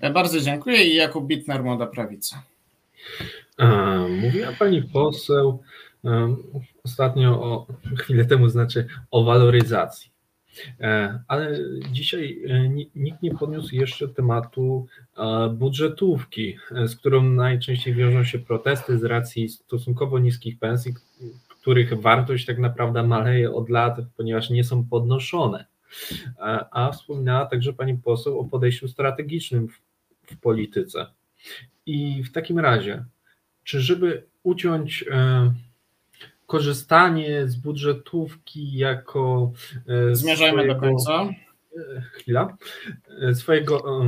E, 0.01 0.11
bardzo 0.11 0.41
dziękuję 0.41 0.85
i 0.85 0.95
Jakub 0.95 1.27
Bitner, 1.27 1.65
Młoda 1.65 1.87
Prawica. 1.87 2.43
Mówiła 4.09 4.53
Pani 4.59 4.83
poseł 4.83 5.63
ostatnio 6.85 7.43
o 7.43 7.67
chwilę 7.97 8.25
temu 8.25 8.49
znaczy 8.49 8.87
o 9.11 9.25
waloryzacji. 9.25 10.15
E, 10.81 11.21
ale 11.29 11.59
dzisiaj 11.93 12.43
e, 12.49 12.69
nikt 12.95 13.23
nie 13.23 13.35
podniósł 13.35 13.75
jeszcze 13.75 14.09
tematu 14.09 14.87
e, 15.17 15.49
budżetówki, 15.49 16.57
z 16.87 16.97
którą 16.97 17.23
najczęściej 17.23 17.95
wiążą 17.95 18.25
się 18.25 18.39
protesty 18.39 18.99
z 18.99 19.05
racji 19.05 19.49
stosunkowo 19.49 20.19
niskich 20.19 20.59
pensji, 20.59 20.95
których 21.49 22.01
wartość 22.01 22.47
tak 22.47 22.59
naprawdę 22.59 23.03
maleje 23.03 23.53
od 23.53 23.69
lat, 23.69 23.99
ponieważ 24.17 24.51
nie 24.51 24.65
są 24.65 24.85
podnoszone. 24.85 25.67
A 26.71 26.91
wspominała 26.93 27.47
także 27.47 27.73
pani 27.73 27.99
poseł 27.99 28.41
o 28.41 28.45
podejściu 28.45 28.89
strategicznym 28.89 29.69
w, 29.69 29.81
w 30.35 30.41
polityce. 30.41 31.07
I 31.87 32.23
w 32.23 32.33
takim 32.33 32.59
razie, 32.59 33.05
czy 33.65 33.81
żeby 33.81 34.27
uciąć 34.43 35.05
korzystanie 36.47 37.49
z 37.49 37.57
budżetówki 37.57 38.77
jako. 38.77 39.53
E, 40.11 40.15
Zmierzajmy 40.15 40.63
swojego, 40.63 40.75
do 40.75 40.81
końca. 40.81 41.29
E, 41.77 42.01
chwila. 42.01 42.57
E, 43.23 43.35
swojego. 43.35 44.03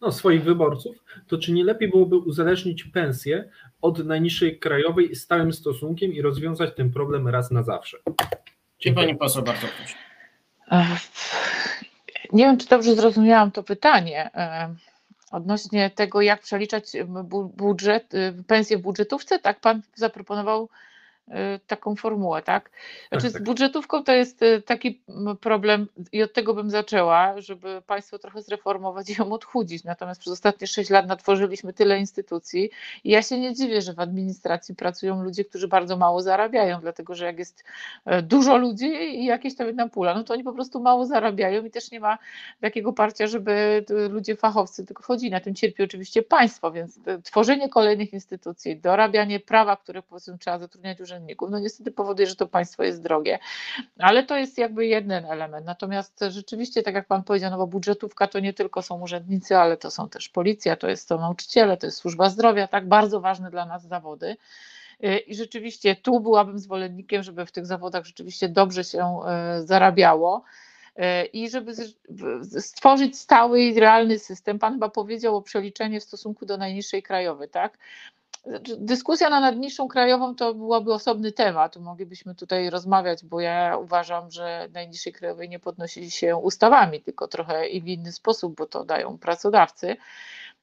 No, 0.00 0.12
swoich 0.12 0.44
wyborców, 0.44 1.04
to 1.26 1.38
czy 1.38 1.52
nie 1.52 1.64
lepiej 1.64 1.90
byłoby 1.90 2.16
uzależnić 2.16 2.84
pensję 2.84 3.48
od 3.82 4.04
najniższej 4.04 4.58
krajowej 4.58 5.16
stałym 5.16 5.52
stosunkiem 5.52 6.12
i 6.12 6.22
rozwiązać 6.22 6.74
ten 6.76 6.92
problem 6.92 7.28
raz 7.28 7.50
na 7.50 7.62
zawsze? 7.62 7.98
Dziękuję. 8.80 9.06
Pani 9.06 9.18
poseł, 9.18 9.42
bardzo 9.42 9.66
proszę. 9.78 9.94
Nie 12.32 12.44
wiem, 12.44 12.58
czy 12.58 12.68
dobrze 12.68 12.94
zrozumiałam 12.94 13.50
to 13.50 13.62
pytanie 13.62 14.30
odnośnie 15.30 15.90
tego, 15.90 16.20
jak 16.20 16.42
przeliczać 16.42 16.84
budżet, 17.56 18.12
pensję 18.46 18.78
w 18.78 18.82
budżetówce. 18.82 19.38
Tak 19.38 19.60
pan 19.60 19.82
zaproponował 19.94 20.68
Y, 20.68 20.93
taką 21.66 21.96
formułę, 21.96 22.42
tak? 22.42 22.70
Znaczy 23.08 23.30
z 23.30 23.42
budżetówką 23.42 24.04
to 24.04 24.12
jest 24.12 24.42
y, 24.42 24.62
taki 24.62 25.02
problem 25.40 25.86
i 26.12 26.22
od 26.22 26.32
tego 26.32 26.54
bym 26.54 26.70
zaczęła, 26.70 27.40
żeby 27.40 27.82
państwo 27.86 28.18
trochę 28.18 28.42
zreformować 28.42 29.10
i 29.10 29.14
ją 29.18 29.32
odchudzić. 29.32 29.84
Natomiast 29.84 30.20
przez 30.20 30.32
ostatnie 30.32 30.66
6 30.66 30.90
lat 30.90 31.06
natworzyliśmy 31.06 31.72
tyle 31.72 31.98
instytucji 31.98 32.70
i 33.04 33.10
ja 33.10 33.22
się 33.22 33.40
nie 33.40 33.54
dziwię, 33.54 33.82
że 33.82 33.92
w 33.92 34.00
administracji 34.00 34.74
pracują 34.74 35.22
ludzie, 35.22 35.44
którzy 35.44 35.68
bardzo 35.68 35.96
mało 35.96 36.22
zarabiają, 36.22 36.80
dlatego 36.80 37.14
że 37.14 37.24
jak 37.24 37.38
jest 37.38 37.64
e, 38.04 38.22
dużo 38.22 38.56
ludzi 38.56 38.86
i 39.20 39.24
jakieś 39.24 39.56
tam 39.56 39.66
jedna 39.66 39.88
pula, 39.88 40.14
no 40.14 40.24
to 40.24 40.34
oni 40.34 40.44
po 40.44 40.52
prostu 40.52 40.80
mało 40.80 41.06
zarabiają 41.06 41.64
i 41.64 41.70
też 41.70 41.90
nie 41.90 42.00
ma 42.00 42.18
takiego 42.60 42.92
parcia, 42.92 43.26
żeby 43.26 43.84
ludzie 44.10 44.36
fachowcy 44.36 44.86
tylko 44.86 45.02
wchodzili. 45.02 45.30
Na 45.30 45.40
tym 45.40 45.54
cierpi 45.54 45.82
oczywiście 45.82 46.22
państwo, 46.22 46.72
więc 46.72 46.98
e, 47.06 47.22
tworzenie 47.22 47.68
kolejnych 47.68 48.12
instytucji, 48.12 48.76
dorabianie 48.76 49.40
prawa, 49.40 49.76
które 49.76 50.02
powiedzmy 50.02 50.38
trzeba 50.38 50.58
zatrudniać 50.58 51.00
urzędników, 51.00 51.13
urzędników. 51.14 51.50
No 51.50 51.58
niestety 51.58 51.90
powoduje, 51.90 52.26
że 52.26 52.36
to 52.36 52.46
państwo 52.46 52.82
jest 52.82 53.02
drogie, 53.02 53.38
ale 53.98 54.22
to 54.22 54.36
jest 54.36 54.58
jakby 54.58 54.86
jeden 54.86 55.24
element. 55.24 55.66
Natomiast 55.66 56.20
rzeczywiście, 56.28 56.82
tak 56.82 56.94
jak 56.94 57.06
pan 57.06 57.24
powiedział, 57.24 57.50
no 57.50 57.56
bo 57.56 57.66
budżetówka 57.66 58.26
to 58.26 58.40
nie 58.40 58.52
tylko 58.52 58.82
są 58.82 59.00
urzędnicy, 59.00 59.56
ale 59.56 59.76
to 59.76 59.90
są 59.90 60.08
też 60.08 60.28
policja, 60.28 60.76
to 60.76 60.88
jest 60.88 61.08
to 61.08 61.18
nauczyciele, 61.18 61.76
to 61.76 61.86
jest 61.86 61.98
służba 61.98 62.30
zdrowia, 62.30 62.68
tak 62.68 62.88
bardzo 62.88 63.20
ważne 63.20 63.50
dla 63.50 63.66
nas 63.66 63.86
zawody. 63.86 64.36
I 65.26 65.34
rzeczywiście 65.34 65.96
tu 65.96 66.20
byłabym 66.20 66.58
zwolennikiem, 66.58 67.22
żeby 67.22 67.46
w 67.46 67.52
tych 67.52 67.66
zawodach 67.66 68.04
rzeczywiście 68.04 68.48
dobrze 68.48 68.84
się 68.84 69.20
e, 69.26 69.62
zarabiało 69.62 70.44
i 71.32 71.50
żeby 71.50 71.72
stworzyć 72.60 73.18
stały 73.18 73.62
i 73.62 73.80
realny 73.80 74.18
system. 74.18 74.58
Pan 74.58 74.72
chyba 74.72 74.88
powiedział 74.88 75.36
o 75.36 75.42
przeliczeniu 75.42 76.00
w 76.00 76.04
stosunku 76.04 76.46
do 76.46 76.56
najniższej 76.56 77.02
krajowej, 77.02 77.48
tak? 77.48 77.78
Znaczy, 78.46 78.76
dyskusja 78.78 79.30
na 79.30 79.40
najniższą 79.40 79.88
krajową 79.88 80.34
to 80.34 80.54
byłaby 80.54 80.92
osobny 80.92 81.32
temat. 81.32 81.76
Moglibyśmy 81.76 82.34
tutaj 82.34 82.70
rozmawiać, 82.70 83.24
bo 83.24 83.40
ja 83.40 83.76
uważam, 83.76 84.30
że 84.30 84.68
najniższej 84.72 85.12
krajowej 85.12 85.48
nie 85.48 85.58
podnosi 85.58 86.10
się 86.10 86.36
ustawami, 86.36 87.00
tylko 87.00 87.28
trochę 87.28 87.68
i 87.68 87.82
w 87.82 87.86
inny 87.86 88.12
sposób, 88.12 88.56
bo 88.56 88.66
to 88.66 88.84
dają 88.84 89.18
pracodawcy. 89.18 89.96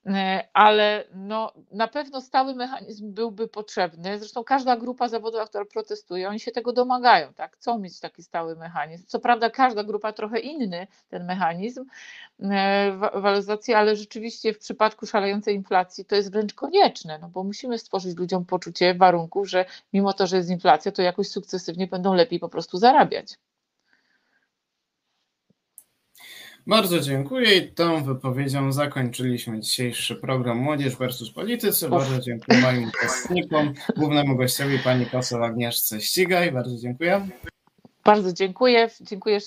E, 0.05 0.47
ale 0.53 1.03
no, 1.13 1.53
na 1.71 1.87
pewno 1.87 2.21
stały 2.21 2.55
mechanizm 2.55 3.13
byłby 3.13 3.47
potrzebny. 3.47 4.19
Zresztą 4.19 4.43
każda 4.43 4.77
grupa 4.77 5.07
zawodowa, 5.07 5.47
która 5.47 5.65
protestuje, 5.65 6.29
oni 6.29 6.39
się 6.39 6.51
tego 6.51 6.73
domagają, 6.73 7.33
tak? 7.33 7.55
chcą 7.57 7.79
mieć 7.79 7.99
taki 7.99 8.23
stały 8.23 8.55
mechanizm. 8.55 9.05
Co 9.07 9.19
prawda 9.19 9.49
każda 9.49 9.83
grupa 9.83 10.13
trochę 10.13 10.39
inny 10.39 10.87
ten 11.09 11.25
mechanizm 11.25 11.85
e, 12.39 12.91
waloryzacji, 12.97 13.73
ale 13.73 13.95
rzeczywiście 13.95 14.53
w 14.53 14.59
przypadku 14.59 15.05
szalejącej 15.05 15.55
inflacji 15.55 16.05
to 16.05 16.15
jest 16.15 16.31
wręcz 16.31 16.53
konieczne, 16.53 17.19
no 17.19 17.29
bo 17.29 17.43
musimy 17.43 17.77
stworzyć 17.77 18.17
ludziom 18.17 18.45
poczucie 18.45 18.95
warunków, 18.95 19.49
że 19.49 19.65
mimo 19.93 20.13
to, 20.13 20.27
że 20.27 20.37
jest 20.37 20.49
inflacja, 20.49 20.91
to 20.91 21.01
jakoś 21.01 21.27
sukcesywnie 21.27 21.87
będą 21.87 22.13
lepiej 22.13 22.39
po 22.39 22.49
prostu 22.49 22.77
zarabiać. 22.77 23.37
Bardzo 26.67 26.99
dziękuję 26.99 27.57
i 27.57 27.71
tą 27.71 28.03
wypowiedzią 28.03 28.71
zakończyliśmy 28.71 29.59
dzisiejszy 29.59 30.15
program 30.15 30.57
Młodzież 30.57 30.95
versus 30.95 31.31
Politycy. 31.31 31.89
Bardzo 31.89 32.19
dziękuję 32.19 32.61
moim 32.61 32.89
uczestnikom, 32.89 33.73
głównemu 33.97 34.35
gościowi 34.35 34.79
pani 34.79 35.05
poseł 35.05 35.43
Agnieszce 35.43 36.01
Ścigaj. 36.01 36.51
Bardzo 36.51 36.77
dziękuję. 36.77 37.27
Bardzo 38.03 38.33
dziękuję. 38.33 38.89
Dziękuję 39.01 39.39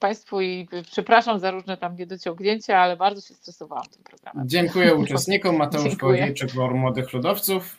Państwu 0.00 0.40
i 0.40 0.68
przepraszam 0.92 1.40
za 1.40 1.50
różne 1.50 1.76
tam 1.76 1.96
niedociągnięcia, 1.96 2.78
ale 2.78 2.96
bardzo 2.96 3.20
się 3.20 3.34
stresowałam 3.34 3.84
tym 3.84 4.02
programem. 4.02 4.48
Dziękuję 4.48 4.94
uczestnikom. 5.04 5.56
Mateusz 5.56 5.96
Kołodziejczyk, 5.96 6.50
Forum 6.50 6.78
Młodych 6.78 7.12
Ludowców. 7.12 7.76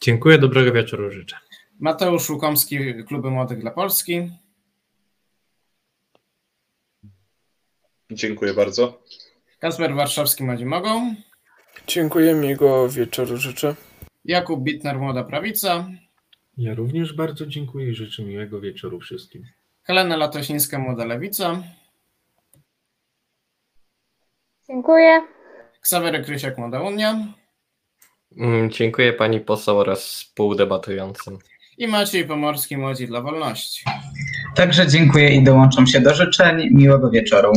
Dziękuję, 0.00 0.38
dobrego 0.38 0.72
wieczoru 0.72 1.10
życzę. 1.10 1.36
Mateusz 1.80 2.30
Łukomski, 2.30 2.78
Kluby 3.04 3.30
Młodych 3.30 3.60
dla 3.60 3.70
Polski. 3.70 4.30
Dziękuję 8.10 8.54
bardzo. 8.54 9.02
Kasper 9.58 9.94
Warszawski, 9.94 10.44
Młodzi 10.44 10.66
Mogą. 10.66 11.14
Dziękuję, 11.86 12.34
miłego 12.34 12.88
wieczoru 12.88 13.36
życzę. 13.36 13.74
Jakub 14.24 14.60
Bitner, 14.60 14.98
Młoda 14.98 15.24
Prawica. 15.24 15.88
Ja 16.58 16.74
również 16.74 17.12
bardzo 17.12 17.46
dziękuję 17.46 17.90
i 17.90 17.94
życzę 17.94 18.22
miłego 18.22 18.60
wieczoru 18.60 19.00
wszystkim. 19.00 19.44
Helena 19.82 20.16
Latosińska, 20.16 20.78
Młoda 20.78 21.04
Lewica. 21.04 21.62
Dziękuję. 24.68 25.22
Ksawery 25.80 26.24
Krysiak, 26.24 26.58
Młoda 26.58 26.80
Unia. 26.80 27.34
Mm, 28.36 28.70
dziękuję 28.70 29.12
pani 29.12 29.40
poseł 29.40 29.78
oraz 29.78 30.00
współdebatującym. 30.00 31.38
I 31.78 31.88
Maciej 31.88 32.24
Pomorski, 32.24 32.76
Młodzi 32.76 33.06
dla 33.06 33.20
Wolności. 33.20 33.84
Także 34.54 34.86
dziękuję 34.86 35.34
i 35.34 35.44
dołączam 35.44 35.86
się 35.86 36.00
do 36.00 36.14
życzeń. 36.14 36.68
Miłego 36.70 37.10
wieczoru. 37.10 37.52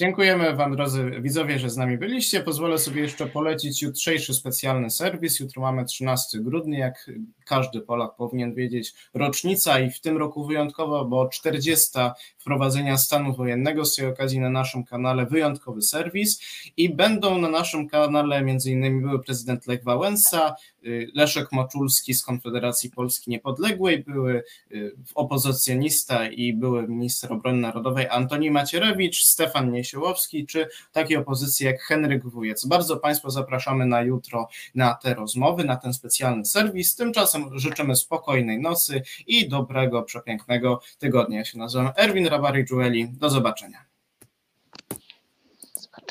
Dziękujemy 0.00 0.56
Wam, 0.56 0.76
drodzy 0.76 1.10
widzowie, 1.20 1.58
że 1.58 1.70
z 1.70 1.76
nami 1.76 1.98
byliście. 1.98 2.40
Pozwolę 2.40 2.78
sobie 2.78 3.02
jeszcze 3.02 3.26
polecić 3.26 3.82
jutrzejszy 3.82 4.34
specjalny 4.34 4.90
serwis. 4.90 5.40
Jutro 5.40 5.62
mamy 5.62 5.84
13 5.84 6.38
grudnia, 6.38 6.78
jak 6.78 7.10
każdy 7.44 7.80
Polak 7.80 8.16
powinien 8.16 8.54
wiedzieć, 8.54 8.94
rocznica 9.14 9.80
i 9.80 9.90
w 9.90 10.00
tym 10.00 10.16
roku 10.16 10.44
wyjątkowo, 10.44 11.04
bo 11.04 11.28
40 11.28 11.98
wprowadzenia 12.40 12.98
stanu 12.98 13.34
wojennego. 13.34 13.84
Z 13.84 13.96
tej 13.96 14.06
okazji 14.06 14.40
na 14.40 14.50
naszym 14.50 14.84
kanale 14.84 15.26
wyjątkowy 15.26 15.82
serwis 15.82 16.40
i 16.76 16.94
będą 16.94 17.38
na 17.38 17.48
naszym 17.48 17.88
kanale 17.88 18.36
m.in. 18.36 19.02
były 19.02 19.22
prezydent 19.22 19.66
Lech 19.66 19.84
Wałęsa, 19.84 20.54
y, 20.84 21.10
Leszek 21.14 21.52
Moczulski 21.52 22.14
z 22.14 22.22
Konfederacji 22.22 22.90
Polski 22.90 23.30
Niepodległej, 23.30 24.04
były 24.04 24.42
y, 24.72 24.96
opozycjonista 25.14 26.28
i 26.28 26.52
były 26.52 26.88
minister 26.88 27.32
obrony 27.32 27.60
narodowej 27.60 28.08
Antoni 28.08 28.50
Macierewicz, 28.50 29.24
Stefan 29.24 29.72
Niesiełowski, 29.72 30.46
czy 30.46 30.68
takie 30.92 31.18
opozycje 31.18 31.70
jak 31.70 31.82
Henryk 31.82 32.26
Wujec. 32.26 32.66
Bardzo 32.66 32.96
Państwa 32.96 33.30
zapraszamy 33.30 33.86
na 33.86 34.02
jutro 34.02 34.48
na 34.74 34.94
te 34.94 35.14
rozmowy, 35.14 35.64
na 35.64 35.76
ten 35.76 35.94
specjalny 35.94 36.44
serwis. 36.44 36.96
Tymczasem 36.96 37.58
życzymy 37.58 37.96
spokojnej 37.96 38.60
nocy 38.60 39.02
i 39.26 39.48
dobrego, 39.48 40.02
przepięknego 40.02 40.80
tygodnia. 40.98 41.38
Ja 41.38 41.44
się 41.44 41.58
nazywam 41.58 41.90
Erwin 41.96 42.30
Rabari 42.40 42.64
Jueli. 42.64 43.08
Do 43.08 43.30
zobaczenia. 43.30 43.89